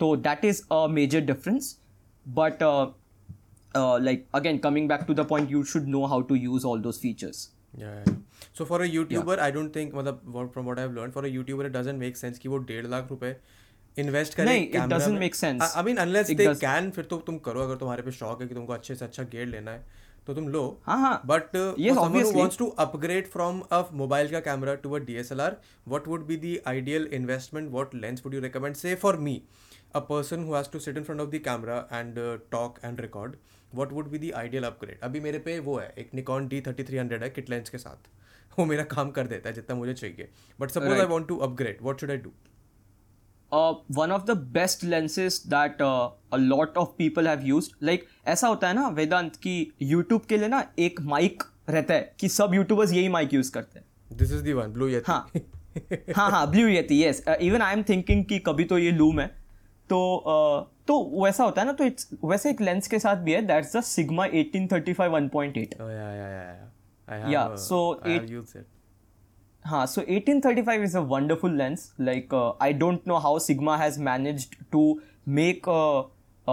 तो 0.00 0.16
that 0.22 0.44
is 0.44 0.62
a 0.70 0.88
major 0.88 1.20
difference 1.20 1.78
but 2.26 2.62
uh, 2.62 2.90
uh, 3.74 3.98
like 3.98 4.26
again 4.32 4.58
coming 4.58 4.88
back 4.88 5.06
to 5.06 5.14
the 5.14 5.24
point 5.24 5.50
you 5.50 5.64
should 5.64 5.88
know 5.88 6.06
how 6.06 6.22
to 6.22 6.34
use 6.34 6.64
all 6.64 6.78
So 8.57 8.65
है 18.41 18.47
कि 18.47 18.53
अच्छे 18.73 18.95
से 18.95 19.05
अच्छा 19.05 19.23
गेयर 19.23 19.47
लेना 19.47 19.71
है 19.71 19.85
तो 20.27 20.33
तुम 20.33 20.47
लो। 20.47 20.81
But 21.25 21.55
to 22.57 22.65
upgrade 22.79 23.27
from 23.27 23.61
a 23.71 23.81
mobile 23.93 24.31
का 24.31 24.39
camera 24.39 24.75
to 24.75 24.93
a 24.93 24.99
D 24.99 25.13
S 25.13 25.31
L 25.31 25.41
R 25.41 25.55
what 25.87 26.07
would 26.07 26.25
be 26.25 26.37
the 26.37 26.59
ideal 26.67 27.09
investment 27.13 27.69
what 27.73 27.95
lens 27.95 28.21
would 28.25 28.33
you 28.33 28.41
recommend 28.41 28.75
say 28.75 28.95
for 28.95 29.17
me 29.17 29.41
a 29.93 30.01
person 30.09 30.43
who 30.47 30.53
has 30.53 30.67
to 30.75 30.79
sit 30.85 30.97
in 31.01 31.07
front 31.09 31.21
of 31.21 31.31
the 31.31 31.39
camera 31.47 31.79
and 31.99 32.17
uh, 32.17 32.37
talk 32.55 32.79
and 32.89 33.01
record 33.05 33.35
what 33.79 33.91
would 33.97 34.11
be 34.13 34.21
the 34.25 34.31
ideal 34.43 34.67
upgrade 34.69 35.01
अभी 35.03 35.19
मेरे 35.27 35.39
पे 35.47 35.57
वो 35.67 35.77
है 35.79 35.93
एक 35.99 36.11
Nikon 36.19 36.47
D3300 36.53 37.21
है 37.21 37.29
kit 37.29 37.49
lens 37.49 37.69
के 37.69 37.77
साथ 37.77 38.09
वो 38.59 38.65
मेरा 38.65 38.83
काम 38.93 39.11
कर 39.17 39.27
देता 39.27 39.49
है 39.49 39.55
जितना 39.55 39.75
मुझे 39.75 39.93
चाहिए 39.93 40.29
but 40.59 40.71
suppose 40.71 40.99
I. 40.99 41.05
Want 41.07 41.27
to 41.27 41.37
upgrade 41.49 41.77
what 41.81 42.01
should 42.01 42.11
I 42.11 42.17
do 42.27 42.31
uh, 43.51 43.73
one 43.95 44.11
of 44.15 44.21
the 44.27 44.33
best 44.57 44.83
lenses 44.91 45.37
that 45.53 45.81
uh, 45.81 46.09
a 46.31 46.37
lot 46.41 46.77
of 46.81 46.91
people 46.99 47.25
have 47.29 47.41
used 47.47 47.73
like 47.89 48.05
ऐसा 48.33 48.47
होता 48.47 48.67
है 48.67 48.73
ना 48.73 48.87
वेदांत 48.99 49.35
कि 49.45 49.55
YouTube 49.83 50.25
के 50.29 50.37
लिए 50.37 50.47
ना 50.47 50.63
एक 50.79 51.01
माइक 51.15 51.43
रहता 51.69 51.93
है 51.93 52.15
कि 52.19 52.29
सब 52.29 52.53
यूट्यूबर्स 52.53 52.93
यही 52.93 53.09
माइक 53.15 53.33
यूज़ 53.33 53.51
करते 53.51 53.79
हैं 53.79 54.17
this 54.17 54.31
is 54.31 54.43
the 54.43 54.53
one 54.59 54.71
Blue 54.73 54.87
Yeti 54.87 55.11
हाँ 55.11 55.27
हाँ 56.15 56.29
हाँ 56.31 56.49
Blue 56.51 56.67
Yeti 56.67 57.01
yes 57.03 57.23
even 57.41 57.61
I 57.61 57.73
am 57.73 57.83
thinking 57.89 58.23
कि 58.29 58.39
कभी 58.47 58.63
तो 58.71 58.77
ये 58.77 58.91
लूम 58.91 59.19
है 59.19 59.29
तो 59.93 59.99
uh, 60.33 60.67
तो 60.87 60.97
वैसा 61.23 61.43
होता 61.43 61.61
है 61.61 61.67
ना 61.67 61.73
तो 61.79 61.83
इट्स 61.85 62.09
वैसे 62.23 62.49
एक 62.49 62.61
लेंस 62.61 62.87
के 62.87 62.99
साथ 62.99 63.23
भी 63.25 63.33
है 63.33 63.41
that's 63.47 63.75
the 63.75 63.81
Sigma 63.89 64.25
1835 64.27 65.09
1.8 65.15 65.75
oh 65.85 65.89
yeah 65.93 66.11
yeah 66.19 66.29
yeah 66.35 66.51
yeah 66.51 66.69
I 67.15 67.19
have 67.23 67.31
Yeah, 67.33 67.47
uh, 67.55 67.57
so 67.65 67.79
I 68.03 68.13
have 68.15 68.23
it- 68.23 68.31
used 68.37 68.55
it 68.61 68.67
हाँ 69.71 69.85
so 69.89 70.01
1835 70.01 70.83
is 70.85 70.95
a 70.99 71.01
wonderful 71.09 71.57
lens 71.61 71.81
like 72.09 72.31
uh, 72.37 72.53
I 72.67 72.71
don't 72.83 73.05
know 73.11 73.19
how 73.25 73.33
Sigma 73.47 73.75
has 73.81 73.99
managed 74.07 74.55
to 74.75 74.85
make 75.39 75.67
uh, 75.73 75.99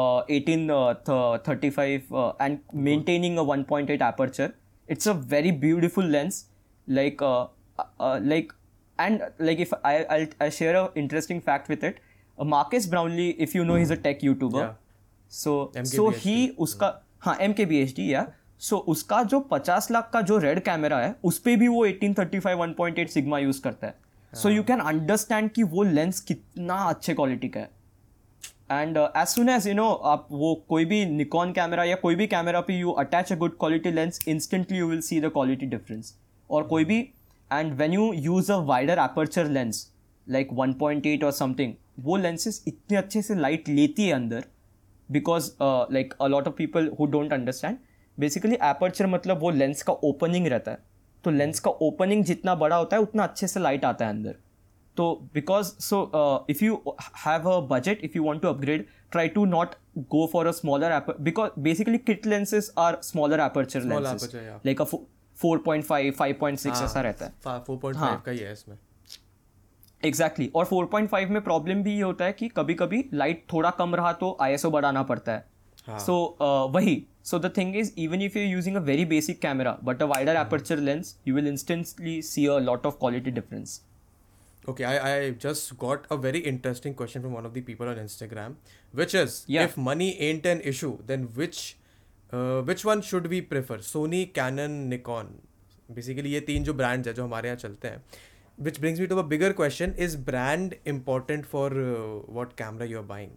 uh, 0.01 0.20
1835 0.28 2.12
uh, 2.12 2.32
and 2.39 2.61
maintaining 2.72 3.39
a 3.39 3.45
1.8 3.45 4.01
aperture 4.01 4.51
it's 4.89 5.07
a 5.07 5.14
very 5.14 5.51
beautiful 5.51 6.05
lens 6.05 6.47
like 6.86 7.22
uh, 7.22 7.47
uh, 8.01 8.20
like 8.22 8.53
and 8.99 9.22
like 9.39 9.59
if 9.61 9.72
I 9.84 10.05
I'll, 10.05 10.26
I'll 10.41 10.51
share 10.51 10.76
a 10.76 10.91
interesting 10.95 11.41
fact 11.41 11.68
with 11.68 11.84
it 11.84 11.99
uh, 12.41 12.89
Brownlee 12.91 13.28
if 13.28 13.57
you 13.57 13.64
know 13.64 13.78
know 13.78 13.93
a 13.93 13.95
tech 13.95 14.24
YouTuber 14.24 14.74
so 15.30 15.72
so 15.76 16.11
he 16.12 16.49
उसका 16.59 17.05
हाँ 17.20 17.36
M 17.41 17.53
K 17.53 17.66
B 17.66 17.78
H 17.78 17.95
D 17.97 18.12
या 18.14 18.26
so 18.59 18.76
उसका 18.89 19.22
जो 19.22 19.49
50 19.53 19.91
लाख 19.91 20.11
का 20.12 20.20
जो 20.20 20.39
RED 20.39 20.61
camera 20.61 20.99
है 20.99 21.14
उस 21.24 21.39
पर 21.39 21.57
भी 21.57 21.68
वो 21.68 21.86
1835 21.86 22.47
1.8 22.47 23.09
सिग्मा 23.09 23.39
यूज़ 23.39 23.61
करता 23.62 23.86
है. 23.86 23.95
सो 24.32 24.49
यू 24.49 24.62
कैन 24.62 24.80
अंडरस्टैंड 24.80 25.51
कि 25.51 25.62
वो 25.62 25.82
लेंस 25.82 26.20
कितना 26.20 26.74
अच्छे 26.74 27.14
क्वालिटी 27.14 27.49
का 27.49 27.61
है. 27.61 27.70
And 28.72 28.97
as 28.97 29.26
soon 29.26 29.49
as 29.49 29.66
you 29.68 29.74
know 29.74 29.89
आप 29.91 30.26
वो 30.30 30.55
कोई 30.68 30.84
भी 30.84 31.05
निकॉन 31.07 31.53
कैमरा 31.53 31.84
या 31.84 31.97
कोई 31.97 32.14
भी 32.14 32.26
कैमरा 32.26 32.61
पे 32.61 32.78
you 32.78 32.91
attach 32.91 33.32
a 33.32 33.36
good 33.36 33.57
quality 33.59 33.91
lens 33.91 34.18
instantly 34.28 34.78
you 34.78 34.89
will 34.89 35.01
see 35.01 35.20
the 35.20 35.30
quality 35.32 35.66
difference 35.66 36.14
और 36.51 36.62
कोई 36.62 36.84
भी 36.84 36.99
and 37.53 37.72
when 37.74 37.93
you 37.93 38.12
use 38.12 38.53
a 38.53 38.57
wider 38.57 38.99
aperture 38.99 39.49
lens 39.49 39.86
like 40.26 40.49
1.8 40.53 41.24
और 41.24 41.32
समथिंग 41.32 41.74
वो 42.01 42.16
लेंसेज 42.16 42.64
इतने 42.68 42.96
अच्छे 42.96 43.22
से 43.22 43.34
लाइट 43.34 43.68
लेती 43.68 44.07
है 44.07 44.12
अंदर 44.12 44.44
because 45.11 45.51
like 45.62 46.14
a 46.20 46.26
lot 46.26 46.49
of 46.49 46.55
people 46.55 46.90
who 47.01 47.07
don't 47.07 47.32
understand 47.32 47.76
basically 48.18 48.55
aperture 48.55 49.07
मतलब 49.07 49.38
वो 49.38 49.51
लेंस 49.51 49.82
का 49.82 49.92
ओपनिंग 49.92 50.46
रहता 50.46 50.70
है। 50.70 50.78
तो 51.24 51.30
लेंस 51.30 51.61
का 51.61 51.70
ओपनिंग 51.70 52.24
जितना 52.24 52.55
बड़ा 52.55 52.76
होता 52.76 52.96
है 52.96 53.03
उतना 53.03 53.22
अच्छे 53.22 53.46
से 53.46 53.61
लाइट 53.61 53.84
आता 53.84 54.05
है 54.05 54.11
अंदर। 54.11 54.34
तो 54.96 55.28
because 55.34 55.66
so 55.66 56.46
if 56.51 56.64
you 56.64 56.82
have 57.26 57.51
a 57.51 57.61
budget 57.61 57.99
if 58.05 58.12
you 58.16 58.22
want 58.22 58.42
to 58.42 58.49
upgrade 58.49 58.86
try 59.12 59.28
to 59.28 59.44
not 59.44 59.74
go 59.99 60.26
for 60.32 60.46
a 60.46 60.51
smaller 60.51 61.01
basically 61.59 61.99
kit 62.11 62.26
lenses 62.26 62.70
are 62.78 62.94
smaller 63.11 63.38
aperture 63.46 63.82
Small 63.84 64.03
lenses 64.03 64.28
aperture, 64.28 64.44
yeah. 64.49 64.66
like 64.66 64.80
a 64.80 64.90
fo- 64.92 65.05
4.5 65.38 66.12
5.6 66.22 66.68
हाँ, 66.68 66.84
ऐसा 66.84 67.01
रहता 67.01 67.24
है। 67.24 67.32
फा- 67.44 67.61
4.5 67.70 67.96
हाँ. 67.96 68.22
का 68.26 68.32
ही 68.32 68.38
है 68.38 68.53
इसमें। 68.53 68.78
एग्जैक्टली 70.03 70.51
और 70.55 70.66
4.5 70.66 71.30
में 71.30 71.40
प्रॉब्लम 71.42 71.82
भी 71.82 71.94
ये 71.94 72.03
होता 72.03 72.24
है 72.24 72.32
कि 72.32 72.49
कभी 72.49 72.74
कभी 72.74 73.05
लाइट 73.14 73.44
थोड़ा 73.53 73.70
कम 73.78 73.94
रहा 73.94 74.12
तो 74.12 74.36
आई 74.40 74.53
एस 74.53 74.64
ओ 74.64 74.70
बढ़ाना 74.70 75.03
पड़ता 75.03 75.32
है। 75.32 75.99
सो 75.99 76.70
वही। 76.74 77.03
So 77.24 77.38
the 77.38 77.53
thing 77.57 77.76
is 77.76 77.92
even 77.99 78.22
if 78.22 78.38
you 78.38 78.44
using 78.44 78.76
a 78.76 78.80
very 78.80 79.05
basic 79.05 79.40
camera 79.40 79.76
but 79.84 80.03
a 80.03 80.07
wider 80.07 80.36
aperture 80.36 80.78
lens 80.80 81.16
you 81.28 81.34
will 81.34 81.49
instantly 81.49 82.20
see 82.22 82.46
a 82.46 82.59
lot 82.59 82.86
of 82.86 82.94
quality 82.94 83.30
difference 83.30 83.80
okay 84.68 84.84
I 84.84 84.96
I 84.99 85.30
just 85.42 85.74
got 85.80 86.07
a 86.12 86.14
very 86.14 86.38
interesting 86.38 86.94
question 86.94 87.20
from 87.20 87.34
one 87.34 87.46
of 87.46 87.53
the 87.53 87.62
people 87.66 87.88
on 87.88 87.99
Instagram 87.99 88.55
which 88.94 89.14
is 89.14 89.44
if 89.53 89.78
money 89.80 90.09
ain't 90.20 90.46
an 90.46 90.61
issue 90.64 90.90
then 91.07 91.28
which 91.36 91.74
which 92.32 92.84
one 92.86 93.01
should 93.01 93.26
be 93.26 93.40
prefer 93.51 93.80
Sony 93.82 94.24
Canon 94.34 94.70
Nikon 94.88 95.34
basically 95.90 96.32
ये 96.32 96.40
तीन 96.40 96.64
जो 96.64 96.74
brands 96.74 97.09
है 97.09 97.14
जो 97.14 97.24
हमारे 97.24 97.49
यहाँ 97.49 97.59
चलते 97.59 97.88
हैं 97.88 98.03
Which 98.59 98.80
brings 98.80 98.98
me 98.98 99.06
to 99.06 99.18
a 99.18 99.22
bigger 99.22 99.52
question: 99.52 99.94
Is 99.96 100.16
brand 100.16 100.74
important 100.84 101.46
for 101.46 101.66
uh, 101.72 102.22
what 102.28 102.56
camera 102.56 102.86
you 102.86 102.98
are 102.98 103.09
buying? 103.11 103.36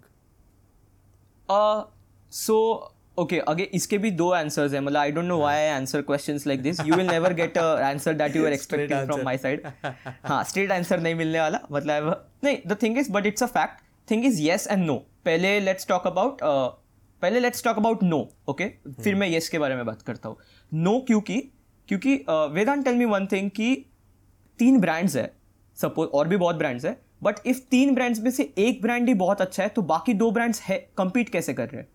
So 2.34 2.58
okay 3.20 3.38
अगे 3.52 3.64
इसके 3.74 3.98
भी 3.98 4.12
दो 4.12 4.30
आंसर्स 4.34 4.74
है 4.74 4.80
मतलब 4.80 5.00
I 5.00 5.12
don't 5.12 5.26
know 5.26 5.38
why 5.40 5.58
I 5.58 5.68
answer 5.70 6.02
questions 6.02 6.46
like 6.48 6.62
this 6.62 6.80
you 6.80 6.96
will 6.96 7.08
never 7.08 7.34
get 7.34 7.58
a 7.58 7.64
answer 7.86 8.14
that 8.22 8.36
you 8.36 8.46
are 8.46 8.54
expecting 8.54 9.06
from 9.06 9.24
my 9.26 9.38
side 9.38 9.68
हाँ 10.26 10.44
straight 10.44 10.72
answer 10.72 11.00
नहीं 11.00 11.16
मिलने 11.16 11.40
वाला 11.40 11.60
मतलब 11.72 12.30
नहीं 12.44 12.58
the 12.68 12.78
thing 12.84 12.98
is 12.98 13.12
but 13.12 13.26
it's 13.26 13.44
a 13.44 13.48
fact 13.58 13.84
thing 14.12 14.26
is 14.26 14.42
yes 14.42 14.68
and 14.72 14.86
no 14.86 14.96
पहले 15.26 15.60
let's 15.60 15.88
talk 15.88 16.08
about 16.08 16.40
पहले 16.44 17.40
let's 17.40 17.64
talk 17.64 17.78
about 17.78 18.04
no 18.04 18.28
okay 18.50 18.68
फिर 19.04 19.16
मैं 19.16 19.28
येस 19.28 19.44
yes 19.44 19.52
के 19.52 19.60
बारे 19.60 19.76
में 19.76 19.86
बात 19.86 20.02
करता 20.02 20.30
हूँ 20.30 20.38
नो 20.72 20.92
no, 20.92 21.06
क्योंकि 21.08 21.40
क्योंकि 21.88 22.16
Vedant 22.30 22.86
tell 22.86 22.96
me 22.96 23.06
one 23.06 23.28
thing 23.32 23.50
कि 23.52 23.74
तीन 24.62 24.80
ब्रांड्स 24.82 25.16
है। 25.16 25.32
सपोज़ 25.78 26.10
और 26.10 26.28
भी 26.28 26.38
बहुत 26.38 26.56
ब्रांड्स 26.56 26.86
है 26.86 27.00
बट 27.24 27.48
इफ़ 27.48 27.60
तीन 27.72 27.94
ब्रांड्स 27.96 28.20
में 28.20 28.32
से 28.32 28.44
एक 28.58 28.82
ब्रांड 28.82 29.08
ही 29.08 29.14
बहुत 29.16 29.42
अच्छा 29.42 29.64
है 29.64 29.70
तो 29.70 29.82
बाकी 29.90 30.14
दो 30.14 30.32
ब्रांड्स 30.32 30.62
है 30.62 30.78
कंपीट 30.98 31.30
कैसे 31.30 31.54
कर 31.54 31.70
रहे 31.70 31.82
हैं? 31.82 31.90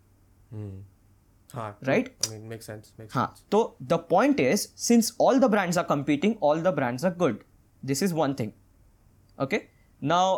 हाँ, 1.51 1.79
makes 1.81 2.67
sense. 2.67 2.89
Makes 3.01 3.15
हाँ 3.15 3.35
तो 3.51 3.77
the 3.83 3.93
point 4.11 4.41
is 4.41 4.67
since 4.79 5.17
all 5.21 5.39
the 5.41 5.51
brands 5.51 5.79
are 5.79 5.85
competing 5.85 6.35
all 6.43 6.63
the 6.63 6.75
brands 6.75 7.05
are 7.05 7.15
good 7.19 7.39
this 7.83 8.03
is 8.03 8.15
one 8.15 8.35
thing 8.35 8.51
okay 9.39 9.61
now 10.03 10.35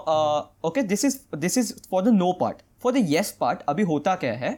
okay 0.68 0.82
this 0.82 1.04
is 1.04 1.18
this 1.36 1.58
is 1.58 1.72
for 1.90 2.02
the 2.02 2.08
no 2.14 2.32
part 2.40 2.62
for 2.82 2.92
the 2.92 3.04
yes 3.08 3.30
part 3.40 3.62
अभी 3.68 3.82
होता 3.82 4.14
क्या 4.16 4.32
है? 4.34 4.50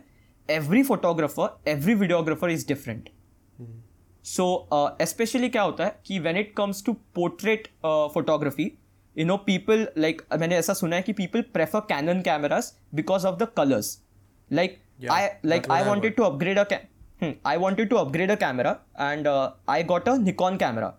Every 0.49 0.83
photographer 0.83 1.71
every 1.71 1.95
videographer 1.95 2.51
is 2.51 2.67
different 2.69 3.09
so 4.25 4.45
specially 5.03 5.49
क्या 5.49 5.63
होता 5.63 5.85
है 5.85 5.99
कि 6.07 6.19
when 6.19 6.37
it 6.37 6.53
comes 6.57 6.85
to 6.87 6.93
portrait 7.15 7.69
photography 8.15 8.71
you 9.17 9.27
know 9.27 9.37
people 9.47 9.87
like 9.99 10.23
मैंने 10.41 10.57
ऐसा 10.57 10.75
सुना 10.75 10.97
है 10.97 11.03
कि 11.03 11.13
people 11.21 11.43
prefer 11.55 11.81
Canon 11.93 12.21
cameras 12.29 12.73
because 12.95 13.27
of 13.27 13.39
the 13.43 13.49
colours 13.57 13.99
like 14.53 14.79
I 15.13 15.29
like 15.45 15.71
I 15.71 15.85
wanted 15.85 16.17
to 16.21 16.27
upgrade 16.31 16.61
a 16.63 16.65
ca- 16.73 16.85
hmm, 17.23 17.33
I 17.53 17.57
wanted 17.65 17.91
to 17.93 17.99
upgrade 18.03 18.31
a 18.35 18.37
camera 18.45 18.73
and 19.09 19.27
uh, 19.33 19.51
I 19.77 19.83
got 19.93 20.09
a 20.13 20.17
Nikon 20.29 20.59
camera 20.65 20.93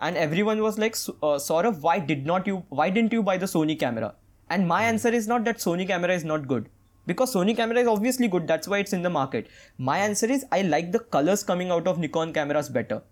and 0.00 0.20
everyone 0.24 0.62
was 0.66 0.78
like 0.84 0.98
"So- 1.02 1.14
uh, 1.28 1.36
Saurav 1.44 1.84
why 1.88 1.98
did 2.10 2.26
not 2.32 2.50
you 2.52 2.58
why 2.80 2.88
didn't 2.96 3.16
you 3.18 3.22
buy 3.28 3.36
the 3.44 3.50
Sony 3.54 3.78
camera 3.84 4.10
and 4.50 4.68
my 4.72 4.82
answer 4.90 5.12
is 5.20 5.30
not 5.32 5.48
that 5.50 5.64
Sony 5.66 5.86
camera 5.92 6.18
is 6.20 6.26
not 6.32 6.46
good 6.52 6.68
because 7.10 7.34
Sony 7.34 7.54
camera 7.58 7.82
is 7.84 7.90
obviously 7.92 8.28
good 8.36 8.46
that's 8.52 8.68
why 8.72 8.78
it's 8.84 8.94
in 8.96 9.02
the 9.08 9.10
market. 9.18 9.50
My 9.90 9.98
answer 10.06 10.30
is 10.38 10.46
I 10.58 10.62
like 10.70 10.90
the 10.96 11.00
colors 11.16 11.44
coming 11.52 11.70
out 11.76 11.86
of 11.92 11.98
Nikon 12.06 12.32
cameras 12.38 12.68
better. 12.78 13.02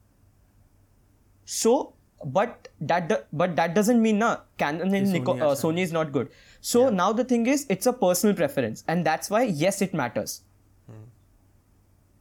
So 1.44 1.76
but 2.38 2.68
that 2.92 3.08
do- 3.10 3.22
but 3.44 3.54
that 3.56 3.74
doesn't 3.78 4.00
mean 4.08 4.18
na 4.24 4.30
Canon 4.64 4.94
and 4.94 5.06
Sony 5.06 5.12
Nikon, 5.18 5.42
uh, 5.42 5.54
Sony 5.62 5.82
is 5.88 5.92
not 5.92 6.12
good. 6.12 6.30
So 6.72 6.88
now 7.00 7.12
the 7.12 7.24
thing 7.32 7.46
is 7.54 7.66
it's 7.76 7.86
a 7.86 7.92
personal 8.02 8.34
preference 8.42 8.84
and 8.88 9.04
that's 9.12 9.30
why 9.36 9.42
yes 9.64 9.80
it 9.88 9.94
matters. 10.02 10.36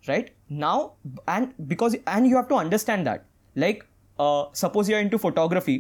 Right? 0.08 0.32
Now 0.50 0.94
and 1.28 1.54
because 1.74 1.96
and 2.06 2.28
you 2.28 2.36
have 2.36 2.48
to 2.50 2.56
understand 2.56 3.08
that. 3.08 3.26
Like 3.56 3.86
uh, 4.20 4.46
suppose 4.54 4.90
you're 4.90 5.00
into 5.00 5.18
photography. 5.28 5.78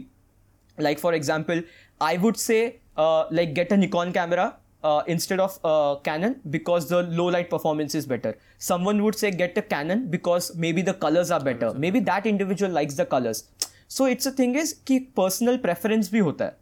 Like 0.85 0.99
for 0.99 1.13
example 1.13 1.61
i 2.05 2.17
would 2.23 2.37
say 2.43 2.55
uh, 3.03 3.25
like 3.37 3.51
get 3.57 3.69
a 3.75 3.77
nikon 3.81 4.09
camera 4.15 4.47
uh, 4.84 5.02
instead 5.06 5.40
of 5.40 5.58
uh, 5.64 5.96
canon 5.96 6.40
because 6.50 6.88
the 6.88 7.02
low 7.02 7.26
light 7.26 7.50
performance 7.50 7.94
is 7.94 8.06
better 8.06 8.36
someone 8.58 9.02
would 9.02 9.14
say 9.14 9.30
get 9.30 9.56
a 9.58 9.62
canon 9.62 10.08
because 10.08 10.54
maybe 10.56 10.82
the 10.82 10.94
colors 10.94 11.30
are 11.30 11.40
better 11.40 11.72
maybe 11.74 12.00
that 12.00 12.26
individual 12.26 12.70
likes 12.70 12.94
the 12.94 13.04
colors 13.04 13.44
so 13.88 14.06
it's 14.06 14.26
a 14.26 14.32
thing 14.32 14.54
is 14.54 14.74
कि 14.86 14.98
personal 15.20 15.58
preference 15.58 16.10
भी 16.12 16.18
होता 16.18 16.44
है 16.44 16.58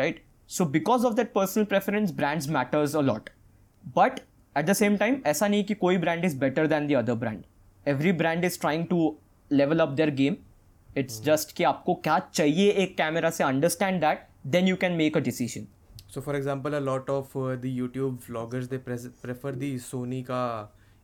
right 0.00 0.18
so 0.46 0.64
because 0.64 1.04
of 1.04 1.16
that 1.16 1.32
personal 1.34 1.66
preference 1.66 2.12
brands 2.12 2.48
matters 2.48 2.94
a 2.94 3.02
lot 3.02 3.30
but 3.94 4.20
at 4.56 4.66
the 4.66 4.74
same 4.74 4.98
time 4.98 5.22
ऐसा 5.26 5.48
नहीं 5.48 5.64
कि 5.64 5.74
कोई 5.74 5.98
brand 6.04 6.24
is 6.24 6.34
better 6.34 6.66
than 6.74 6.86
the 6.90 6.96
other 7.00 7.16
brand 7.24 7.46
every 7.86 8.12
brand 8.12 8.44
is 8.50 8.58
trying 8.66 8.86
to 8.92 9.00
level 9.50 9.82
up 9.86 9.96
their 9.96 10.10
game 10.20 10.36
it's 10.96 11.18
just 11.28 11.52
कि 11.56 11.64
आपको 11.64 11.94
क्या 11.94 12.18
चाहिए 12.34 12.70
एक 12.84 12.96
कैमरा 12.96 13.30
से 13.30 13.44
understand 13.44 14.02
that 14.06 14.28
then 14.54 14.70
you 14.70 14.76
can 14.84 14.96
make 15.02 15.16
a 15.16 15.24
decision 15.30 15.66
So, 16.13 16.21
for 16.21 16.33
example, 16.37 16.75
a 16.77 16.81
lot 16.85 17.07
of 17.09 17.35
uh, 17.35 17.55
the 17.61 17.69
YouTube 17.75 18.17
vloggers 18.23 18.67
they 18.71 18.79
pres- 18.87 19.09
prefer 19.21 19.51
the 19.61 19.69
Sony 19.85 20.23
का 20.25 20.41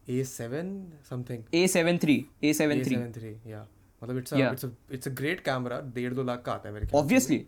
A7 0.07 0.69
something. 1.09 1.43
A73 1.53 2.17
A73 2.49 2.97
A73 2.97 3.31
yeah. 3.53 3.63
मतलब 4.03 4.19
it's 4.21 4.31
a 4.35 4.37
Yeah. 4.41 4.51
it's 4.57 4.67
a 4.67 4.71
it's 4.97 5.09
a 5.11 5.13
great 5.21 5.41
camera 5.47 5.79
डेढ़ 5.95 6.13
दो 6.19 6.23
लाख 6.23 6.43
का 6.45 6.53
आता 6.53 6.69
है 6.69 6.73
मेरे 6.73 6.85
से। 6.85 6.97
obviously 6.99 7.39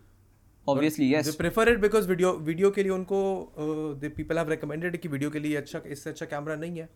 obviously 0.73 1.07
yes 1.11 1.29
They 1.29 1.35
prefer 1.43 1.65
it 1.73 1.81
because 1.85 2.07
video 2.07 2.31
video 2.49 2.71
के 2.77 2.83
लिए 2.83 2.91
उनको 2.91 3.21
the 4.03 4.11
people 4.19 4.41
have 4.41 4.51
recommended 4.55 4.97
कि 5.01 5.07
वीडियो 5.15 5.29
के 5.31 5.39
लिए 5.39 5.55
अच्छा 5.57 5.81
इससे 5.97 6.09
अच्छा 6.09 6.25
कैमरा 6.33 6.55
नहीं 6.63 6.79
है 6.79 6.89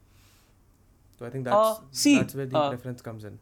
तो 1.19 1.25
I 1.25 1.31
think 1.35 1.47
Uh, 1.47 1.51
that's 1.51 2.03
see, 2.05 2.15
that's 2.19 2.39
where 2.41 2.51
the 2.55 2.61
uh, 2.63 2.69
preference 2.75 3.05
comes 3.09 3.27
in 3.31 3.37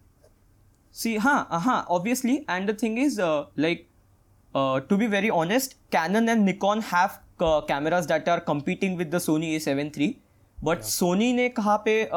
See, 1.01 1.11
huh, 1.17 1.45
uh-huh, 1.57 1.75
obviously, 1.93 2.33
and 2.55 2.69
the 2.69 2.73
thing 2.79 2.97
is, 3.03 3.15
uh, 4.55 4.73
uh, 4.73 4.79
to 4.79 4.97
be 4.97 5.07
very 5.07 5.29
honest, 5.29 5.75
Canon 5.91 6.29
and 6.29 6.45
Nikon 6.45 6.81
have 6.81 7.19
uh, 7.39 7.61
cameras 7.61 8.07
that 8.07 8.27
are 8.27 8.39
competing 8.39 8.97
with 8.97 9.11
the 9.11 9.17
Sony 9.17 9.55
A7 9.55 9.97
III, 9.97 10.19
but 10.63 10.79
Sony 10.79 11.33
ने 11.33 11.49
कहाँ 11.49 11.77
पे 11.87 12.09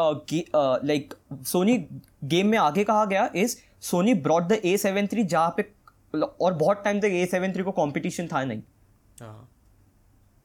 like 0.87 1.15
Sony 1.47 1.87
game 2.25 2.47
में 2.47 2.59
आगे 2.59 2.85
कहा 2.85 3.05
गया 3.05 3.31
is 3.37 3.57
Sony 3.81 4.15
brought 4.15 4.45
the 4.45 4.53
A7 4.53 5.15
III 5.15 5.25
जहाँ 5.25 5.55
पे 5.57 5.73
और 6.41 6.55
बहुत 6.55 6.83
टाइम 6.85 7.01
तक 7.01 7.05
ए 7.05 7.27
सेवन 7.27 7.53
थ्री 7.53 7.63
को 7.63 7.73
कंपटीशन 7.73 8.27
था 8.27 8.45
नहीं। 8.45 8.63
हाँ। 9.21 9.53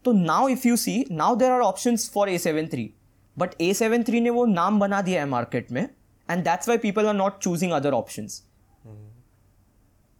तो 0.05 0.11
now 0.11 0.47
if 0.49 0.67
you 0.67 0.77
see 0.77 1.05
now 1.11 1.35
there 1.35 1.51
are 1.51 1.59
option 1.59 1.97
for 1.97 2.29
A 2.29 2.37
seven 2.37 2.67
three 2.67 2.93
but 3.37 3.49
A 3.61 3.73
seven 3.73 4.03
three 4.03 4.21
ने 4.21 4.29
वो 4.29 4.45
नाम 4.45 4.79
बना 4.79 5.01
दिया 5.01 5.21
है 5.21 5.29
मार्केट 5.29 5.71
में 5.71 5.89
and 6.29 6.43
that's 6.43 6.69
why 6.69 6.77
people 6.77 7.07
are 7.07 7.13
not 7.13 7.39
choosing 7.39 7.71
other 7.71 7.93
option 7.93 8.27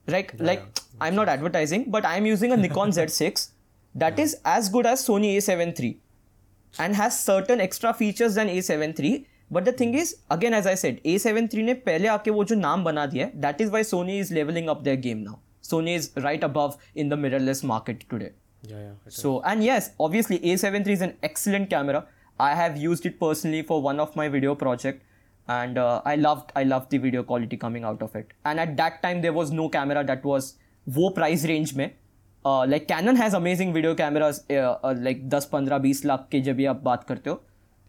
right? 0.07 0.39
Like 0.39 0.80
i'm 1.00 1.14
not 1.14 1.28
advertising 1.28 1.84
but 1.90 2.04
i'm 2.06 2.26
using 2.26 2.52
a 2.52 2.56
nikon 2.56 2.90
z6 2.90 3.48
that 3.94 4.18
is 4.18 4.36
as 4.44 4.68
good 4.68 4.86
as 4.86 5.06
sony 5.06 5.36
a7 5.36 5.80
III 5.80 5.98
and 6.78 6.96
has 6.96 7.18
certain 7.18 7.60
extra 7.60 7.92
features 7.94 8.34
than 8.34 8.48
a7 8.48 8.98
III 9.00 9.26
but 9.50 9.64
the 9.64 9.72
thing 9.72 9.94
is 9.94 10.16
again 10.30 10.54
as 10.54 10.66
i 10.66 10.74
said 10.74 11.00
a7 11.04 11.54
III 11.54 11.62
ने 11.62 11.74
पहले 11.88 12.08
आके 12.08 12.30
वो 12.38 12.44
जो 12.44 12.56
नाम 12.56 12.84
बना 12.84 13.06
दिया 13.14 13.26
है 13.26 13.40
that 13.44 13.62
is 13.64 13.70
why 13.76 13.82
sony 13.92 14.18
is 14.24 14.32
leveling 14.38 14.68
up 14.74 14.82
their 14.88 15.00
game 15.06 15.22
now 15.28 15.38
sony 15.70 15.96
is 16.00 16.10
right 16.26 16.44
above 16.50 16.76
in 16.94 17.14
the 17.14 17.18
mirrorless 17.24 17.62
market 17.72 18.04
today 18.10 18.30
yeah 18.62 18.76
yeah 18.76 18.92
it 19.06 19.12
is. 19.12 19.22
so 19.24 19.40
and 19.52 19.64
yes 19.64 19.90
obviously 20.08 20.38
a7 20.40 20.86
III 20.86 20.92
is 20.98 21.04
an 21.08 21.14
excellent 21.30 21.70
camera 21.70 22.04
i 22.50 22.54
have 22.54 22.76
used 22.76 23.06
it 23.06 23.18
personally 23.20 23.62
for 23.62 23.80
one 23.88 24.00
of 24.06 24.16
my 24.16 24.28
video 24.36 24.54
project 24.54 25.02
and 25.48 25.78
uh, 25.78 26.02
i 26.04 26.16
loved 26.16 26.52
i 26.56 26.64
loved 26.64 26.90
the 26.90 26.98
video 26.98 27.22
quality 27.22 27.56
coming 27.56 27.84
out 27.84 28.02
of 28.02 28.16
it 28.16 28.32
and 28.44 28.60
at 28.60 28.76
that 28.76 29.02
time 29.02 29.22
there 29.26 29.32
was 29.32 29.52
no 29.52 29.68
camera 29.68 30.04
that 30.04 30.24
was 30.24 30.54
वो 30.87 31.09
price 31.09 31.45
range 31.45 31.73
में 31.73 31.89
like 32.45 32.87
Canon 32.87 33.17
has 33.17 33.35
amazing 33.35 33.73
video 33.73 33.93
cameras 33.95 34.41
like 34.51 35.27
दस 35.29 35.45
पंद्रह 35.51 35.77
बीस 35.77 36.05
लाख 36.05 36.27
के 36.31 36.41
जब 36.41 36.55
भी 36.55 36.65
आप 36.65 36.81
बात 36.83 37.03
करते 37.03 37.29
हो 37.29 37.41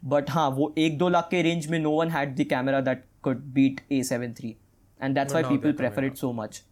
बट 0.03 0.31
हाँ 0.31 0.49
वो 0.51 0.73
एक 0.79 0.99
दो 0.99 1.09
लाख 1.09 1.29
के 1.31 1.43
रेंज 1.43 1.67
में 1.67 1.79
no 1.79 1.91
one 1.91 2.11
had 2.11 2.35
the 2.37 2.47
camera 2.51 2.81
that 2.81 3.05
could 3.23 3.41
beat 3.55 3.81
A 3.93 4.03
seven 4.03 4.33
three 4.33 4.57
and 5.01 5.15
that's 5.15 5.35
why 5.35 5.43
people 5.45 5.73
prefer 5.73 6.05
it 6.05 6.17
so 6.17 6.33
much 6.33 6.63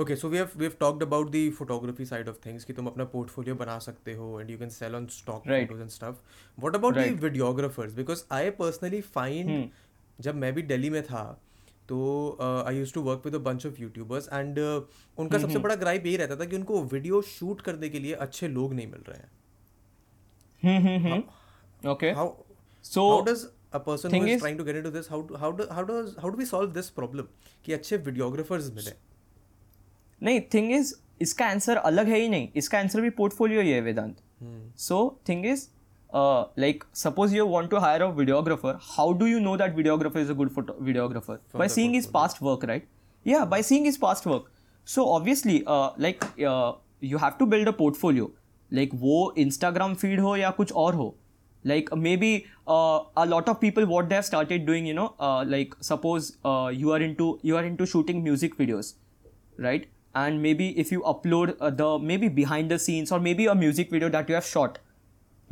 okay 0.00 0.16
so 0.16 0.28
we 0.28 0.40
we 0.56 0.68
talked 0.80 1.02
about 1.02 1.30
the 1.30 1.48
photography 1.50 2.04
side 2.04 2.28
of 2.28 2.36
things 2.46 2.64
कि 2.64 2.72
तुम 2.72 2.86
अपना 2.86 3.04
portfolio 3.04 3.54
बना 3.54 3.78
सकते 3.78 4.14
हो 4.14 4.40
and 4.40 4.50
you 4.50 4.58
can 4.58 4.68
sell 4.70 4.94
on 4.94 5.06
stock 5.12 5.42
photos 5.42 5.80
and 5.80 5.90
stuff 5.90 6.16
what 6.58 6.74
about 6.74 6.98
the 6.98 7.08
videographers 7.22 7.94
because 7.94 8.24
I 8.32 8.50
personally 8.58 9.00
find 9.10 9.70
जब 10.18 10.34
मैं 10.36 10.52
भी 10.54 10.62
दिल्ली 10.64 10.90
में 10.90 11.02
था 11.02 11.24
तो 11.88 12.38
I 12.68 12.78
use 12.78 12.94
to 12.94 13.02
work 13.02 13.22
with 13.24 13.34
bunch 13.34 13.66
of 13.66 13.80
YouTubers 13.80 14.28
and 14.32 14.58
उनका 14.58 15.22
हम्म, 15.22 15.38
सबसे 15.38 15.54
हम्म। 15.54 15.62
बड़ा 15.62 15.74
ग्राइप 15.74 16.06
यही 16.06 16.16
रहता 16.16 16.36
था 16.36 16.44
कि 16.44 16.56
उनको 16.56 16.82
वीडियो 16.82 17.22
शूट 17.22 17.60
करने 17.60 17.88
के 17.88 17.98
लिए 17.98 18.12
अच्छे 18.12 18.48
लोग 18.48 18.74
नहीं 18.74 18.86
मिल 18.86 19.00
रहे 19.08 19.18
हैं। 19.18 19.30
हम्म, 20.62 20.88
वीडियोग्राफर्स 27.96 28.74
मिले? 28.74 28.92
नहीं 30.22 30.40
थिंग 30.54 30.72
इज़ 30.72 30.94
इसका 31.20 31.46
आंसर 31.46 31.76
अलग 31.76 32.06
है 32.06 32.18
ही 32.18 32.28
नहीं। 32.28 32.48
इसका 32.56 32.78
आंसर 32.78 33.00
भी 33.00 33.10
पोर्टफोलियो 33.10 33.60
ही 33.60 33.70
है 33.70 33.80
Vedant. 33.80 34.16
So 34.78 35.20
thing 35.28 35.46
is 35.46 35.68
Uh, 36.12 36.44
like 36.56 36.84
suppose 36.92 37.32
you 37.32 37.44
want 37.46 37.70
to 37.70 37.80
hire 37.80 38.02
a 38.02 38.12
videographer 38.12 38.78
how 38.94 39.14
do 39.14 39.26
you 39.26 39.40
know 39.40 39.56
that 39.56 39.74
videographer 39.74 40.16
is 40.16 40.28
a 40.28 40.34
good 40.34 40.52
photo- 40.52 40.74
videographer? 40.74 41.38
From 41.48 41.58
by 41.60 41.66
seeing 41.66 41.94
his 41.94 42.06
past 42.06 42.42
work 42.42 42.64
right? 42.64 42.86
Yeah 43.24 43.46
by 43.46 43.62
seeing 43.62 43.86
his 43.86 43.96
past 43.96 44.26
work. 44.26 44.50
So 44.84 45.08
obviously 45.08 45.64
uh, 45.66 45.90
like 45.96 46.22
uh, 46.46 46.74
you 47.00 47.16
have 47.16 47.38
to 47.38 47.46
build 47.46 47.66
a 47.66 47.72
portfolio. 47.72 48.30
Like 48.70 48.92
wo 48.92 49.32
instagram 49.46 49.96
feed 49.98 50.18
ho 50.18 50.34
ya 50.34 50.52
kuch 50.52 50.76
aur 50.84 50.92
ho. 50.92 51.14
Like 51.64 51.96
maybe 51.96 52.46
uh, 52.66 53.00
a 53.16 53.24
lot 53.24 53.48
of 53.48 53.58
people 53.58 53.86
what 53.86 54.10
they 54.10 54.16
have 54.16 54.26
started 54.26 54.66
doing 54.66 54.84
you 54.84 54.92
know 54.92 55.14
uh, 55.18 55.44
like 55.46 55.74
suppose 55.80 56.36
uh, 56.44 56.70
you 56.74 56.92
are 56.92 57.00
into 57.00 57.38
you 57.42 57.56
are 57.56 57.64
into 57.64 57.86
shooting 57.86 58.22
music 58.22 58.58
videos 58.58 58.94
right? 59.56 59.86
And 60.14 60.42
maybe 60.42 60.78
if 60.78 60.92
you 60.92 61.00
upload 61.02 61.56
uh, 61.58 61.70
the 61.70 61.98
maybe 61.98 62.28
behind 62.28 62.70
the 62.70 62.78
scenes 62.78 63.10
or 63.10 63.18
maybe 63.18 63.46
a 63.46 63.54
music 63.54 63.90
video 63.90 64.10
that 64.10 64.28
you 64.28 64.34
have 64.34 64.44
shot 64.44 64.78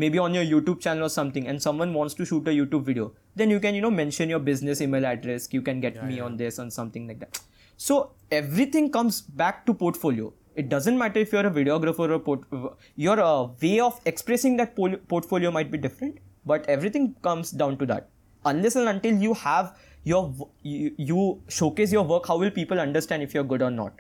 maybe 0.03 0.19
on 0.25 0.35
your 0.39 0.45
youtube 0.53 0.81
channel 0.87 1.05
or 1.07 1.13
something 1.15 1.47
and 1.53 1.63
someone 1.67 1.93
wants 2.01 2.15
to 2.21 2.27
shoot 2.31 2.49
a 2.53 2.55
youtube 2.57 2.85
video 2.91 3.07
then 3.43 3.51
you 3.55 3.61
can 3.65 3.75
you 3.79 3.83
know 3.85 3.91
mention 4.01 4.29
your 4.35 4.41
business 4.51 4.81
email 4.87 5.07
address 5.13 5.49
you 5.57 5.63
can 5.71 5.81
get 5.87 6.03
me 6.11 6.21
on 6.27 6.37
this 6.43 6.59
and 6.59 6.73
something 6.73 7.07
like 7.09 7.21
that. 7.21 7.41
So 7.77 8.11
everything 8.31 8.91
comes 8.93 9.21
back 9.23 9.65
to 9.67 9.75
portfolio. 9.83 10.33
It 10.55 10.69
doesn't 10.69 10.99
matter 10.99 11.21
if 11.21 11.33
you're 11.33 11.47
a 11.47 11.51
videographer 11.51 12.11
or 12.11 12.19
port- 12.19 12.75
your 12.97 13.19
uh, 13.21 13.45
way 13.63 13.81
of 13.81 14.01
expressing 14.05 14.57
that 14.59 14.75
pol- 14.77 14.99
portfolio 15.15 15.51
might 15.51 15.71
be 15.71 15.79
different 15.79 16.19
but 16.45 16.67
everything 16.75 17.15
comes 17.23 17.51
down 17.63 17.79
to 17.79 17.87
that. 17.87 18.09
Unless 18.45 18.77
and 18.77 18.89
until 18.89 19.17
you 19.29 19.35
have 19.35 19.77
your 20.05 20.23
you, 20.63 20.93
you 20.99 21.43
showcase 21.49 21.93
your 21.93 22.05
work 22.05 22.27
how 22.27 22.39
will 22.39 22.51
people 22.51 22.81
understand 22.81 23.23
if 23.23 23.35
you're 23.35 23.45
good 23.55 23.63
or 23.63 23.71
not? 23.71 23.93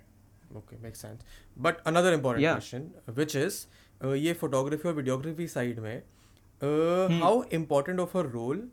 Okay, 0.56 0.76
makes 0.82 1.00
sense. 1.00 1.22
But 1.56 1.80
another 1.86 2.12
important 2.12 2.42
Yeah. 2.42 2.54
question, 2.54 2.92
which 3.14 3.34
is, 3.34 3.66
ये 4.02 4.32
photography 4.32 4.88
और 4.88 4.94
videography 4.94 5.46
side 5.48 5.78
में 5.78 6.02
how 7.22 7.42
important 7.52 8.00
of 8.00 8.16
a 8.18 8.20
role 8.22 8.68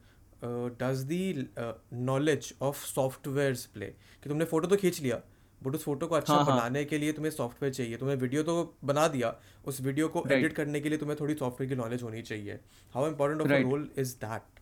does 0.81 1.01
the 1.07 1.49
knowledge 1.93 2.53
of 2.61 2.85
software 2.85 3.57
play 3.73 3.85
कि 3.85 4.29
तुमने 4.29 4.45
photo 4.45 4.67
तो 4.67 4.75
खींच 4.75 5.01
लिया 5.01 5.21
but 5.61 5.75
उस 5.75 5.83
photo 5.83 6.07
को 6.07 6.15
अच्छा 6.15 6.33
हाँ, 6.33 6.45
बनाने 6.45 6.79
हाँ. 6.79 6.87
के 6.87 6.97
लिए 6.97 7.11
तुम्हें 7.13 7.31
सॉफ्टवेयर 7.31 7.73
चाहिए। 7.73 7.97
तुमने 7.97 8.15
वीडियो 8.15 8.43
तो 8.43 8.75
बना 8.85 9.07
दिया 9.07 9.35
उस 9.65 9.81
वीडियो 9.81 10.07
को 10.07 10.19
एडिट 10.19 10.41
right. 10.41 10.55
करने 10.57 10.79
के 10.79 10.89
लिए 10.89 10.97
तुम्हें 10.97 11.17
थोड़ी 11.19 11.33
सॉफ्टवेयर 11.35 11.69
की 11.69 11.75
नॉलेज 11.75 12.03
होनी 12.03 12.21
चाहिए। 12.21 12.59
How 12.93 13.07
important 13.07 13.41
of 13.41 13.51
a 13.51 13.57
role 13.61 13.89
is 13.99 14.15
that 14.15 14.59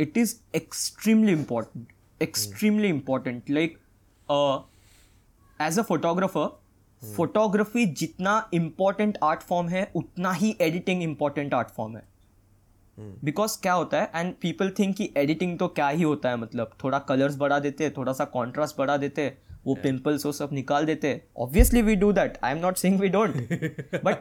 it 0.00 0.18
is 0.18 0.34
extremely 0.56 1.32
important 1.32 2.22
extremely 2.22 2.88
important 2.88 3.50
like 3.50 3.78
as 5.60 5.78
a 5.78 5.82
photographer 5.82 6.61
photographer 7.02 7.18
photography 7.18 7.86
जितना 7.86 8.50
important 8.54 9.16
आर्ट 9.22 9.40
फॉर्म 9.40 9.68
है 9.68 9.92
उतना 9.96 10.32
ही 10.32 10.56
एडिटिंग 10.60 11.02
important 11.02 11.54
art 11.54 11.74
form 11.78 11.94
है। 11.96 12.02
बिकॉज़ 12.98 13.60
क्या 13.62 13.72
होता 13.72 14.00
है 14.00 14.10
एंड 14.14 14.34
पीपल 14.34 14.70
थिंक 14.70 14.96
कि 14.96 15.10
एडिटिंग 15.16 15.58
तो 15.58 15.68
क्या 15.68 15.88
ही 15.88 16.02
होता 16.02 16.28
है 16.28 16.36
मतलब 16.36 16.70
थोड़ा 16.84 16.98
कलर्स 16.98 17.36
बढ़ा 17.36 17.58
देते 17.58 17.90
थोड़ा 17.90 18.12
सा 18.12 18.24
कॉन्ट्रास्ट 18.24 18.78
बढ़ा 18.78 18.96
देते 18.96 19.32
वो 19.66 19.74
पिम्पल्स 19.74 20.26
वो 20.26 20.32
सब 20.32 20.48
निकाल 20.52 20.86
देते। 20.86 21.22
Obviously 21.38 21.82
we 21.82 21.96
do 21.96 22.12
that 22.12 22.38
I 22.44 22.52
am 22.52 22.58
not 22.58 22.76
saying 22.76 23.00
we 23.00 23.08
don't 23.08 23.36
but 24.04 24.16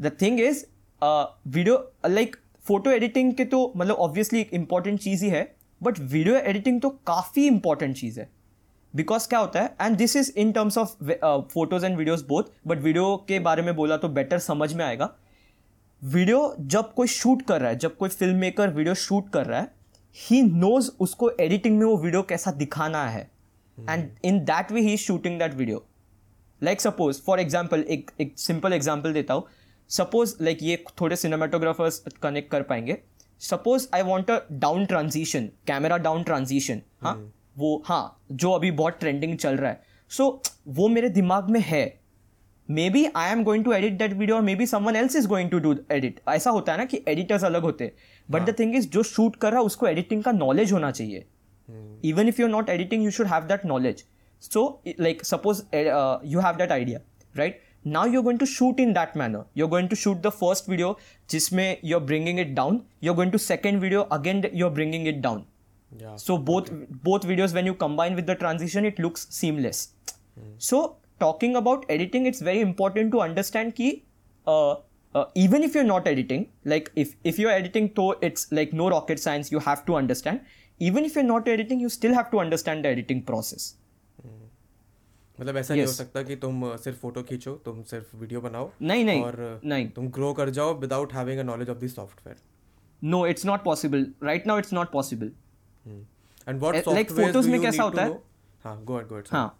the 0.00 0.16
thing 0.22 0.40
is 0.40 0.64
video 1.02 1.76
like 2.08 2.36
photo 2.64 2.90
editing 2.90 3.32
के 3.34 3.44
तो 3.44 3.72
मतलब 3.76 3.96
ऑब्वियसली 3.96 4.40
एक 4.40 4.54
इंपॉर्टेंट 4.54 5.00
चीज़ 5.00 5.24
ही 5.24 5.30
है 5.30 5.56
बट 5.82 5.98
वीडियो 5.98 6.36
एडिटिंग 6.36 6.80
तो 6.80 6.90
काफ़ी 6.90 7.46
इंपॉर्टेंट 7.46 7.96
चीज़ 7.96 8.20
है। 8.20 8.30
बिकॉज़ 8.94 9.28
क्या 9.28 9.38
होता 9.38 9.60
है? 9.60 9.74
And 9.80 9.96
this 9.96 10.16
is 10.16 10.32
in 10.36 10.52
terms 10.52 10.78
of 10.78 10.94
photos 11.52 11.84
and 11.86 11.96
videos 11.98 12.24
both 12.26 12.44
but 12.66 12.78
video 12.80 13.16
के 13.28 13.38
बारे 13.40 13.62
में 13.62 13.74
बोला 13.76 13.96
तो 13.96 14.08
बेटर 14.10 14.38
समझ 14.40 14.72
में 14.72 14.84
आएगा। 14.84 15.10
वीडियो 16.02 16.54
जब 16.60 16.92
कोई 16.94 17.08
शूट 17.08 17.42
कर 17.42 17.60
रहा 17.60 17.70
है 17.70 17.78
जब 17.78 17.96
कोई 17.96 18.08
फ़िल्म 18.08 18.36
मेकर 18.36 18.70
वीडियो 18.70 18.94
शूट 18.96 19.30
कर 19.32 19.46
रहा 19.46 19.60
है 19.60 19.70
ही 20.16 20.42
नोज़ 20.42 20.90
उसको 21.00 21.30
एडिटिंग 21.40 21.78
में 21.78 21.84
वो 21.86 21.96
वीडियो 21.98 22.22
कैसा 22.24 22.50
दिखाना 22.52 23.04
है। 23.06 23.30
And 23.78 24.08
in 24.24 24.38
that 24.44 24.72
way 24.72 24.80
he 24.80 24.92
is 24.94 25.00
shooting 25.00 25.38
that 25.38 25.54
video 25.54 25.84
like 26.62 26.80
suppose 26.80 27.20
for 27.22 27.40
example 27.40 27.84
एक 27.88 28.10
एक 28.20 28.38
सिंपल 28.38 28.72
एग्ज़ाम्पल 28.72 29.12
देता 29.12 29.34
हूँ। 29.34 29.46
सपोज़ 29.90 30.34
लाइक 30.40 30.58
ये 30.62 30.84
थोड़े 31.00 31.16
सिनेमाटोग्राफर्स 31.16 32.02
कनेक्ट 32.22 32.50
कर 32.50 32.62
पाएँगे। 32.64 32.98
Suppose 33.40 33.88
I 33.94 34.02
want 34.02 34.30
a 34.30 34.38
down 34.52 34.84
transition 34.86 35.48
camera 35.66 35.96
down 35.98 36.22
transition 36.22 36.82
हाँ? 37.02 37.32
वो 37.56 37.82
हाँ 37.86 38.18
जो 38.32 38.50
अभी 38.50 38.70
बहुत 38.72 38.98
ट्रेंडिंग 39.00 39.36
चल 39.36 39.56
रहा 39.56 39.70
है। 39.70 39.80
सो 40.10 40.24
so, 40.44 40.52
वो 40.68 40.88
मेरे 40.88 41.08
दिमाग 41.10 41.50
में 41.50 41.60
है। 41.60 42.00
Maybe 42.90 43.04
I 43.16 43.30
am 43.32 43.42
going 43.44 43.64
to 43.64 43.72
edit 43.72 43.92
that 43.98 44.12
video 44.12 44.36
और 44.36 44.42
maybe 44.54 44.66
someone 44.66 44.96
else 44.96 45.16
is 45.16 45.26
going 45.28 45.50
to 45.50 45.58
do 45.58 45.74
edit 45.92 46.20
ऐसा 46.28 46.50
होता 46.50 46.72
है 46.72 46.78
ना 46.78 46.84
कि 46.84 47.02
एडिटर्स 47.08 47.44
अलग 47.44 47.62
होते 47.62 47.84
हैं। 47.84 47.92
बट 48.28 48.42
द 48.42 48.54
थिंग 48.58 48.74
इज़ 48.76 48.88
जो 48.90 49.02
शूट 49.02 49.36
कर 49.36 49.50
रहा 49.50 49.60
है 49.60 49.66
उसको 49.66 49.86
एडिटिंग 49.86 50.22
का 50.22 50.32
नॉलेज 50.32 50.72
होना 50.72 50.90
चाहिए। 50.90 51.24
Even 52.04 52.28
if 52.28 52.40
you 52.40 52.46
are 52.46 52.52
not 52.52 52.68
editing 52.70 53.04
you 53.04 53.10
should 53.10 53.26
have 53.26 53.42
that 53.46 53.64
knowledge 53.66 54.04
so 54.42 54.82
like 55.00 55.24
suppose 55.24 55.62
you 55.74 56.40
have 56.40 56.56
that 56.56 56.72
idea 56.72 57.00
right 57.34 57.60
now 57.86 58.06
you 58.06 58.22
going 58.22 58.38
to 58.38 58.46
shoot 58.46 58.80
in 58.80 58.92
that 58.92 59.16
manner 59.16 59.44
you 59.56 59.66
are 59.66 59.70
going 59.70 59.88
to 59.88 59.96
shoot 59.96 60.20
the 60.22 60.30
first 60.40 60.68
video 60.68 60.96
जिसमें 61.30 61.78
you 61.84 61.98
are 61.98 62.04
bringing 62.04 62.40
it 62.40 62.54
down 62.54 62.80
you 63.04 63.12
are 63.12 63.16
going 63.16 63.32
to 63.32 63.38
second 63.38 63.80
video 63.80 64.00
again 64.12 64.44
you 64.54 64.66
are 64.66 64.72
bringing 64.72 65.08
it 65.08 65.20
down 65.22 65.44
Yeah. 65.99 66.15
so 66.21 66.35
both 66.47 66.69
both 67.07 67.25
videos 67.27 67.53
when 67.57 67.67
you 67.69 67.73
combine 67.83 68.15
with 68.19 68.25
the 68.29 68.33
transition 68.39 68.87
it 68.87 68.97
looks 69.03 69.21
seamless 69.35 69.77
so 70.65 70.79
talking 71.23 71.55
about 71.59 71.85
editing 71.95 72.25
it's 72.31 72.41
very 72.47 72.63
important 72.65 73.11
to 73.13 73.21
understand 73.25 73.73
ki 73.77 73.87
uh, 74.47 74.75
uh, 75.15 75.23
even 75.45 75.63
if 75.67 75.77
you're 75.77 75.87
not 75.91 76.09
editing 76.13 76.43
like 76.73 76.91
if 77.03 77.13
if 77.33 77.39
you're 77.43 77.53
editing 77.61 77.87
so 78.01 78.07
it's 78.29 78.45
like 78.59 78.73
no 78.81 78.89
rocket 78.95 79.23
science 79.27 79.51
you 79.55 79.63
have 79.69 79.85
to 79.91 79.95
understand 80.01 80.53
even 80.91 81.09
if 81.11 81.15
you're 81.19 81.29
not 81.31 81.47
editing 81.55 81.79
you 81.85 81.93
still 81.97 82.17
have 82.19 82.29
to 82.35 82.43
understand 82.45 82.87
the 82.89 82.93
editing 82.97 83.23
process 83.31 83.69
मतलब 85.39 85.57
ऐसा 85.57 85.73
नहीं 85.73 85.83
हो 85.83 85.89
Yes. 85.89 85.97
सकता 85.97 86.21
कि 86.27 86.35
तुम 86.43 86.61
uh, 86.67 86.77
सिर्फ 86.83 86.99
photo 87.01 87.23
खींचो 87.23 87.51
तुम 87.65 87.81
सिर्फ 87.89 88.13
वीडियो 88.21 88.41
बनाओ 88.41 88.69
नहीं 88.81 89.03
नहीं 89.05 89.23
और 89.23 89.35
uh, 89.47 89.65
नहीं 89.73 89.87
तुम 89.95 90.07
ग्रो 90.19 90.33
कर 90.39 90.49
जाओ 90.59 90.73
without 90.79 91.13
having 91.13 91.39
a 91.39 91.43
knowledge 91.49 91.69
of 91.69 91.77
the 91.83 91.87
software 91.97 92.45
no 93.01 93.17
it's 93.31 93.45
not 93.47 93.63
possible 93.65 94.05
right 94.27 94.45
now 94.51 94.53
it's 94.61 94.71
not 94.75 94.91
possible 94.93 95.27
and 95.86 96.60
what 96.60 96.74
like 96.74 96.84
software 96.84 97.50
में 97.50 97.60
कैसा 97.60 97.82
होता 97.82 98.02
है? 98.02 98.20
हाँ 98.64 98.82
गो 98.84 98.94
अहेड 98.94 99.08
गो 99.08 99.14
अहेड 99.14 99.28
हाँ। 99.32 99.58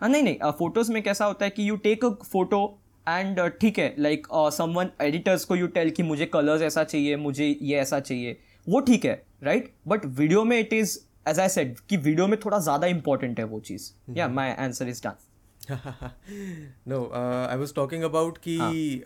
हाँ 0.00 0.08
नहीं 0.08 0.22
नहीं 0.22 0.52
फ़ोटोज़ 0.52 0.92
में 0.92 1.02
कैसा 1.02 1.24
होता 1.24 1.44
है 1.44 1.50
कि 1.50 1.68
you 1.68 1.76
take 1.78 2.04
a 2.04 2.08
photo 2.22 2.62
and 3.06 3.40
ठीक 3.60 3.78
है 3.78 3.94
लाइक 3.98 4.26
समवन 4.52 4.90
एडिटर्स 5.02 5.44
को 5.44 5.56
यू 5.56 5.66
टेल 5.68 5.90
कि 5.90 6.02
मुझे 6.02 6.26
कलर्स 6.26 6.62
ऐसा 6.62 6.84
चाहिए 6.84 7.16
मुझे 7.16 7.46
ये 7.62 7.76
ऐसा 7.78 8.00
चाहिए 8.00 8.38
वो 8.66 8.80
ठीक 8.80 9.04
है 9.04 9.22
राइट 9.42 9.72
बट 9.88 10.04
वीडियो 10.06 10.44
में 10.44 10.58
it 10.58 10.72
is 10.72 10.98
as 11.28 11.40
I 11.40 11.48
said 11.48 11.78
कि 11.80 11.96
वीडियो 11.98 12.26
में 12.26 12.38
थोड़ा 12.44 12.58
ज़्यादा 12.58 12.86
इंपॉर्टेंट 12.86 13.38
है 13.38 13.44
वो 13.44 13.60
चीज़। 13.60 13.90
या 14.10 14.28
my 14.28 14.50
answer 14.58 14.88
is 14.88 15.02
done 15.06 15.14
no 16.88 17.02
I 17.12 17.56
was 17.56 17.74
talking 17.74 18.02
about 18.02 18.38
कि 18.38 18.56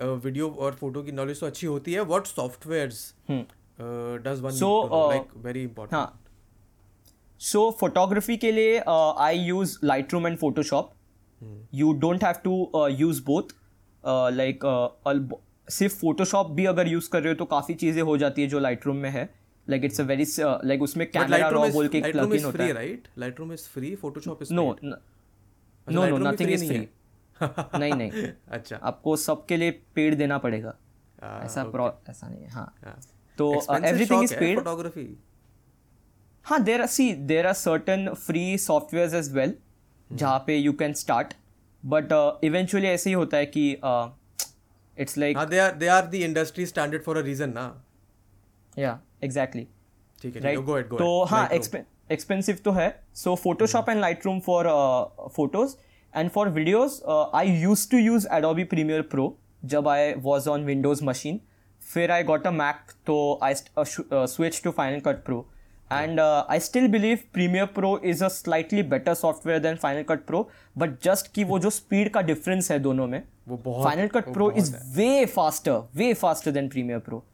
वीडियो 0.02 0.48
और 0.50 0.74
फ़ोटो 0.74 1.02
की 1.02 1.12
नॉलेज 1.12 1.40
तो 1.40 1.46
अच्छी 1.46 1.66
होती 1.66 1.92
है। 1.92 2.04
What 2.04 2.26
softwares 2.26 3.14
does 3.80 4.40
one 4.40 4.50
uh, 4.50 5.10
like 5.10 5.28
very 5.44 5.62
important 5.62 5.94
हाँ. 5.94 6.20
सो 7.40 7.70
फोटोग्राफी 7.80 8.36
के 8.36 8.52
लिए 8.52 8.78
I 8.78 9.38
use 9.38 9.78
Lightroom 10.12 10.26
and 10.26 10.36
Photoshop 10.38 10.92
you 11.74 11.92
don't 12.00 12.24
have 12.24 12.34
to 12.44 12.86
use 12.90 13.22
both 13.24 13.54
like 14.32 14.64
सिर्फ़ 15.68 15.94
फोटोशॉप 15.96 16.50
भी 16.50 16.64
अगर 16.66 16.88
यूज़ 16.88 17.08
कर 17.10 17.22
रहे 17.22 17.32
हो 17.32 17.38
तो 17.38 17.44
काफ़ी 17.44 17.74
चीज़ें 17.74 18.02
हो 18.02 18.16
जाती 18.18 18.42
है 18.42 18.48
जो 18.48 18.58
लाइट 18.58 18.86
रूम 18.86 18.96
में 18.96 19.10
है. 19.10 19.28
Like 19.66 19.84
it's 19.84 20.00
a 20.00 20.04
very 20.04 20.24
like 20.40 20.82
उसमें 20.82 21.10
कैमरा 21.10 21.48
रॉ 21.48 21.68
बोल 21.72 21.88
के 21.88 22.00
लाइटरूम 22.00 22.34
इज़ 22.34 22.44
होता 22.44 22.64
है. 22.64 22.72
Right 22.72 23.08
Lightroom 23.18 23.52
is 23.52 23.68
free 23.68 23.94
Photoshop 23.96 24.42
is 24.42 24.52
no 24.54 24.64
no 24.84 26.06
no 26.06 26.18
nothing 26.18 26.50
is 26.50 26.66
free 26.66 26.88
नहीं 27.40 27.92
नहीं 27.92 28.10
अच्छा. 28.48 28.76
आपको 28.76 29.16
सबके 29.16 29.56
लिए 29.56 29.70
पेड 29.94 30.16
देना 30.18 30.38
पड़ेगा. 30.38 30.74
ऐसा 31.22 31.62
ऐसा 32.10 32.28
नहीं 32.28 32.42
है 32.42 32.50
हाँ. 32.50 32.74
हाँ. 32.84 33.00
तो 33.38 33.52
एवरीथिंग 33.76 34.22
इज़ 34.24 34.34
पेड 34.34 34.58
photography. 34.58 35.06
हाँ 36.46 36.62
there 36.62 36.80
are 36.80 36.86
see 36.86 37.12
there 37.28 37.46
are 37.46 37.52
certain 37.54 38.08
free 38.16 38.58
software 38.58 39.14
as 39.16 39.32
well 39.34 39.54
जहाँ 40.10 40.38
पे 40.46 40.56
you 40.56 40.72
can 40.72 40.92
start 40.94 41.32
but 41.82 42.12
eventually 42.44 42.86
ऐसे 42.86 43.10
ही 43.10 43.14
होता 43.14 43.36
है 43.36 43.46
कि 43.56 43.70
इट्स 44.98 45.18
लाइक 45.18 45.36
हाँ 45.38 45.46
they 45.46 45.60
are 45.60 45.72
they 45.80 45.88
are 45.94 46.04
the 46.10 46.20
industry 46.26 46.66
standard 46.72 47.04
for 47.06 47.16
a 47.18 47.46
ना। 47.48 47.64
या 48.78 48.98
एग्जैक्टली 49.24 49.66
ठीक 50.22 50.36
है 50.36 50.56
तो 50.82 51.24
हाँ 51.24 51.48
एक्सपेंसिव 52.12 52.58
तो 52.64 52.70
है. 52.72 52.88
So 53.14 53.34
Photoshop 53.36 53.88
and 53.88 54.00
Lightroom 54.26 54.40
for 54.40 54.66
photos 55.36 55.74
and 56.14 56.30
for 56.30 56.48
videos 56.48 57.00
I 57.36 57.56
use 57.60 57.88
to 57.90 57.98
use 57.98 58.26
Adobe 58.32 58.64
Premiere 58.72 59.02
Pro 59.10 59.36
जब 59.64 59.88
I 59.88 60.12
was 60.18 60.48
on 60.48 60.64
Windows 60.64 61.04
machine 61.04 61.40
फिर 61.88 62.10
आई 62.10 62.22
गॉट 62.24 62.46
अ 62.46 62.50
मैक 62.52 62.92
तो 63.06 63.16
I 63.42 63.54
switch 63.54 64.62
to 64.64 64.70
Final 64.70 65.00
Cut 65.00 65.24
Pro 65.24 65.46
and 65.92 66.20
I 66.20 66.60
still 66.60 66.86
believe 66.88 67.18
Premiere 67.32 67.66
Pro 67.74 67.98
is 68.04 68.24
a 68.24 68.28
slightly 68.30 68.82
better 68.88 69.14
software 69.14 69.60
than 69.60 69.76
Final 69.76 70.02
Cut 70.02 70.24
Pro 70.26 70.48
but 70.78 71.00
just 71.04 71.32
कि 71.34 71.44
वो 71.44 71.58
जो 71.58 71.70
speed 71.70 72.12
का 72.12 72.20
difference 72.22 72.70
है 72.72 72.78
दोनों 72.78 73.06
में 73.06 73.22
Final 73.48 74.08
Cut 74.08 74.32
Pro 74.32 74.50
is 74.52 74.74
way 74.96 75.24
faster 75.34 75.82
way 75.96 76.12
faster 76.14 76.50
than 76.50 76.68
Premiere 76.68 76.98
Pro 77.00 77.24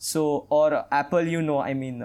so 0.00 0.24
और 0.52 0.74
Apple 0.94 1.28
you 1.28 1.40
know 1.40 1.58
I 1.60 1.74
mean 1.74 2.02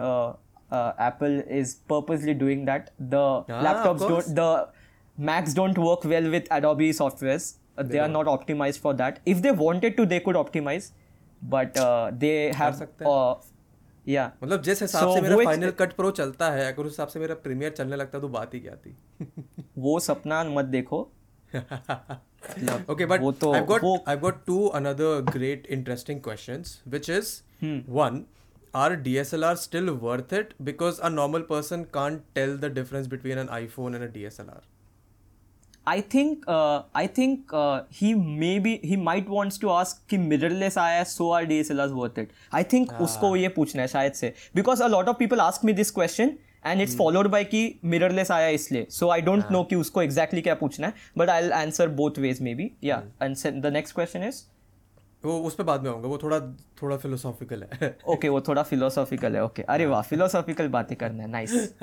Apple 0.72 1.44
is 1.52 1.76
purposely 1.90 2.34
doing 2.36 2.66
that 2.66 2.90
the 3.04 3.46
laptop 3.52 4.24
the 4.30 4.72
Macs 5.18 5.56
don't 5.56 5.78
work 5.80 6.06
well 6.06 6.30
with 6.30 6.52
Adobe 6.54 6.92
software 6.94 7.86
they 7.86 7.98
are 7.98 8.10
not 8.10 8.28
optimize 8.28 8.80
for 8.82 8.94
that 8.96 9.20
if 9.28 9.40
they 9.40 9.50
wanted 9.58 9.96
to 9.98 10.06
they 10.06 10.20
could 10.20 10.36
optimize 10.36 10.92
but 11.44 11.74
they 12.14 12.52
have 12.56 13.42
या 14.08 14.32
मतलब 14.44 14.62
जिस 14.62 14.82
हिसाब 14.82 15.14
से 15.14 15.22
मेरा 15.22 15.36
Final 15.46 15.72
Cut 15.72 15.94
Pro 15.94 16.12
चलता 16.12 16.50
है 16.52 16.72
अगर 16.74 16.84
उस 16.84 16.92
हिसाब 16.92 17.08
से 17.08 17.20
मेरा 17.20 17.36
प्रीमियर 17.36 17.72
चलने 17.72 17.96
लगता 17.96 18.18
है 18.18 18.22
तो 18.22 18.28
बात 18.30 18.54
ही 18.54 18.60
क्या 18.60 18.76
थी? 18.76 18.96
वो 19.78 20.00
सपना 20.00 20.44
मत 20.44 20.66
देखो। 20.66 21.00
Okay 22.92 23.06
but 23.06 23.46
I 23.46 23.62
got 23.62 23.84
I 24.10 24.18
got 24.18 24.46
to 24.46 24.66
another 24.68 25.32
great 25.32 25.68
interesting 25.68 26.22
questions 26.22 26.82
which 26.88 27.10
is 27.10 27.34
one 27.90 28.24
are 28.76 28.96
D 28.96 29.16
S 29.18 29.34
L 29.34 29.44
R 29.44 29.56
still 29.56 29.90
worth 29.90 30.34
it 30.34 30.54
because 30.62 31.02
a 31.02 31.10
normal 31.10 31.42
person 31.50 31.84
can't 31.94 32.22
tell 32.36 32.58
the 32.58 32.74
difference 32.74 33.08
between 33.08 33.38
an 33.38 33.50
iPhone 33.68 33.96
and 33.96 34.04
a 34.04 34.12
D 34.14 34.24
S 34.24 34.40
L 34.40 34.50
R 34.50 34.62
I 35.88 36.02
think 36.02 36.46
uh, 36.48 36.84
I 36.96 37.08
think 37.08 37.54
uh, 37.54 37.82
he 37.92 38.14
maybe 38.44 38.80
he 38.84 38.96
might 39.08 39.28
wants 39.30 39.58
to 39.64 39.72
ask 39.72 39.98
कि 40.10 40.18
mirrorless 40.18 40.78
आया 40.78 40.98
है 41.00 41.06
so 41.06 41.32
are 41.34 41.46
DSLRs 41.46 41.94
worth 42.00 42.18
it. 42.24 42.30
I 42.54 42.64
think 42.74 42.94
उसको 43.02 43.36
ये 43.36 43.50
पूछना 43.58 43.82
है 43.82 43.88
शायद 43.88 44.14
से 44.14 44.34
because 44.56 44.82
a 44.82 44.90
lot 44.96 45.12
of 45.14 45.20
people 45.24 45.42
ask 45.48 45.64
me 45.70 45.76
this 45.82 45.92
question 46.00 46.34
and 46.72 46.82
it's 46.82 46.96
followed 47.02 47.30
by 47.32 47.44
कि 47.46 47.64
mirrorless 47.94 48.32
आया 48.32 48.46
है 48.48 48.54
इसलिए 48.56 48.88
so 49.00 49.10
I 49.10 49.20
don't 49.30 49.52
know 49.56 49.64
कि 49.70 49.76
उसको 49.76 50.04
exactly 50.04 50.44
क्या 50.44 50.56
पूछना 50.64 50.88
है 50.88 50.94
but 51.18 51.34
I'll 51.36 51.54
answer 51.60 51.90
both 52.02 52.24
ways 52.28 52.42
maybe 52.50 52.72
yeah 52.92 53.02
and 53.28 53.44
se- 53.44 53.56
the 53.68 53.72
next 53.80 54.00
question 54.00 54.28
is 54.32 54.44
वो 55.24 55.40
उस 55.40 55.56
पर 55.56 55.64
बाद 55.64 55.84
में 55.84 55.90
आऊँगा 55.92 56.08
वो 56.08 56.18
थोड़ा 56.18 56.40
थोड़ा 56.82 56.98
फिलोसॉफिकल 56.98 57.64
है। 57.64 57.88
ओके 57.88 58.12
okay, 58.14 58.30
वो 58.30 58.42
थोड़ा 58.42 58.64
फिलोसॉफिकल 58.64 59.36
है 59.36 59.44
ओके 59.44 59.62
okay. 59.62 59.74
अरे 59.74 59.86
वाह 59.86 60.02
फिलोसॉफिकल 60.02 60.68
बातें 60.68 60.96
करना 60.98 61.24
है 61.24 61.30
नाइस 61.30 61.74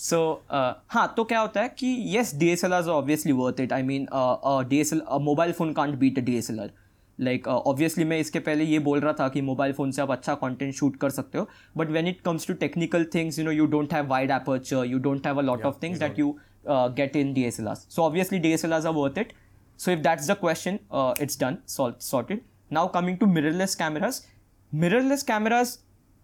सो 0.00 0.20
हाँ 0.90 1.12
तो 1.16 1.24
क्या 1.24 1.40
होता 1.40 1.62
है 1.62 1.68
कि 1.68 1.86
yes 1.86 2.34
D 2.34 2.48
S 2.48 2.64
L 2.64 2.72
R 2.72 2.88
obviously 2.90 3.32
worth 3.32 3.60
it 3.60 3.72
I 3.72 3.82
mean 3.82 4.06
D 4.68 4.80
S 4.80 4.92
L 4.92 5.02
mobile 5.20 5.52
phone 5.52 5.72
can't 5.72 5.94
beat 5.94 6.18
D 6.20 6.36
S 6.36 6.50
L 6.50 6.60
R 6.60 6.70
like 7.18 7.48
obviously 7.48 8.04
मैं 8.04 8.18
इसके 8.18 8.38
पहले 8.38 8.64
ये 8.64 8.78
बोल 8.78 9.00
रहा 9.00 9.12
था 9.12 9.28
कि 9.28 9.40
मोबाइल 9.40 9.72
फ़ोन 9.72 9.90
से 9.90 10.02
आप 10.02 10.10
अच्छा 10.10 10.34
कंटेंट 10.34 10.74
शूट 10.74 10.96
कर 10.96 11.10
सकते 11.10 11.38
हो 11.38 11.48
but 11.76 11.90
when 11.90 12.06
it 12.06 12.20
comes 12.20 12.46
to 12.46 12.54
technical 12.54 13.04
things 13.14 13.38
you 13.38 13.44
know 13.44 13.50
you 13.50 13.66
don't 13.66 13.92
have 13.94 14.06
wide 14.06 14.30
aperture 14.30 14.84
you 14.84 14.98
don't 14.98 15.26
have 15.26 15.38
a 15.38 15.42
lot 15.42 15.64
of 15.64 15.82
things 15.82 15.98
that 15.98 16.18
you 16.18 16.36
get 16.68 17.16
in 17.16 17.32
D 17.34 17.44
S 17.44 17.60
L 17.60 17.68
R 17.68 17.74
so 17.74 18.02
obviously 18.02 18.38
D 18.38 18.52
S 18.52 18.64
L 18.64 18.72
R 18.72 18.88
worth 18.88 19.18
it 19.18 19.32
so 19.80 19.90
if 19.90 20.00
that's 20.00 20.30
the 20.30 20.36
question 20.40 20.78
it's 21.22 21.40
done 21.40 21.56
sol- 21.66 21.94
sorted. 22.00 22.40
Now 22.71 22.87
coming 22.87 23.17
to 23.19 23.27
mirrorless 23.27 23.77
cameras, 23.77 24.21
mirrorless 24.83 25.25
cameras, 25.25 25.77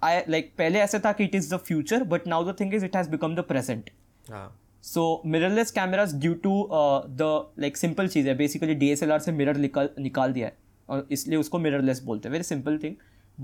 I 0.04 0.24
like 0.28 0.56
पहले 0.58 0.80
ऐसे 0.80 1.00
था 1.00 1.12
कि 1.18 1.30
it 1.30 1.36
is 1.36 1.50
the 1.50 1.60
future, 1.60 2.04
but 2.04 2.26
now 2.26 2.42
the 2.44 2.54
thing 2.54 2.74
is 2.74 2.84
it 2.84 2.96
has 2.96 3.08
become 3.08 3.36
the 3.36 3.44
present. 3.54 3.92
हाँ 4.30 4.50
So 4.82 5.22
mirrorless 5.26 5.74
cameras 5.74 6.14
due 6.14 6.36
to 6.36 6.54
uh, 6.82 7.08
the 7.08 7.46
like 7.58 7.78
simple 7.78 8.08
चीज़ 8.08 8.28
है 8.28 8.38
basically 8.38 8.76
DSLR 8.76 9.20
से 9.20 9.32
mirror 9.38 9.56
निकाल 9.58 9.90
निकाल 10.00 10.34
दिया 10.34 10.48
है 10.48 10.58
और 10.90 11.08
इसलिए 11.12 11.40
उसको 11.40 11.60
mirrorless 11.60 12.00
बोलते 12.04 12.30
हैं 12.30 12.36
very 12.36 12.48
simple 12.52 12.80
thing. 12.86 12.96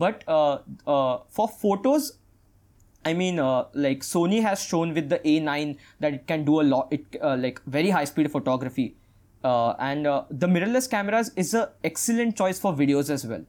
But 0.03 0.23
uh, 0.28 0.57
uh, 0.88 1.19
for 1.30 1.47
photos 1.47 2.13
I 3.05 3.13
mean, 3.13 3.39
uh, 3.39 3.65
like 3.73 4.01
Sony 4.01 4.41
has 4.41 4.61
shown 4.61 4.93
with 4.93 5.09
the 5.09 5.19
A9 5.19 5.78
that 5.99 6.13
it 6.13 6.28
can 6.28 6.43
do 6.43 6.59
a 6.61 6.63
lot, 6.63 6.88
it 6.91 7.05
uh, 7.21 7.38
like 7.38 7.61
very 7.65 7.89
high 7.89 8.03
speed 8.03 8.30
photography, 8.32 8.95
Uh, 9.45 9.74
and 9.78 10.07
uh, 10.07 10.24
the 10.30 10.47
mirrorless 10.47 10.88
cameras 10.90 11.32
is 11.36 11.55
a 11.55 11.70
excellent 11.84 12.36
choice 12.36 12.59
for 12.59 12.72
videos 12.72 13.11
as 13.11 13.26
well. 13.26 13.45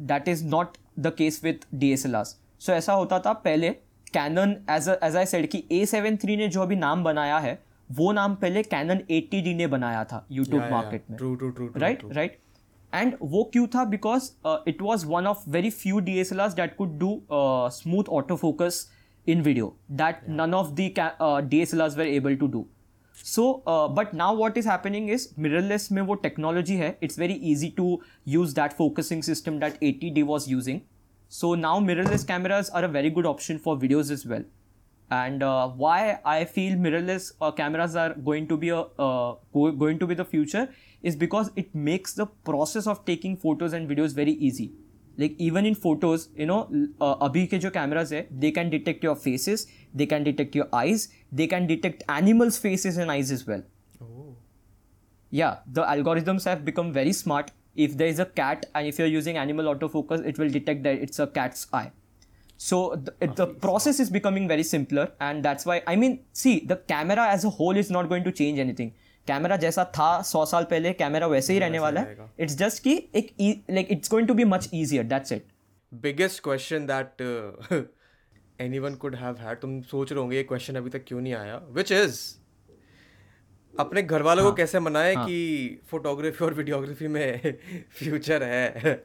That 0.00 0.28
is 0.28 0.42
not 0.42 0.78
the 0.96 1.10
case 1.10 1.42
with 1.42 1.66
DSLRs. 1.84 2.34
So 2.58 2.72
ऐसा 2.72 2.92
होता 2.92 3.18
था 3.20 3.32
पहले 3.32 3.76
Canon 4.12 4.54
as 4.68 4.88
a, 4.88 5.04
as 5.04 5.16
I 5.16 5.24
said 5.24 5.46
कि 5.46 5.64
A73 5.72 6.36
ने 6.36 6.48
जो 6.48 6.62
अभी 6.62 6.76
नाम 6.76 7.04
बनाया 7.04 7.38
है 7.38 7.62
वो 7.92 8.12
नाम 8.12 8.34
पहले 8.34 8.62
Canon 8.62 9.00
80D 9.10 9.54
ने 9.54 9.66
बनाया 9.66 10.04
था 10.04 10.26
YouTube 10.32 10.70
मार्केट 10.70 11.04
में 11.10 11.16
true 11.18 11.34
true 11.34 11.50
true 11.50 11.68
right 11.80 12.04
right 12.18 12.30
and 12.94 13.14
वो 13.22 13.44
क्यों 13.52 13.66
था 13.66 13.90
because 13.90 14.30
uh, 14.44 14.58
it 14.66 14.82
was 14.82 15.06
one 15.06 15.26
of 15.26 15.44
very 15.46 15.70
few 15.70 16.00
DSLRs 16.00 16.54
that 16.54 16.76
could 16.76 16.98
do 16.98 17.22
uh, 17.30 17.68
smooth 17.70 18.06
autofocus 18.06 18.84
in 19.26 19.42
video 19.42 19.74
that 19.90 20.28
none 20.28 20.54
of 20.54 20.76
the 20.76 20.90
ca- 20.90 21.16
uh, 21.20 21.40
DSLRs 21.40 21.96
were 21.96 22.10
able 22.20 22.36
to 22.36 22.48
do 22.48 22.60
so 22.60 22.73
uh, 23.67 23.87
but 23.87 24.13
now 24.13 24.33
what 24.33 24.57
is 24.57 24.65
happening 24.65 25.09
is 25.09 25.27
mirrorless 25.45 25.91
में 25.91 26.01
वो 26.01 26.15
technology 26.25 26.77
है 26.83 26.97
it's 27.07 27.19
very 27.23 27.35
easy 27.51 27.69
to 27.79 27.87
use 28.35 28.53
that 28.59 28.77
focusing 28.77 29.21
system 29.29 29.59
that 29.63 29.81
80D 29.81 30.23
was 30.29 30.47
using 30.51 30.81
so 31.39 31.53
now 31.55 31.79
mirrorless 31.79 32.25
cameras 32.31 32.69
are 32.69 32.83
a 32.85 32.87
very 32.87 33.09
good 33.09 33.25
option 33.25 33.59
for 33.59 33.77
videos 33.77 34.11
as 34.17 34.25
well 34.25 34.45
and 35.11 35.43
uh, 35.43 35.67
why 35.67 36.19
I 36.23 36.45
feel 36.45 36.77
mirrorless 36.77 37.31
uh, 37.41 37.51
cameras 37.51 37.95
are 37.95 38.13
going 38.13 38.47
to 38.47 38.57
be 38.57 38.69
a 38.69 38.81
uh, 38.81 39.35
go- 39.53 39.71
going 39.71 39.99
to 39.99 40.07
be 40.07 40.13
the 40.13 40.25
future 40.25 40.69
is 41.01 41.15
because 41.15 41.51
it 41.55 41.73
makes 41.73 42.13
the 42.13 42.25
process 42.51 42.87
of 42.87 43.05
taking 43.05 43.35
photos 43.37 43.73
and 43.73 43.89
videos 43.89 44.13
very 44.13 44.33
easy 44.33 44.71
like 45.16 45.34
even 45.38 45.66
in 45.66 45.74
photos 45.74 46.28
you 46.36 46.46
know 46.46 46.60
uh, 47.00 47.26
abhi 47.26 47.46
ke 47.52 47.60
jo 47.64 47.70
cameras 47.76 48.12
hai 48.16 48.22
they 48.44 48.50
can 48.58 48.70
detect 48.76 49.04
your 49.08 49.16
faces 49.24 49.66
they 50.02 50.06
can 50.12 50.24
detect 50.28 50.56
your 50.60 50.68
eyes 50.82 51.08
they 51.40 51.46
can 51.54 51.66
detect 51.72 52.06
animals 52.08 52.58
faces 52.58 52.96
and 52.96 53.10
eyes 53.10 53.30
as 53.36 53.46
well. 53.46 53.62
Oh. 54.02 54.36
yeah 55.30 55.58
the 55.66 55.84
algorithms 55.96 56.44
have 56.44 56.64
become 56.64 56.92
very 56.92 57.12
smart. 57.12 57.52
If 57.84 57.96
there 58.00 58.06
is 58.06 58.20
a 58.20 58.24
cat 58.38 58.66
and 58.72 58.86
if 58.86 58.98
you're 59.00 59.12
using 59.12 59.36
animal 59.36 59.68
autofocus 59.74 60.24
it 60.32 60.38
will 60.38 60.48
detect 60.48 60.84
that 60.84 61.00
it's 61.06 61.18
a 61.18 61.26
cat's 61.26 61.66
eye. 61.72 61.90
So 62.56 62.94
the, 63.06 63.14
it, 63.20 63.34
the 63.34 63.46
process 63.48 63.98
is 63.98 64.10
becoming 64.10 64.46
very 64.46 64.62
simpler 64.62 65.06
and 65.20 65.44
that's 65.44 65.66
why 65.66 65.82
i 65.92 65.96
mean 65.96 66.20
see 66.32 66.60
the 66.60 66.76
camera 66.92 67.24
as 67.28 67.44
a 67.44 67.50
whole 67.50 67.76
is 67.76 67.90
not 67.90 68.08
going 68.08 68.22
to 68.28 68.32
change 68.40 68.60
anything 68.60 68.92
camera 69.26 69.56
जैसा 69.56 69.84
था 69.98 70.10
सौ 70.22 70.44
साल 70.46 70.64
पहले 70.64 70.92
camera 70.92 71.26
वैसे 71.26 71.52
ही 71.52 71.58
रहने 71.58 71.78
वाला 71.78 72.00
है। 72.00 72.30
इट्स 72.40 72.56
जस्ट 72.56 72.82
कि 72.82 72.96
एक 73.14 73.34
like 73.70 73.88
it's 73.90 74.10
going 74.10 74.28
to 74.28 74.34
be 74.34 74.44
much 74.44 74.68
easier 74.74 75.04
that's 75.04 75.32
it 75.32 75.46
biggest 75.92 76.42
question 76.42 76.86
that 76.86 77.22
anyone 78.78 78.94
could 78.94 79.14
have 79.14 79.36
had 79.38 79.60
तुम 79.60 79.80
सोच 79.82 80.12
रहे 80.12 80.20
होंगे 80.20 80.36
ये 80.36 80.42
क्वेश्चन 80.42 80.76
अभी 80.76 80.90
तक 80.90 81.04
क्यों 81.08 81.20
नहीं 81.20 81.34
आया? 81.34 81.56
विच 81.70 81.92
इज़ 81.92 82.20
अपने 83.74 84.02
घर 84.02 84.22
वालों 84.22 84.44
हाँ। 84.44 84.52
को 84.52 84.56
कैसे 84.56 84.80
मनाए 84.80 85.14
हाँ, 85.14 85.26
कि 85.26 85.80
फोटोग्राफी 85.90 86.44
और 86.44 86.54
वीडियोग्राफी 86.54 87.08
में 87.08 87.58
फ्यूचर 87.98 88.42
है? 88.42 89.04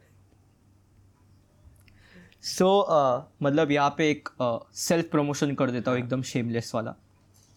सो 2.42 2.66
so, 2.66 2.92
uh, 2.96 3.44
मतलब 3.44 3.72
यहाँ 3.72 3.96
पे 3.98 4.10
एक 4.12 4.30
सेल्फ 4.76 5.06
uh, 5.06 5.12
प्रमोशन 5.12 5.54
कर 5.56 5.72
देता 5.72 5.92
हूँ 5.92 6.00
एकदम 6.00 6.22
शेमलेस 6.22 6.72
वाला। 6.76 6.96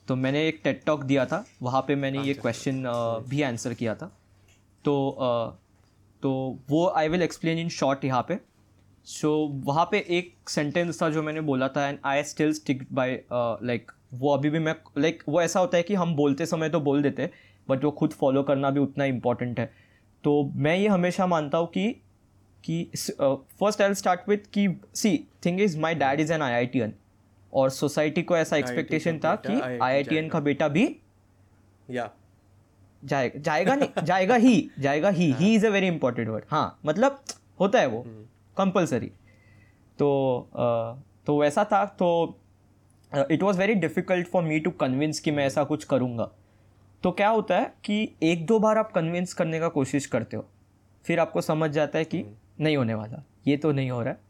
तो 0.09 0.17
मैंने 0.17 0.47
एक 0.49 0.61
टेट 0.65 0.83
टॉक 0.87 1.03
दिया 1.05 1.25
था 1.27 1.45
वहाँ 1.63 1.83
पे 1.83 1.95
मैंने 1.97 2.23
ये 2.23 2.35
क्वेश्चन 2.35 2.83
भी 3.29 3.43
आंसर 3.43 3.75
किया 3.75 3.95
था। 3.95 4.07
तो 4.85 5.59
तो 6.23 6.31
वो 6.71 6.87
I 6.89 7.09
will 7.09 7.23
explain 7.23 7.59
in 7.59 7.69
short 7.71 8.05
यहाँ 8.05 8.25
पे। 8.29 8.39
सो 9.07 9.31
वहाँ 9.65 9.85
पे 9.91 9.99
एक 10.09 10.49
सेंटेंस 10.49 11.03
था 11.03 11.09
जो 11.11 11.23
मैंने 11.23 11.41
बोला 11.41 11.69
था 11.69 11.87
and 11.89 11.99
I 12.05 12.23
still 12.25 12.53
stick 12.53 12.87
by 12.93 13.21
like 13.33 13.93
वो 14.15 14.35
अभी 14.35 14.51
भी 14.51 14.59
मैं 14.59 14.75
लाइक 14.99 15.23
वो 15.29 15.41
ऐसा 15.43 15.61
होता 15.61 15.77
है 15.77 15.83
कि 15.83 15.95
हम 15.95 16.15
बोलते 16.15 16.47
समय 16.47 16.69
तो 16.69 16.81
बोल 16.81 17.03
देते 17.03 17.31
बट 17.69 17.85
वो 17.85 17.91
खुद 17.91 18.13
फॉलो 18.13 18.43
करना 18.43 18.71
भी 18.71 18.81
उतना 18.81 19.05
इंपॉर्टेंट 19.05 19.61
है। 19.61 19.71
तो 20.25 20.43
मैं 20.55 20.77
ये 20.77 20.89
हमेशा 20.89 21.27
मानता 21.27 21.59
हूँ 21.59 21.67
कि 21.69 21.91
कि 22.65 22.85
फ़र्स्ट 22.95 23.83
आई 23.83 23.95
स्टार्ट 23.95 24.29
विथ 24.29 24.39
कि 24.53 24.69
see 24.95 25.17
thing 25.47 25.61
is 25.61 25.79
my 25.81 25.95
dad 25.95 26.21
is 26.21 26.33
an 26.33 26.43
IITian 26.81 26.93
और 27.53 27.71
सोसाइटी 27.71 28.23
को 28.23 28.37
ऐसा 28.37 28.57
एक्सपेक्टेशन 28.57 29.19
था 29.19 29.35
कि 29.37 29.61
आई 29.61 29.79
आई 29.79 30.03
टी 30.03 30.17
एन 30.17 30.29
का 30.29 30.41
बेटा 30.41 30.69
भी 30.69 30.85
या। 31.91 32.11
जाएगा 33.03 33.39
जाएगा 33.41 33.75
नहीं 33.75 34.03
जाएगा 34.05 34.35
ही 34.35 34.71
जाएगा 34.79 35.09
ही। 35.09 35.31
ही। 35.33 35.55
Is 35.55 35.67
a 35.67 35.71
very 35.71 35.87
important 35.87 36.29
word 36.29 36.45
हाँ 36.51 36.79
मतलब 36.87 37.23
होता 37.61 37.81
है 37.81 37.87
वो। 37.87 38.05
कंपलसरी 38.57 39.11
तो 39.99 40.11
अ, 40.55 41.03
तो 41.27 41.41
वैसा 41.41 41.65
था। 41.65 41.85
तो 41.85 42.39
it 43.31 43.43
was 43.43 43.59
very 43.59 43.75
difficult 43.75 44.29
for 44.29 44.43
me 44.43 44.59
to 44.61 44.71
convince 44.71 45.21
कि 45.21 45.31
मैं 45.31 45.47
ऐसा 45.47 45.65
कुछ 45.65 45.85
करूँगा। 45.85 46.31
तो 47.03 47.11
क्या 47.13 47.29
होता 47.29 47.59
है 47.59 47.73
कि 47.85 48.09
एक 48.23 48.47
दो 48.47 48.59
बार 48.59 48.79
आप 48.79 48.93
कन्विंस 48.93 49.35
करने 49.35 49.61
का 49.61 49.69
कोशिश 49.69 50.07
करते 50.07 50.37
हो 50.37 50.45
फिर 51.05 51.21
आपको 51.21 51.41
समझ 51.41 51.71
जाता 51.71 51.99
है 51.99 52.05
कि 52.05 52.25
नहीं 52.61 52.77
होने 52.77 52.95
वाला। 52.95 53.23
ये 53.47 53.57
तो 53.57 53.73
नहीं 53.73 53.91
हो 53.91 54.03
रहा 54.03 54.13
है। 54.13 54.21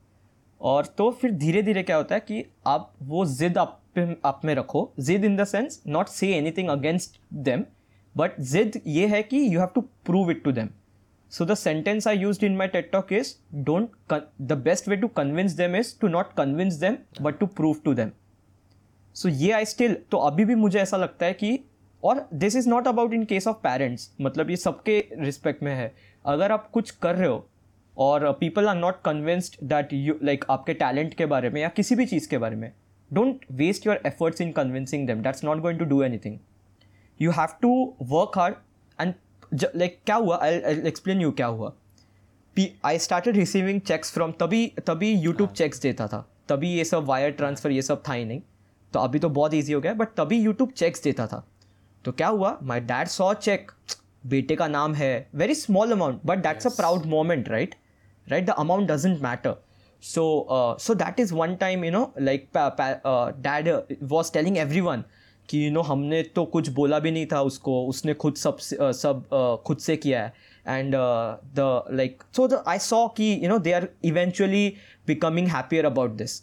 और 0.62 0.86
तो 0.86 1.10
फिर 1.10 1.30
धीरे 1.30 1.62
धीरे 1.62 1.82
क्या 1.82 1.96
होता 1.96 2.14
है 2.14 2.20
कि 2.20 2.44
आप 2.66 2.94
वो 3.02 3.26
जिद 3.26 3.58
आप 3.58 3.78
आप 4.24 4.40
में 4.44 4.54
रखो। 4.54 4.92
जिद 5.00 5.24
in 5.24 5.36
the 5.36 5.44
sense 5.44 5.82
not 5.86 6.08
say 6.08 6.34
anything 6.34 6.68
against 6.68 7.20
them 7.34 7.64
but 8.16 8.40
जिद 8.40 8.80
ये 8.86 9.06
है 9.06 9.22
कि 9.22 9.54
you 9.54 9.60
have 9.60 9.68
to 9.74 9.80
prove 9.80 10.30
it 10.30 10.44
to 10.44 10.52
them 10.52 10.68
so 11.30 11.44
the 11.44 11.56
sentence 11.56 12.06
I 12.06 12.24
used 12.24 12.44
in 12.48 12.58
my 12.60 12.68
TED 12.74 13.12
is 13.12 13.34
don't 13.54 13.90
the 14.40 14.52
best 14.52 14.88
way 14.88 14.96
to 14.96 15.08
convince 15.08 15.56
to 15.56 15.74
is 15.74 16.00
to 16.00 16.08
not 16.08 16.32
convince 16.32 16.82
not 16.82 17.22
but 17.22 17.38
to 17.38 17.46
prove 17.46 17.76
to 17.84 17.94
prove 17.94 18.10
so 19.14 19.28
ये 19.28 19.52
I 19.52 19.64
still 19.64 19.96
तो 20.10 20.16
अभी 20.16 20.44
भी 20.44 20.54
मुझे 20.54 20.78
ऐसा 20.78 20.96
लगता 20.96 21.26
है 21.26 21.32
कि, 21.32 21.60
और 22.04 22.28
this 22.34 22.56
is 22.56 22.68
not 22.68 22.88
about 22.88 23.14
in 23.14 23.24
case 23.24 23.46
of 23.46 23.56
parents 23.56 24.14
मतलब 24.20 24.50
ये 24.50 24.56
सबके 24.56 25.08
रिस्पेक्ट 25.12 25.62
में 25.62 25.74
है। 25.74 25.94
अगर 26.26 26.52
आप 26.52 26.70
कुछ 26.70 26.90
कर 26.90 27.14
रहे 27.14 27.28
हो 27.28 27.48
और 27.96 28.30
people 28.32 28.68
are 28.68 28.76
not 28.76 29.00
convinced 29.04 29.56
that 29.68 29.92
you 29.92 30.14
like 30.22 30.44
आपके 30.50 30.74
टैलेंट 30.74 31.14
के 31.14 31.26
बारे 31.26 31.50
में 31.50 31.60
या 31.60 31.68
किसी 31.68 31.94
भी 31.94 32.06
चीज़ 32.06 32.28
के 32.28 32.38
बारे 32.38 32.56
में। 32.56 32.70
Don't 33.10 33.44
waste 33.52 33.86
your 33.86 34.00
efforts 34.06 34.40
in 34.40 34.52
convincing 34.52 35.06
them 35.06 35.22
that's 35.22 35.44
not 35.44 35.60
going 35.60 35.78
to 35.78 35.84
do 35.84 36.02
anything 36.02 36.38
you 37.20 37.30
have 37.30 37.56
to 37.62 37.72
work 38.02 38.38
hard 38.38 38.54
and 38.98 39.14
like 39.76 39.98
क्या 40.06 40.16
हुआ? 40.16 40.38
आई 40.42 40.54
एक्सप्लेन 40.86 41.20
यू 41.20 41.30
क्या 41.32 41.46
हुआ। 41.46 41.72
I 42.84 42.98
started 42.98 43.36
receiving 43.36 43.80
cheques 43.80 44.12
from 44.12 44.32
तभी 44.40 44.66
तभी 44.86 45.12
यूट्यूब 45.12 45.50
चेक्स 45.50 45.80
देता 45.82 46.06
था। 46.06 46.26
तभी 46.48 46.72
ये 46.72 46.84
सब 46.84 47.04
वायर 47.04 47.30
ट्रांसफ़र 47.30 47.70
ये 47.70 47.82
सब 47.82 48.02
था 48.08 48.12
ही 48.12 48.24
नहीं। 48.24 48.40
तो 48.92 49.00
अभी 49.00 49.18
तो 49.18 49.28
बहुत 49.30 49.54
ईजी 49.54 49.72
हो 49.72 49.80
गया 49.80 49.92
बट 49.94 50.08
तभी 50.16 50.38
यूट्यूब 50.38 50.70
चेक्स 50.70 51.02
देता 51.02 51.26
था। 51.26 51.44
तो 52.04 52.12
क्या 52.12 52.28
हुआ? 52.28 52.58
माई 52.62 52.80
डैड 52.80 53.08
सॉ 53.08 53.32
चेक 53.34 53.70
बेटे 54.26 54.56
का 54.56 54.68
नाम 54.68 54.94
है। 54.94 55.28
Very 55.34 55.54
small 55.54 55.92
amount 55.92 56.20
but 56.26 56.38
that's 56.38 56.66
a 56.66 56.70
proud 56.70 57.06
moment 57.06 57.48
right 57.48 57.74
right 58.27 58.45
the 58.45 58.49
amount 58.65 58.91
doesn't 58.91 59.21
matter 59.23 59.55
so 60.03 60.23
uh, 60.55 60.73
so 60.85 60.93
that 60.97 61.19
is 61.21 61.31
one 61.37 61.53
time 61.61 61.83
you 61.85 61.91
know 61.93 62.01
like 62.25 62.43
pa, 62.55 62.63
pa, 62.79 62.85
uh, 63.11 63.31
dad 63.45 63.67
uh, 63.75 63.77
was 64.11 64.29
telling 64.35 64.57
everyone 64.63 65.03
कि 65.49 65.65
you 65.65 65.71
know 65.71 65.81
हमने 65.87 66.21
तो 66.35 66.43
कुछ 66.55 66.69
बोला 66.79 66.99
भी 67.05 67.11
नहीं 67.11 67.25
था 67.31 67.41
उसको 67.49 67.73
उसने 67.87 68.13
खुद 68.23 68.35
सब 68.43 68.57
से- 68.65 68.79
uh, 68.79 68.91
सब 69.01 69.23
uh, 69.37 69.63
खुद 69.67 69.77
से 69.85 69.95
किया 70.03 70.21
है 70.23 70.33
and 70.79 70.95
the 71.59 71.83
like 72.01 72.23
so 72.35 72.47
the 72.47 72.63
I 72.67 72.79
saw 72.89 73.07
कि 73.17 73.31
you 73.43 73.49
know 73.49 73.57
they 73.67 73.71
are 73.73 73.87
eventually 74.11 74.67
becoming 75.07 75.47
happier 75.55 75.85
about 75.85 76.11
this 76.21 76.41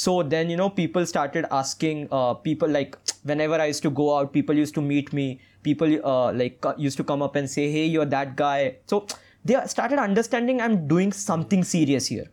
so 0.00 0.12
then 0.32 0.50
you 0.52 0.56
know 0.58 0.66
people 0.74 1.06
started 1.10 1.46
asking 1.60 2.02
uh, 2.16 2.34
people 2.42 2.70
like 2.74 2.92
whenever 3.30 3.56
i 3.62 3.64
used 3.70 3.82
to 3.86 3.90
go 4.00 4.04
out 4.18 4.28
people 4.36 4.60
used 4.60 4.74
to 4.76 4.84
meet 4.90 5.08
me 5.18 5.24
people 5.68 5.94
uh, 6.10 6.28
like 6.42 6.60
co- 6.66 6.74
used 6.84 7.00
to 7.00 7.06
come 7.08 7.24
up 7.26 7.38
and 7.40 7.50
say 7.54 7.64
hey 7.72 7.82
you're 7.94 8.06
that 8.12 8.36
guy 8.40 8.58
so 8.92 9.00
they 9.47 9.55
start 9.67 9.93
understanding 9.93 10.61
I 10.61 10.67
am 10.67 10.77
doing 10.87 11.11
something 11.11 11.63
serious 11.63 12.09
here 12.11 12.29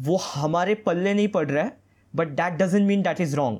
वो 0.00 0.16
हमारे 0.34 0.74
पल्ले 0.74 1.14
नहीं 1.14 1.28
पड़ 1.28 1.48
रहा 1.50 1.64
है 1.64 1.76
but 2.14 2.28
that 2.28 2.52
doesn't 2.52 2.86
mean 2.86 3.02
that 3.02 3.20
is 3.20 3.36
wrong 3.36 3.58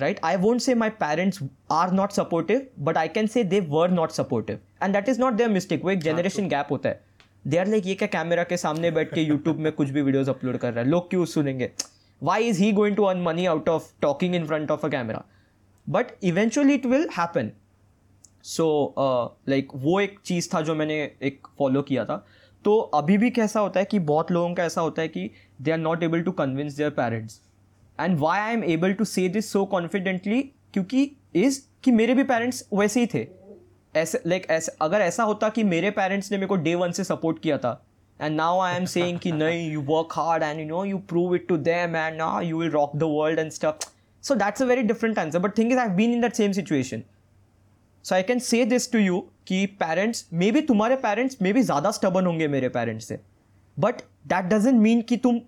right 0.00 0.20
I 0.24 0.36
won't 0.36 0.60
say 0.60 0.74
my 0.74 0.90
parents 0.90 1.42
are 1.70 1.92
not 1.92 2.12
supportive 2.12 2.66
but 2.78 2.96
I 2.96 3.08
can 3.08 3.26
say 3.26 3.44
they 3.44 3.60
were 3.60 3.90
not 3.90 4.10
supportive 4.10 4.58
and 4.82 4.92
that 4.92 5.08
is 5.08 5.20
not 5.20 5.32
their 5.32 5.50
mistake 5.50 5.84
वो 5.84 5.90
एक 5.90 5.96
हाँ, 5.96 6.04
जनरेशन 6.04 6.48
गैप 6.48 6.62
तो- 6.62 6.70
होता 6.70 6.88
है. 6.88 7.04
They 7.46 7.56
are 7.56 7.66
like 7.66 7.86
ये 7.86 7.94
क्या 7.94 8.08
camera 8.08 8.44
के 8.44 8.56
सामने 8.56 8.90
बैठ 8.90 9.14
के 9.14 9.20
यूट्यूब 9.20 9.58
में 9.58 9.72
कुछ 9.72 9.90
भी 9.90 10.02
वीडियोज़ 10.02 10.30
अपलोड 10.30 10.56
कर 10.56 10.72
रहा 10.72 10.84
है? 10.84 10.90
लोग 10.90 11.10
क्यों 11.10 11.24
सुनेंगे? 11.24 11.70
Why 12.22 12.44
is 12.44 12.62
he 12.62 12.72
going 12.72 12.96
to 12.96 13.02
earn 13.02 13.20
money 13.20 13.46
out 13.46 13.68
of 13.68 13.92
talking 14.02 14.34
in 14.34 14.46
front 14.46 14.70
of 14.70 14.86
a 14.86 14.88
camera 14.88 15.24
but 15.88 16.06
eventually 16.22 16.74
it 16.74 16.86
will 16.86 17.08
happen 17.18 17.50
so 18.46 18.94
like 19.48 19.68
वो 19.76 20.00
एक 20.00 20.18
चीज़ 20.24 20.48
था 20.54 20.60
जो 20.60 20.74
मैंने 20.74 20.94
एक 21.22 21.46
फॉलो 21.58 21.82
किया 21.82 22.04
था। 22.04 22.24
तो 22.64 22.78
अभी 22.94 23.16
भी 23.18 23.30
कैसा 23.30 23.60
होता 23.60 23.80
है 23.80 23.86
कि 23.86 23.98
बहुत 24.00 24.30
लोगों 24.32 24.54
का 24.54 24.64
ऐसा 24.64 24.80
होता 24.80 25.02
है 25.02 25.08
कि 25.08 25.30
they 25.62 25.70
are 25.70 25.78
not 25.78 26.02
able 26.02 26.22
to 26.22 26.32
convince 26.34 26.74
their 26.74 26.90
parents 26.92 27.40
and 27.98 28.18
why 28.18 28.40
I 28.40 28.52
am 28.52 28.64
able 28.64 28.92
to 28.92 29.04
say 29.04 29.28
this 29.28 29.50
so 29.52 29.64
confidently 29.66 30.42
क्योंकि 30.74 31.10
इज़ 31.36 31.60
कि 31.84 31.90
मेरे 31.92 32.14
भी 32.14 32.22
पेरेंट्स 32.24 32.64
वैसे 32.74 33.00
ही 33.00 33.06
थे। 33.14 33.26
ऐसे 33.94 34.20
लाइक 34.26 34.46
ऐसे, 34.50 34.72
अगर 34.80 35.00
ऐसा 35.00 35.24
होता 35.24 35.48
कि 35.48 35.64
मेरे 35.64 35.90
पेरेंट्स 35.90 36.30
ने 36.32 36.38
मेरे 36.38 36.46
को 36.46 36.56
डे 36.56 36.74
वन 36.74 36.92
से 36.92 37.04
सपोर्ट 37.04 37.38
किया 37.42 37.58
था। 37.58 37.82
And 38.20 38.36
now 38.36 38.60
I 38.60 38.76
am 38.76 38.84
saying 38.84 39.18
कि 39.18 39.32
नहीं 39.32 39.70
you 39.72 39.80
work 39.88 40.12
hard 40.12 40.42
and 40.42 40.60
you 40.60 40.66
know 40.66 40.84
you 40.84 40.98
prove 41.08 41.34
it 41.34 41.46
to 41.48 41.56
them 41.56 41.96
and 41.96 42.16
now 42.18 42.40
you 42.40 42.58
will 42.58 42.70
rock 42.70 42.96
the 42.96 43.02
world 43.10 43.38
and 43.38 43.50
stuff 43.52 43.86
so 44.24 44.34
that's 44.34 44.62
a 44.62 44.66
very 44.66 44.82
different 44.82 45.18
answer 45.18 45.38
but 45.38 45.58
thing 45.58 45.72
is 45.72 45.78
I 45.78 45.88
been 45.96 46.12
in 46.12 46.20
that 46.20 46.34
same 46.34 46.52
situation 46.52 47.02
so 48.06 48.14
I 48.14 48.22
can 48.22 48.38
say 48.38 48.64
this 48.64 48.90
to 48.92 48.98
you 48.98 49.18
कि 49.46 49.64
parents 49.78 50.26
may 50.32 50.50
be 50.52 50.60
तुम्हारे 50.62 50.96
parents 50.96 51.36
may 51.42 51.52
be 51.52 51.62
ज़्यादा 51.62 51.90
stubborn 51.90 52.26
होंगे 52.26 52.46
मेरे 52.48 52.68
parents 52.68 53.06
से। 53.08 53.18
But 53.76 54.00
that 54.26 54.44
doesn't 54.44 54.80
mean 54.80 55.00
कि 55.02 55.16
तुम 55.16 55.40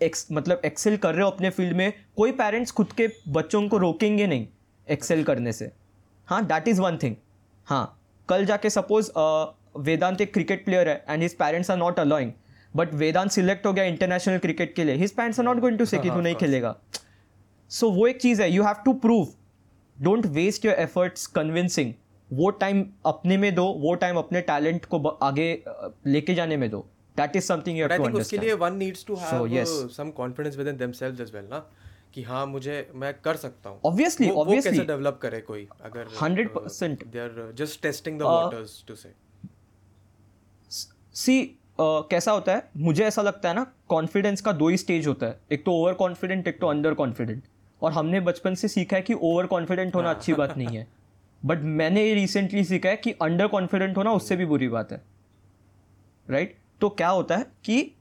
x 0.00 0.26
मतलब 0.32 0.60
Excel 0.64 0.96
कर 0.96 1.14
रहे 1.14 1.24
हो 1.24 1.30
अपने 1.30 1.50
फ़ील्ड 1.50 1.76
में। 1.76 1.92
कोई 2.16 2.32
पेरेंट्स 2.32 2.70
खुद 2.72 2.92
के 2.92 3.08
बच्चों 3.28 3.68
को 3.68 3.78
रोकेंगे 3.78 4.26
नहीं 4.26 4.46
एक्सेल 4.88 5.24
करने 5.24 5.52
से। 5.52 5.70
हाँ 6.28 6.44
दैट 6.46 6.68
इज़ 6.68 6.80
वन 6.80 6.96
थिंग 7.02 7.16
हाँ 7.68 8.00
कल 8.28 8.44
जाके 8.46 8.70
सपोज़ 8.70 9.10
वेदांत 9.80 10.20
एक 10.20 10.32
क्रिकेट 10.34 10.64
प्लेयर 10.64 10.88
है 10.88 11.04
and 11.08 11.22
his 11.22 11.34
parents 11.36 11.70
are 11.70 11.76
not 11.78 12.00
allowing 12.00 12.32
but 12.74 12.94
Vedant 12.94 13.30
select 13.30 13.66
हो 13.66 13.72
गया 13.72 13.84
इंटरनेशनल 13.84 14.38
क्रिकेट 14.38 14.74
के 14.76 14.84
लिए। 14.84 14.94
His 14.96 15.14
parents 15.16 15.40
are 15.40 15.46
not 15.46 15.60
going 15.60 15.78
to 15.78 15.84
say 15.84 15.98
कि 15.98 16.10
तू 16.10 16.20
नहीं 16.20 16.34
खेलेगा। 16.36 16.74
सो 17.70 17.86
so, 17.86 17.94
वो 17.96 18.06
एक 18.06 18.20
चीज़ 18.20 18.42
है। 18.42 18.50
You 18.52 18.62
have 18.64 18.82
to 18.84 18.92
prove 18.96 19.26
don't 20.02 20.26
waste 20.26 20.64
your 20.64 20.74
efforts 20.74 21.26
convincing 21.26 21.94
वो 22.32 22.50
टाइम 22.50 22.86
अपने 23.06 23.36
में 23.36 23.54
दो 23.54 23.64
वो 23.64 23.94
टाइम 23.94 24.16
अपने 24.16 24.40
टैलेंट 24.40 24.84
को 24.84 25.08
आगे 25.08 25.62
लेके 26.06 26.34
जाने 26.34 26.56
में 26.56 26.70
दो। 26.70 26.86
That 27.16 27.36
is 27.36 27.44
something 27.44 27.78
you 27.78 27.86
have 27.86 27.96
to 27.96 28.04
think 28.04 28.20
उसके 28.20 28.38
लिए 28.38 28.50
understand 28.50 28.78
one 28.78 28.82
needs 28.84 29.04
to 29.10 29.20
have 29.22 29.38
So, 29.38 29.46
yes. 29.54 29.74
uh, 29.76 29.88
some 29.98 30.12
confidence 30.18 30.58
within 30.60 30.80
themselves 30.82 31.22
as 31.26 31.34
well 31.34 31.50
ना? 31.50 31.58
कि 32.14 32.22
हाँ 32.22 32.46
मुझे 32.46 32.90
मैं 32.94 33.14
कर 33.24 33.36
सकता 33.36 33.70
हूँ। 33.70 33.80
Obviously, 33.86 34.30
वो, 34.30 34.44
वो 34.44 34.52
कैसे 34.52 34.84
डेवलप 34.84 35.18
करे 35.22 35.40
कोई? 35.40 35.66
अगर 35.84 36.08
100% 36.20 37.04
they 37.06 37.18
are 37.18 37.52
just 37.58 37.82
testing 37.82 38.18
the 38.18 38.22
waters 38.22 38.84
to 38.88 38.94
say 38.94 39.12
see 41.14 41.56
कैसा 41.80 42.32
होता 42.32 42.54
है? 42.54 42.70
मुझे 42.76 43.04
ऐसा 43.04 43.22
लगता 43.22 43.48
है 43.48 43.54
ना 43.54 43.66
कॉन्फिडेंस 43.88 44.40
का 44.40 44.52
दो 44.52 44.68
ही 44.68 44.76
स्टेज 44.76 45.06
होता 45.06 45.26
है। 45.26 45.40
एक 45.52 45.64
तो 45.64 45.72
ओवर 45.72 45.94
कॉन्फिडेंट 45.94 46.48
एक 46.48 46.60
तो 46.60 46.66
अंडर 46.66 46.94
कॉन्फिडेंट 46.94 47.42
और 47.82 47.92
हमने 47.92 48.20
बचपन 48.20 48.54
से 48.54 48.68
सीखा 48.68 48.96
है 48.96 49.02
कि 49.02 49.14
ओवर 49.14 49.46
कॉन्फिडेंट 49.46 49.94
होना 49.94 50.10
अच्छी 50.10 50.32
बात 50.32 50.56
नहीं 50.58 50.76
है। 50.76 50.86
बट 51.42 51.62
मैंने 51.62 52.04
ये 52.04 52.14
रिसेंटली 52.14 52.64
सीखा 52.64 52.88
है 52.88 52.96
कि 52.96 53.10
अंडर 53.22 53.46
कॉन्फिडेंट 53.46 53.96
होना 53.96 54.12
उससे 54.12 54.36
भी 54.36 54.46
बुरी 54.46 54.68
बात 54.68 54.92
है। 54.92 55.00
Right 56.30 56.48
right? 56.48 56.80
तो 56.80 56.88
क्या 56.88 57.08
होता 57.08 57.36
है 57.36 57.46
कि 57.64 57.94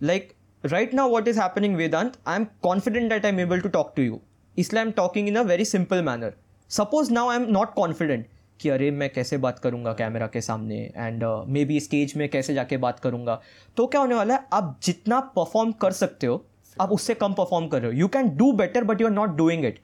like 0.00 0.32
right 0.64 0.94
now 0.94 1.10
what 1.10 1.28
is 1.28 1.40
happening 1.40 1.76
Vedant 1.76 2.12
I 2.26 2.36
am 2.36 2.44
confident 2.62 3.08
that 3.10 3.24
I 3.24 3.32
am 3.32 3.40
able 3.40 3.60
to 3.60 3.68
talk 3.68 3.92
to 3.96 4.02
you 4.02 4.20
इसलिए 4.58 4.80
I 4.80 4.86
am 4.86 4.92
talking 4.92 5.28
in 5.28 5.36
a 5.36 5.42
very 5.42 5.64
simple 5.64 6.02
manner 6.02 6.34
suppose 6.70 7.12
now 7.12 7.28
I 7.28 7.36
am 7.36 7.46
not 7.50 7.74
confident 7.74 8.26
कि 8.60 8.68
अरे 8.68 8.90
मैं 8.90 9.10
कैसे 9.12 9.36
बात 9.36 9.58
करूँगा 9.58 9.92
camera 9.92 10.26
के 10.26 10.40
सामने 10.40 10.76
and 10.96 11.24
may 11.48 11.64
be 11.64 11.80
stage 11.80 12.12
में 12.16 12.28
कैसे 12.28 12.54
जाके 12.54 12.76
बात 12.76 13.00
करूँगा। 13.00 13.40
तो 13.76 13.86
क्या 13.86 14.00
होने 14.00 14.14
वाला 14.14 14.34
है? 14.34 14.46
आप 14.52 14.80
जितना 14.82 15.20
परफॉर्म 15.20 15.72
कर 15.72 15.92
सकते 15.92 16.26
हो 16.26 16.44
आप 16.80 16.92
उससे 16.92 17.14
कम 17.14 17.32
परफॉर्म 17.32 17.66
कर 17.68 17.82
रहे 17.82 17.90
हो। 17.90 17.96
You 17.98 18.08
can 18.08 18.28
do 18.36 18.52
better 18.52 18.84
but 18.84 19.00
you 19.00 19.06
are 19.06 19.12
not 19.12 19.36
doing 19.36 19.64
it 19.64 19.78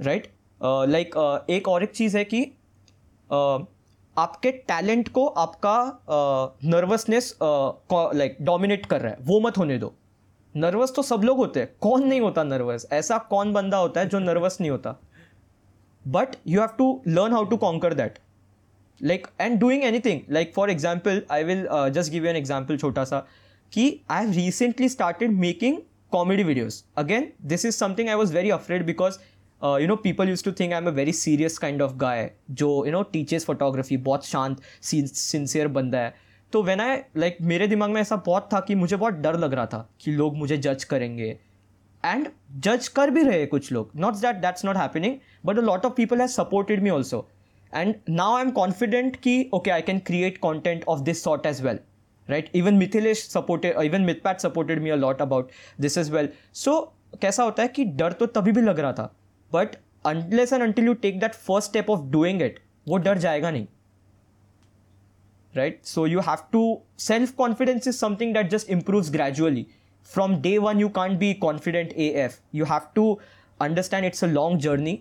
right 0.00 0.26
like 0.60 1.14
एक 1.50 1.68
और 1.68 1.82
एक 1.82 1.92
चीज़ 1.92 2.16
है 2.18 2.24
कि 2.24 2.42
uh, 2.44 3.64
आपके 4.16 4.50
टैलेंट 4.50 5.08
को 5.08 5.26
आपका 5.26 5.78
नर्वसनेस 6.64 7.36
लाइक 7.42 8.36
डोमिनेट 8.40 8.86
कर 8.86 9.00
रहा 9.00 9.12
है। 9.12 9.18
वो 9.22 9.40
मत 9.40 9.58
होने 9.58 9.78
दो। 9.78 9.94
नर्वस 10.54 10.94
तो 10.96 11.02
सब 11.02 11.22
लोग 11.24 11.38
होते 11.38 11.60
हैं। 11.60 11.68
कौन 11.80 12.06
नहीं 12.08 12.20
होता 12.20 12.44
नर्वस 12.44 12.86
ऐसा 12.92 13.18
कौन 13.30 13.52
बंदा 13.52 13.78
होता 13.78 14.00
है 14.00 14.08
जो 14.08 14.18
नर्वस 14.18 14.56
नहीं 14.60 14.70
होता? 14.70 14.96
But 16.04 16.36
you 16.46 16.60
have 16.60 16.70
to 16.78 17.02
learn 17.08 17.32
how 17.32 17.44
to 17.44 17.56
conquer 17.56 17.94
that 17.94 18.18
like 19.00 19.26
and 19.44 19.58
doing 19.62 19.82
anything. 19.86 20.20
Like 20.34 20.52
for 20.52 20.64
example 20.74 21.18
i 21.36 21.40
will 21.48 21.58
uh, 21.78 21.88
just 21.96 22.12
give 22.12 22.26
you 22.26 22.30
an 22.30 22.36
example 22.36 22.78
chota 22.82 23.02
कि 23.72 24.00
I 24.10 24.24
have 24.24 24.32
recently 24.34 24.88
started 24.88 25.32
making 25.38 25.78
comedy 26.12 26.42
videos 26.42 26.82
again 26.96 27.32
this 27.44 27.64
is 27.66 27.76
something 27.76 28.08
I 28.08 28.14
was 28.14 28.34
very 28.34 28.50
afraid 28.50 28.86
because 28.86 29.18
you 29.62 29.86
know 29.88 29.96
people 29.96 30.28
use 30.28 30.44
to 30.44 30.52
think 30.52 30.72
I 30.72 30.78
am 30.78 30.86
a 30.86 30.90
very 30.92 31.12
serious 31.12 31.58
kind 31.58 31.82
of 31.82 31.92
guy 31.96 32.30
जो 32.52 32.68
you 32.86 32.92
know 32.92 33.02
teachers 33.12 33.44
photography 33.44 33.96
बहुत 34.08 34.26
शांत 34.26 34.60
sincere 34.82 35.68
बंदा 35.68 35.98
है। 35.98 36.14
तो 36.52 36.62
when 36.62 36.80
I 36.80 36.96
like 37.16 37.36
मेरे 37.42 37.66
दिमाग 37.68 37.90
में 37.90 38.00
ऐसा 38.00 38.16
बहुत 38.26 38.48
था 38.52 38.60
कि 38.60 38.74
मुझे 38.74 38.96
बहुत 38.96 39.14
डर 39.14 39.38
लग 39.38 39.54
रहा 39.54 39.66
था 39.66 39.88
कि 40.00 40.12
लोग 40.12 40.36
मुझे 40.36 40.56
जज 40.58 40.84
करेंगे। 40.84 41.28
एंड 42.04 42.28
जज 42.64 42.88
कर 42.88 43.10
भी 43.10 43.22
रहे 43.22 43.46
कुछ 43.46 43.70
लोग। 43.72 43.90
Not 43.96 44.14
that 44.16 44.36
that's 44.36 44.64
not 44.64 44.76
happening 44.76 45.16
but 45.46 45.58
a 45.58 45.62
lot 45.62 45.84
of 45.86 45.92
people 45.92 46.20
has 46.20 46.30
supported 46.32 46.82
me 46.82 46.90
also 46.90 47.26
and 47.72 47.94
now 48.08 48.36
I 48.36 48.42
am 48.42 48.50
confident 48.52 49.16
कि 49.16 49.50
okay 49.54 49.70
I 49.70 49.82
can 49.82 49.98
create 50.06 50.38
content 50.38 50.84
of 50.88 51.00
this 51.00 51.22
sort 51.24 51.46
as 51.46 51.62
well 51.62 51.78
right 52.29 52.49
even 52.53 52.79
mithilesh 52.79 53.21
supported 53.35 53.79
even 53.83 54.05
mithpat 54.09 54.43
supported 54.45 54.81
me 54.81 54.91
a 54.95 54.99
lot 55.03 55.21
about 55.21 55.49
this 55.85 55.97
as 55.97 56.11
well 56.17 56.27
so 56.63 56.79
कैसा 57.21 57.43
होता 57.43 57.63
है 57.63 57.67
कि 57.67 57.83
डर 57.99 58.13
तो 58.19 58.25
तभी 58.35 58.51
भी 58.51 58.61
लग 58.61 58.79
रहा 58.79 58.93
था 58.99 59.13
but 59.53 59.75
unless 60.11 60.53
and 60.57 60.63
until 60.63 60.85
you 60.89 60.95
take 61.05 61.19
that 61.23 61.35
first 61.47 61.71
step 61.71 61.89
of 61.95 62.05
doing 62.15 62.41
it 62.45 62.59
वो 62.87 62.97
डर 62.97 63.17
जाएगा 63.17 63.51
नहीं 63.51 63.67
right 65.55 65.79
so 65.91 66.05
you 66.05 66.21
have 66.25 66.43
to 66.55 66.61
self 67.05 67.35
confidence 67.39 67.87
is 67.91 67.97
something 68.03 68.33
that 68.35 68.49
just 68.53 68.69
improves 68.69 69.09
gradually 69.15 69.63
from 70.13 70.35
day 70.45 70.57
one 70.65 70.79
you 70.83 70.89
can't 70.97 71.19
be 71.23 71.33
confident 71.45 71.91
af 72.03 72.37
you 72.59 72.67
have 72.73 72.85
to 72.99 73.05
understand 73.65 74.05
it's 74.05 74.23
a 74.23 74.27
long 74.27 74.57
journey 74.67 74.95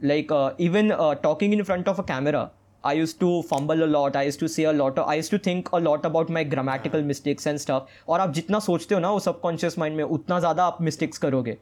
like 0.00 0.32
uh, 0.32 0.52
even 0.58 0.92
uh, 0.92 1.14
talking 1.26 1.52
in 1.52 1.64
front 1.64 1.88
of 1.88 1.98
a 1.98 2.02
camera 2.02 2.50
i 2.83 2.91
used 2.93 3.19
to 3.19 3.29
fumble 3.43 3.83
a 3.83 3.87
lot 3.87 4.15
i 4.15 4.21
used 4.25 4.39
to 4.39 4.47
say 4.51 4.63
a 4.63 4.71
lot 4.73 4.99
i 4.99 5.15
used 5.19 5.31
to 5.31 5.37
think 5.47 5.69
a 5.73 5.79
lot 5.79 6.05
about 6.09 6.29
my 6.35 6.43
grammatical 6.51 7.01
mistakes 7.07 7.47
and 7.51 7.61
stuff. 7.63 7.89
और 8.07 8.19
आप 8.19 8.33
जितना 8.33 8.59
सोचते 8.59 8.95
हो 8.95 9.01
ना 9.01 9.11
वो 9.11 9.19
subconscious 9.19 9.77
mind 9.79 9.95
में 9.97 10.03
उतना 10.03 10.39
ज़्यादा 10.39 10.65
आप 10.65 10.77
मिस्टेक्स 10.81 11.17
करोगे। 11.17 11.57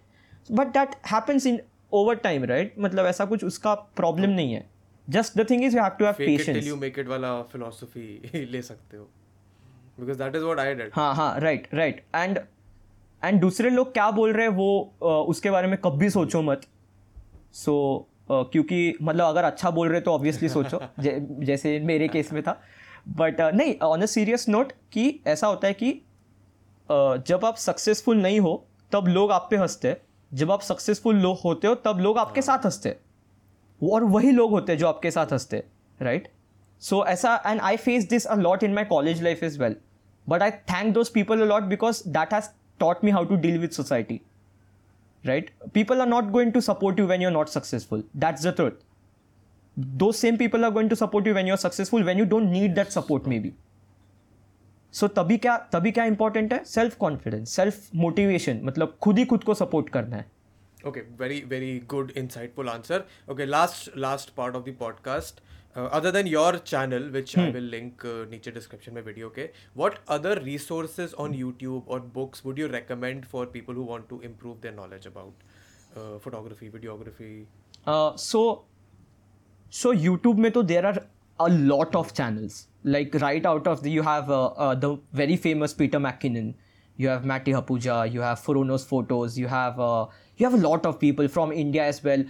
But 0.51 0.67
that 0.73 0.95
happens 1.11 1.45
in 1.45 1.59
over 1.91 2.15
time 2.23 2.43
right 2.45 2.75
मतलब 2.79 3.05
ऐसा 3.05 3.25
कुछ 3.25 3.43
उसका 3.43 3.73
प्रॉब्लम 3.73 4.29
नहीं 4.29 4.53
है। 4.53 4.65
Just 5.07 5.37
the 5.37 5.49
thing 5.49 5.63
is 5.63 5.75
you 5.77 5.83
have 5.83 5.91
to 5.99 6.05
have 6.05 6.13
patience 6.17 6.65
you 6.67 6.75
make 6.75 6.99
it 6.99 7.07
वाला 7.07 7.41
फिलॉसफी 7.51 8.47
ले 8.51 8.61
सकते 8.61 8.97
हो। 8.97 9.03
Because 9.99 10.17
that 10.17 10.35
is 10.35 10.43
what 10.43 10.59
I 10.59 10.73
did 10.75 10.91
हाँ 10.93 11.13
हाँ 11.15 11.39
राइट 11.39 11.67
राइट 11.73 12.03
एंड 12.15 12.39
एंड 13.23 13.39
दूसरे 13.41 13.69
लोग 13.69 13.93
क्या 13.93 14.09
बोल 14.11 14.33
रहे 14.33 14.47
हैं 14.47 14.53
वो 14.55 14.93
uh, 15.03 15.29
उसके 15.29 15.51
बारे 15.51 15.67
में 15.67 15.77
कभी 15.85 16.09
सोचो 16.09 16.41
मत। 16.41 16.61
सो 17.53 17.73
क्योंकि 18.31 18.93
मतलब 19.01 19.25
अगर 19.25 19.43
अच्छा 19.43 19.69
बोल 19.69 19.89
रहे 19.89 20.01
तो 20.01 20.11
ऑब्वियसली 20.11 20.49
सोचो। 20.49 20.81
जै, 20.99 21.27
जैसे 21.39 21.79
मेरे 21.79 22.07
केस 22.07 22.33
में 22.33 22.43
था। 22.43 22.61
बट 23.07 23.41
नहीं 23.41 23.79
ऑन 23.79 24.01
अ 24.01 24.05
सीरियस 24.05 24.49
नोट 24.49 24.71
कि 24.91 25.19
ऐसा 25.27 25.47
होता 25.47 25.67
है 25.67 25.73
कि 25.73 26.01
uh, 26.91 27.27
जब 27.27 27.45
आप 27.45 27.55
सक्सेसफुल 27.55 28.17
नहीं 28.17 28.39
हो 28.39 28.67
तब 28.91 29.07
लोग 29.07 29.31
आप 29.31 29.47
पे 29.51 29.57
हँसते 29.57 29.87
हैं। 29.87 29.97
जब 30.33 30.51
आप 30.51 30.61
सक्सेसफुल 30.61 31.15
लोग 31.15 31.37
होते 31.45 31.67
हो 31.67 31.75
तब 31.75 31.97
लोग 31.97 32.17
आपके 32.17 32.41
साथ 32.41 32.65
हँसते 32.65 32.89
हैं। 32.89 32.99
और 33.91 34.03
वही 34.03 34.31
लोग 34.31 34.51
होते 34.51 34.71
हैं 34.71 34.79
जो 34.79 34.87
आपके 34.87 35.11
साथ 35.11 35.33
हँसते 35.33 35.63
राइट 36.01 36.31
सो 36.79 37.05
ऐसा 37.05 37.43
and 37.47 37.61
I 37.61 37.77
face 37.77 38.09
this 38.09 38.25
a 38.25 38.35
lot 38.35 38.63
in 38.63 38.73
my 38.73 38.83
college 38.83 39.23
life 39.23 39.43
is 39.43 39.59
well 39.59 39.75
but 40.29 40.41
I 40.41 40.51
thank 40.51 40.93
those 40.93 41.09
people 41.09 41.41
a 41.41 41.45
lot 41.45 41.63
because 41.63 42.03
that 42.09 42.33
has 42.33 42.49
taught 42.81 42.99
me 43.03 43.11
how 43.11 43.21
to 43.29 43.37
deal 43.43 43.55
with 43.61 43.73
society 43.73 44.21
right 45.24 45.50
people 45.72 46.00
are 46.04 46.10
not 46.12 46.32
going 46.36 46.52
to 46.52 46.62
support 46.68 46.98
you 46.98 47.06
when 47.06 47.20
you're 47.20 47.36
not 47.38 47.48
successful 47.48 48.02
that's 48.14 48.42
the 48.42 48.52
truth 48.52 48.80
those 50.02 50.18
same 50.18 50.38
people 50.38 50.64
are 50.64 50.70
going 50.70 50.88
to 50.88 50.96
support 51.02 51.26
you 51.26 51.34
when 51.34 51.46
you're 51.46 51.62
successful 51.66 52.08
when 52.10 52.18
you 52.18 52.26
don't 52.32 52.50
need 52.52 52.80
that 52.80 52.98
support 52.98 53.28
maybe 53.34 53.52
so 54.92 55.06
तभी 55.08 55.36
क्या 55.38 55.56
तभी 55.72 55.90
क्या 55.92 56.04
important 56.04 56.52
है 56.52 56.62
self 56.64 56.96
confidence 57.00 57.50
self 57.56 57.88
motivation 57.96 58.60
मतलब 58.64 58.96
खुद 59.02 59.18
ही 59.18 59.24
खुद 59.24 59.44
को 59.44 59.54
सपोर्ट 59.54 59.88
करना 59.88 60.16
है 60.16 60.30
Okay, 60.84 61.02
very 61.18 61.36
very 61.50 61.66
good 61.90 62.08
insightful 62.20 62.68
answer. 62.70 62.96
Okay, 63.32 63.46
last 63.46 63.90
last 64.04 64.32
part 64.38 64.56
of 64.56 64.64
the 64.68 64.72
podcast. 64.78 65.36
Uh, 65.77 65.81
other 65.97 66.11
than 66.11 66.25
your 66.25 66.57
channel, 66.57 67.03
which 67.11 67.33
hmm. 67.33 67.41
I 67.41 67.49
will 67.51 67.67
link 67.71 68.03
uh, 68.03 68.25
niche 68.31 68.51
description 68.53 68.95
my 68.95 69.01
video. 69.01 69.27
Okay, 69.27 69.51
what 69.75 69.99
other 70.07 70.39
resources 70.43 71.13
on 71.13 71.35
YouTube 71.35 71.83
or 71.85 71.99
books 71.99 72.43
would 72.43 72.57
you 72.57 72.67
recommend 72.67 73.27
for 73.27 73.45
people 73.45 73.75
who 73.75 73.83
want 73.83 74.09
to 74.09 74.19
improve 74.21 74.59
their 74.61 74.71
knowledge 74.71 75.05
about 75.05 75.33
uh, 75.95 76.17
photography, 76.17 76.71
videography? 76.71 77.45
Uh, 77.85 78.17
so, 78.17 78.63
so 79.69 79.93
YouTube 79.93 80.39
Me, 80.39 80.49
there 80.63 80.83
are 80.83 80.97
a 81.39 81.49
lot 81.49 81.95
of 81.95 82.11
channels. 82.11 82.67
Like 82.83 83.13
right 83.21 83.45
out 83.45 83.67
of 83.67 83.83
the 83.83 83.91
you 83.91 84.01
have 84.01 84.31
uh, 84.31 84.47
uh 84.47 84.73
the 84.73 84.97
very 85.13 85.37
famous 85.37 85.75
Peter 85.75 85.99
MacKinnon, 85.99 86.55
you 86.95 87.07
have 87.07 87.23
Matty 87.23 87.51
Hapuja, 87.51 88.11
you 88.11 88.21
have 88.21 88.39
Furuno's 88.39 88.83
photos, 88.83 89.37
you 89.37 89.47
have 89.47 89.79
uh, 89.79 90.07
you 90.37 90.49
have 90.49 90.55
a 90.55 90.67
lot 90.67 90.87
of 90.87 90.99
people 90.99 91.27
from 91.27 91.51
India 91.51 91.85
as 91.85 92.03
well. 92.03 92.25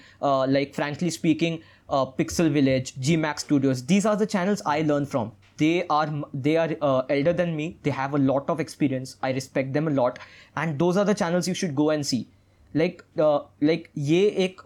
like 0.60 0.76
frankly 0.76 1.10
speaking. 1.10 1.62
Uh, 1.90 2.06
Pixel 2.06 2.52
Village, 2.52 2.96
GMAX 2.96 3.40
Studios. 3.40 3.86
These 3.86 4.06
are 4.06 4.16
the 4.16 4.26
channels 4.26 4.62
I 4.66 4.82
learn 4.82 5.06
from. 5.06 5.32
They 5.58 5.88
are 5.88 6.08
they 6.34 6.58
are 6.58 6.70
uh, 6.82 7.02
elder 7.10 7.34
than 7.34 7.56
me. 7.56 7.78
They 7.84 7.92
have 7.92 8.14
a 8.14 8.18
lot 8.20 8.50
of 8.50 8.60
experience. 8.60 9.18
I 9.22 9.32
respect 9.32 9.74
them 9.74 9.88
a 9.88 9.92
lot, 9.92 10.20
and 10.56 10.78
those 10.78 10.98
are 10.98 11.06
the 11.06 11.16
channels 11.16 11.48
you 11.48 11.54
should 11.54 11.76
go 11.76 11.90
and 11.92 12.06
see. 12.06 12.28
Like 12.74 13.04
uh, 13.18 13.40
like 13.62 13.90
ये 13.98 14.26
एक 14.46 14.62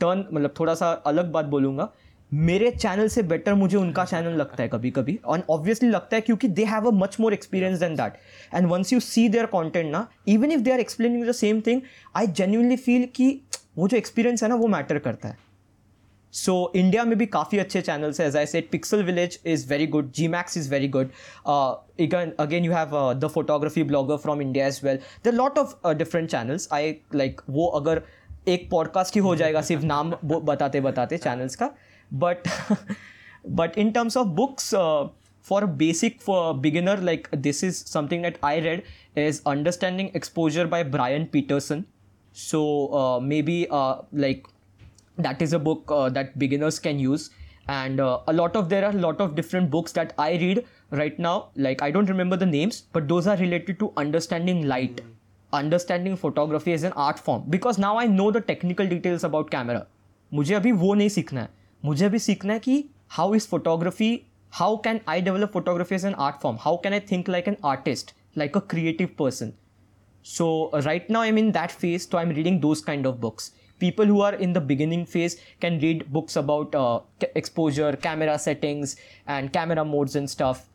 turn 0.00 0.24
मतलब 0.32 0.54
थोड़ा 0.58 0.74
सा 0.74 0.90
अलग 1.06 1.30
बात 1.32 1.44
बोलूँगा 1.54 1.88
मेरे 2.32 2.70
channel 2.70 3.08
से 3.08 3.22
बेटर 3.22 3.54
मुझे 3.54 3.76
उनका 3.76 4.04
चैनल 4.04 4.32
लगता 4.38 4.62
है 4.62 4.68
कभी 4.68 4.90
कभी 4.90 5.18
और 5.24 5.44
ऑब्वियसली 5.50 5.88
लगता 5.88 6.16
है 6.16 6.20
क्योंकि 6.22 6.48
they 6.48 6.64
have 6.64 6.86
a 6.88 6.90
much 6.94 7.16
more 7.20 7.32
experience 7.32 7.78
than 7.80 7.94
that 7.96 8.18
and 8.54 8.66
once 8.70 8.92
you 8.92 9.00
see 9.00 9.28
their 9.28 9.46
content 9.54 9.90
ना 9.92 10.06
even 10.28 10.52
if 10.52 10.60
they 10.60 10.72
are 10.72 10.80
explaining 10.80 11.26
the 11.28 11.32
same 11.32 11.60
thing 11.66 11.80
I 12.16 12.26
genuinely 12.40 12.76
feel 12.76 13.06
कि 13.16 13.30
वो 13.78 13.88
जो 13.88 13.96
एक्सपीरियंस 13.96 14.42
है 14.42 14.48
ना 14.48 14.54
वो 14.54 14.66
मैटर 14.76 14.98
करता 14.98 15.28
है 15.28 15.47
सो 16.34 16.72
इंडिया 16.76 17.04
में 17.04 17.16
भी 17.18 17.26
काफ़ी 17.26 17.58
अच्छे 17.58 17.80
चैनल्स 17.80 18.20
हैं। 18.20 18.26
As 18.28 18.36
I 18.36 18.46
said 18.46 18.70
Pixel 18.70 19.02
Village 19.02 19.38
is 19.46 19.68
very 19.68 19.86
good 19.86 20.10
G 20.12 20.28
Max 20.28 20.56
is 20.56 20.70
very 20.70 20.88
good 20.88 21.10
again 22.00 22.32
again 22.40 22.64
you 22.64 22.72
have 22.72 22.90
the 23.14 23.28
photography 23.34 23.82
blogger 23.82 24.16
from 24.16 24.42
India 24.42 24.66
as 24.66 24.80
well 24.84 24.98
the 25.24 25.34
lot 25.34 25.58
of 25.58 25.92
different 25.98 26.30
channels 26.30 26.68
I 26.72 26.94
like 27.14 27.40
वो 27.50 27.66
अगर 27.80 28.02
एक 28.48 28.68
podcast 28.70 29.14
ही 29.14 29.20
हो 29.20 29.34
जाएगा 29.36 29.62
सिर्फ़ 29.62 29.84
नाम 29.84 30.12
बताते 30.24 30.80
बताते 30.80 31.16
channels 31.18 31.56
का। 31.56 31.70
But 32.10 32.48
but 33.50 33.78
in 33.78 33.90
terms 33.90 34.16
of 34.16 34.28
books 34.36 34.74
for 35.46 35.64
basic 35.82 36.20
for 36.20 36.52
beginner 36.56 37.00
like 37.02 37.28
this 37.36 37.64
is 37.64 37.84
something 37.84 38.22
that 38.22 38.38
I 38.44 38.60
read 38.60 38.82
is 39.18 39.40
understanding 39.46 40.08
exposure 40.16 40.66
by 40.66 40.84
Brian 40.86 41.24
Peterson 41.32 41.84
so 42.36 43.20
maybe 43.42 43.66
like 43.72 44.46
that 45.17 45.41
is 45.41 45.53
a 45.53 45.59
book 45.59 45.91
uh, 45.91 46.09
that 46.09 46.37
beginners 46.39 46.79
can 46.79 46.99
use 46.99 47.29
and 47.67 47.99
uh, 47.99 48.19
a 48.27 48.33
lot 48.33 48.55
of 48.55 48.69
there 48.69 48.85
are 48.85 48.91
a 48.91 49.01
lot 49.07 49.21
of 49.21 49.35
different 49.35 49.69
books 49.69 49.93
that 49.93 50.13
i 50.17 50.31
read 50.45 50.65
right 50.91 51.19
now 51.19 51.49
like 51.55 51.81
i 51.81 51.91
don't 51.91 52.09
remember 52.09 52.35
the 52.35 52.45
names 52.45 52.81
but 52.93 53.07
those 53.07 53.27
are 53.27 53.37
related 53.37 53.79
to 53.79 53.91
understanding 54.05 54.65
light 54.75 55.01
understanding 55.53 56.15
photography 56.17 56.71
as 56.71 56.83
an 56.85 56.91
art 56.97 57.17
form 57.25 57.43
because 57.51 57.79
now 57.79 57.97
I 57.97 58.07
know 58.07 58.29
the 58.31 58.37
technical 58.47 58.87
details 58.89 59.25
about 59.25 59.49
camera 59.49 59.85
मुझे 60.31 60.53
अभी 60.55 60.71
वो 60.83 60.93
नहीं 60.93 61.09
सीखना 61.15 61.41
है 61.41 61.49
मुझे 61.85 62.05
अभी 62.05 62.19
सीखना 62.19 62.53
है 62.53 62.59
कि 62.59 62.83
how 63.17 63.35
is 63.35 63.47
photography 63.47 64.09
how 64.59 64.77
can 64.85 64.99
I 65.09 65.21
develop 65.21 65.51
photography 65.53 65.95
as 65.95 66.05
an 66.05 66.13
art 66.27 66.41
form 66.41 66.57
how 66.61 66.77
can 66.83 66.93
I 66.93 66.99
think 67.11 67.29
like 67.29 67.47
an 67.47 67.57
artist 67.65 68.13
like 68.37 68.57
a 68.57 68.59
creative 68.69 69.09
person 69.19 69.51
so 70.31 70.45
right 70.83 71.09
now 71.13 71.21
i'm 71.21 71.37
in 71.39 71.47
that 71.55 71.73
phase 71.79 72.03
so 72.09 72.17
i'm 72.17 72.29
reading 72.35 72.59
those 72.65 72.81
kind 72.89 73.07
of 73.09 73.15
books 73.23 73.47
people 73.78 74.06
who 74.06 74.20
are 74.20 74.34
in 74.34 74.52
the 74.52 74.60
beginning 74.60 75.04
phase 75.06 75.40
can 75.60 75.78
read 75.80 76.10
books 76.12 76.36
about 76.36 76.74
uh, 76.74 77.00
exposure 77.34 77.92
camera 77.96 78.38
settings 78.38 78.96
and 79.26 79.52
camera 79.52 79.84
modes 79.84 80.16
and 80.16 80.28
stuff. 80.28 80.66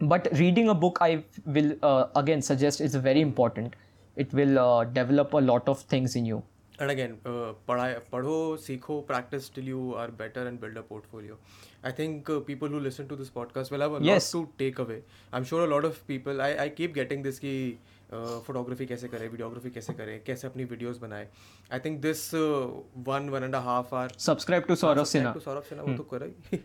But 0.00 0.28
reading 0.32 0.68
a 0.68 0.74
book 0.74 0.98
i 1.00 1.24
will 1.46 1.74
uh, 1.82 2.06
again 2.16 2.42
suggest 2.42 2.80
is 2.80 2.94
very 2.94 3.20
important. 3.20 3.74
It 4.16 4.32
will 4.32 4.58
uh, 4.58 4.84
develop 4.84 5.32
a 5.32 5.38
lot 5.38 5.68
of 5.68 5.80
things 5.82 6.16
in 6.16 6.26
you. 6.26 6.42
And 6.78 6.90
again 6.90 7.18
uh, 7.24 7.52
padho 7.68 8.58
sikho 8.64 9.06
practice 9.06 9.48
till 9.48 9.64
you 9.64 9.94
are 9.94 10.08
better 10.08 10.46
and 10.46 10.60
build 10.60 10.76
a 10.76 10.82
portfolio. 10.82 11.38
I 11.82 11.90
think 11.90 12.28
uh, 12.28 12.40
people 12.40 12.68
who 12.68 12.80
listen 12.80 13.08
to 13.08 13.16
this 13.16 13.30
podcast 13.30 13.70
will 13.70 13.80
have 13.80 13.94
a 13.94 14.04
yes. 14.04 14.34
lot 14.34 14.40
to 14.40 14.64
take 14.64 14.78
away. 14.78 15.02
I'm 15.32 15.44
sure 15.44 15.64
a 15.64 15.66
lot 15.66 15.86
of 15.86 16.06
people 16.06 16.42
i, 16.42 16.50
I 16.64 16.68
keep 16.68 16.94
getting 16.94 17.22
this 17.22 17.38
key 17.38 17.78
photography 18.12 18.86
कैसे 18.86 19.08
करें 19.08 19.28
videography 19.28 19.70
कैसे 19.70 19.92
करें 19.92 20.22
कैसे 20.24 20.46
अपनी 20.46 20.64
videos 20.64 20.98
बनाए। 20.98 21.28
I 21.72 21.78
think 21.84 22.00
this 22.02 22.30
one 22.34 23.28
one 23.30 23.44
and 23.44 23.54
half 23.64 23.94
are 23.94 24.12
subscribe 24.18 24.64
to 24.68 24.74
Saurabh 24.76 25.04
Sinha 25.06 25.32
to 25.32 25.40
Saurabh 25.40 25.62
Sinha 25.62 25.84
वो 25.84 25.94
तो 25.96 26.02
करो 26.12 26.26
ही। 26.26 26.58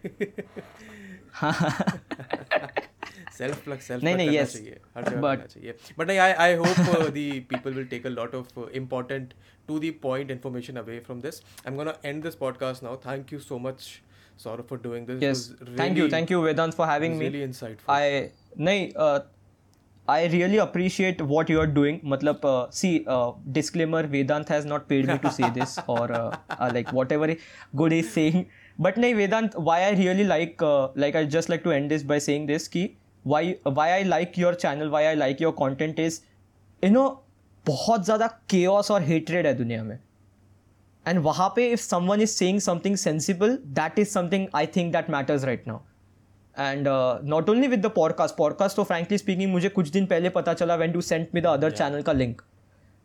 सेल्फ 3.37 3.63
प्लग 3.63 3.79
सेल्फ 3.79 4.03
नहीं 4.03 4.15
नहीं 4.15 4.37
यस 4.37 4.55
बट 4.97 5.47
बट 5.97 6.07
नहीं 6.07 6.17
I 6.19 6.31
I 6.45 6.55
hope 6.55 6.79
the 7.09 7.45
people 7.49 7.73
will 7.73 7.85
take 7.87 8.05
a 8.05 8.09
lot 8.09 8.35
of 8.35 8.59
important 8.71 9.33
to 9.67 9.79
the 9.79 9.93
point 10.03 10.31
information 10.31 10.75
away 10.75 10.99
from 10.99 11.21
this 11.21 11.41
I 11.41 11.71
am 11.71 11.77
gonna 11.77 11.97
end 12.05 12.23
this 12.23 12.35
podcast 12.35 12.83
now 12.83 12.97
thank 13.07 13.33
you 13.33 13.39
so 13.39 13.59
much 13.59 13.89
Saurabh 14.43 14.67
for 14.69 14.79
doing 14.81 15.07
this 15.19 15.49
thank 15.79 15.97
you 15.97 16.09
thank 16.09 16.31
you 16.31 16.41
Vedant 16.41 16.73
for 16.73 16.87
having 16.87 17.17
me 17.17 17.53
I 17.89 18.29
नहीं 18.59 18.89
I 20.10 20.26
really 20.26 20.58
appreciate 20.58 21.20
what 21.20 21.48
you 21.52 21.60
are 21.60 21.70
doing. 21.78 22.00
मतलब 22.04 22.44
uh, 22.44 22.66
see 22.70 23.04
uh, 23.14 23.32
disclaimer 23.58 24.02
Vedant 24.06 24.48
has 24.48 24.64
not 24.64 24.88
paid 24.88 25.08
me 25.08 25.18
to 25.18 25.32
say 25.38 25.50
this 25.50 25.78
or 25.86 26.12
uh, 26.12 26.36
uh, 26.50 26.70
like 26.76 26.92
whatever 26.92 27.28
good 27.74 27.92
he's 27.92 28.12
saying. 28.12 28.46
But 28.78 28.98
नहीं 29.04 29.14
Vedant 29.16 29.58
why 29.68 29.78
I 29.88 29.90
really 30.02 30.24
like 30.24 30.62
uh, 30.62 30.88
like 30.94 31.16
I 31.16 31.24
just 31.24 31.48
like 31.48 31.64
to 31.64 31.72
end 31.72 31.90
this 31.90 32.06
by 32.14 32.18
saying 32.28 32.46
this 32.46 32.68
कि 32.68 32.84
why 33.24 33.42
why 33.80 33.88
I 33.98 34.02
like 34.02 34.36
your 34.36 34.54
channel 34.54 34.90
why 34.90 35.06
I 35.10 35.14
like 35.14 35.40
your 35.40 35.52
content 35.52 35.98
is 35.98 36.20
you 36.82 36.90
know 36.90 37.06
बहुत 37.66 38.04
ज़्यादा 38.04 38.30
chaos 38.50 38.90
और 38.90 39.06
hatred 39.06 39.46
है 39.46 39.54
दुनिया 39.54 39.82
में 39.84 39.98
and 41.08 41.18
वहाँ 41.22 41.48
पे 41.56 41.66
if 41.72 41.80
someone 41.80 42.20
is 42.20 42.28
saying 42.28 42.60
something 42.60 42.96
sensible 42.96 43.58
that 43.78 43.98
is 43.98 44.08
something 44.08 44.46
I 44.56 44.66
think 44.76 44.92
that 44.92 45.10
matters 45.10 45.44
right 45.44 45.66
now 45.68 45.78
And 46.58 46.88
not 47.28 47.48
only 47.50 47.68
with 47.68 47.80
the 47.86 47.90
podcast 47.96 48.36
podcast 48.36 48.76
तो 48.76 48.84
frankly 48.84 49.18
speaking 49.18 49.52
मुझे 49.52 49.68
कुछ 49.68 49.88
दिन 49.92 50.06
पहले 50.06 50.28
पता 50.36 50.54
चला 50.54 50.74
when 50.82 50.92
to 50.92 51.00
send 51.00 51.26
me 51.34 51.40
the 51.40 51.46
other 51.46 51.70
channel 51.70 52.02
का 52.02 52.12
link 52.12 52.42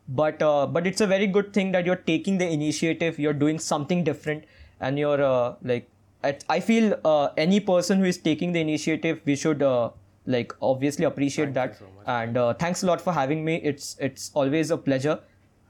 but 0.08 0.42
uh, 0.42 0.66
but 0.66 0.86
it's 0.86 1.00
a 1.00 1.06
very 1.06 1.26
good 1.26 1.52
thing 1.52 1.72
that 1.72 1.86
you're 1.86 2.02
taking 2.06 2.38
the 2.38 2.46
initiative 2.54 3.18
you're 3.18 3.32
doing 3.42 3.58
something 3.58 4.02
different 4.04 4.44
and 4.80 4.98
you're 4.98 5.22
uh, 5.22 5.54
like 5.62 5.88
at, 6.24 6.44
i 6.48 6.58
feel 6.60 6.94
uh, 7.04 7.28
any 7.36 7.60
person 7.60 7.98
who 7.98 8.04
is 8.04 8.18
taking 8.18 8.52
the 8.52 8.60
initiative 8.60 9.20
we 9.24 9.36
should 9.36 9.62
uh, 9.62 9.90
like 10.26 10.52
obviously 10.60 11.04
appreciate 11.04 11.54
Thank 11.54 11.54
that 11.54 11.70
you 11.70 11.86
so 11.86 11.92
much. 11.96 12.06
and 12.06 12.36
uh, 12.36 12.54
thanks 12.54 12.82
a 12.82 12.86
lot 12.86 13.00
for 13.00 13.12
having 13.12 13.44
me 13.44 13.56
it's 13.72 13.96
it's 14.00 14.30
always 14.34 14.70
a 14.70 14.76
pleasure 14.76 15.18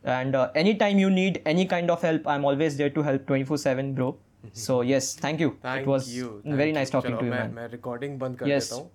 and 0.05 0.35
uh, 0.35 0.51
anytime 0.55 0.99
you 0.99 1.11
need 1.11 1.41
any 1.45 1.67
kind 1.67 1.91
of 1.91 2.03
help 2.03 2.27
i'm 2.27 2.45
always 2.45 2.77
there 2.77 2.91
to 2.91 3.03
help 3.03 3.27
24/7 3.27 3.95
bro 3.95 4.17
So 4.54 4.82
yes 4.84 5.16
thank 5.22 5.40
you 5.40 5.50
Thank 5.64 5.82
it 5.82 5.88
was 5.88 6.08
you. 6.18 6.30
very 6.46 6.58
Thank 6.58 6.78
nice 6.78 6.90
you. 6.90 6.96
talking 6.96 7.12
चलो, 7.12 7.20
to 7.20 7.26
you 7.26 7.32
मैं 7.32 7.44
man 7.48 7.56
मैं 7.56 7.68
recording 7.72 8.20
बंद 8.20 8.38
कर 8.38 8.46
Yes. 8.48 8.70
देता 8.70 8.76
हूँ 8.76 8.90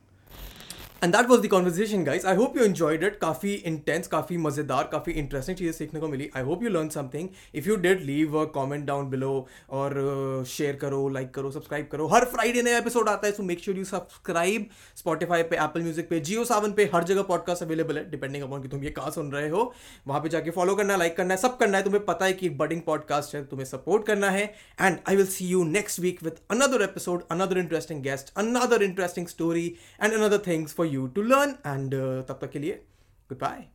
and 1.03 1.15
that 1.15 1.29
was 1.29 1.41
the 1.43 1.49
conversation 1.51 2.05
guys 2.05 2.27
I 2.27 2.37
hope 2.37 2.57
you 2.57 2.65
enjoyed 2.65 3.05
it 3.05 3.17
काफ़ी 3.21 3.53
intense 3.67 4.07
काफ़ी 4.09 4.37
मज़ेदार 4.39 4.89
काफ़ी 4.93 5.13
इंटरेस्टिंग 5.13 5.57
चीज़ें 5.59 5.73
सीखने 5.73 6.01
को 6.01 6.09
मिली 6.09 6.29
I 6.37 6.43
hope 6.43 6.63
you 6.63 6.69
learn 6.71 6.89
something 6.89 7.29
if 7.55 7.69
you 7.69 7.77
did 7.87 8.03
leave 8.05 8.39
a 8.41 8.45
comment 8.55 8.85
down 8.87 9.09
below 9.11 9.33
और 9.71 10.45
शेयर 10.49 10.77
करो 10.77 11.09
लाइक 11.09 11.31
करो 11.35 11.51
सब्सक्राइब 11.51 11.89
करो 11.93 12.07
हर 12.09 12.25
फ्राइडे 12.35 12.63
नया 12.63 12.79
एपिसोड 12.79 13.09
आता 13.09 13.27
है 13.27 13.33
so 13.33 13.43
make 13.43 13.61
sure 13.61 13.79
you 13.79 13.85
subscribe 13.85 14.69
Spotify 14.97 15.43
पे 15.43 15.57
एप्पल 15.57 15.83
म्यूज़िक 15.83 16.09
पे 16.11 16.21
जियो 16.21 16.45
सावन 16.45 16.73
पे. 16.73 16.85
हर 16.95 17.05
जगह 17.05 17.23
पॉडकास्ट 17.23 17.63
अवेलेबल 17.63 17.99
है 17.99 18.09
डिपेंडिंग 18.11 18.45
अपॉन 18.45 18.63
कि 18.63 18.69
तुम 18.69 18.85
ये 18.85 18.91
कहाँ 18.91 19.11
सुन 19.11 19.31
रहे 19.33 19.49
हो. 19.49 19.73
वहाँ 20.07 20.21
पे 20.21 20.29
जाके 20.29 20.51
फॉलो 20.51 20.75
करना 20.75 20.97
लाइक 20.97 21.17
करना 21.17 21.35
है 21.35 21.41
सब 21.41 21.57
करना 21.59 21.79
है. 21.79 21.85
तुम्हें 21.85 22.05
पता 22.05 22.27
है 22.27 22.33
कि 22.33 22.49
बडिंग 22.63 22.81
पॉडकास्ट 22.87 23.35
है, 23.35 23.45
तुम्हें 23.47 23.67
सपोर्ट 23.67 24.07
करना 24.07 24.31
है. 24.31 24.45
And 24.81 24.99
I 25.09 25.17
will 25.17 25.27
see 25.27 25.47
you 25.47 25.65
next 25.65 26.01
week 26.01 26.23
with 26.23 26.37
another 26.51 26.83
episode 26.83 27.23
another 27.31 27.59
interesting 27.59 28.03
guest 28.03 28.33
another 28.39 28.83
interesting 28.83 29.27
story 29.27 29.67
and 30.03 30.13
another 30.13 30.43
things 30.47 30.75
for 30.75 30.91
you 30.93 31.07
to 31.07 31.23
learn 31.23 31.55
and 31.67 31.95
तब 32.29 32.39
तक 32.41 32.51
के 32.51 32.59
लिए 32.59 32.83
गुड 33.29 33.39
बाय 33.39 33.67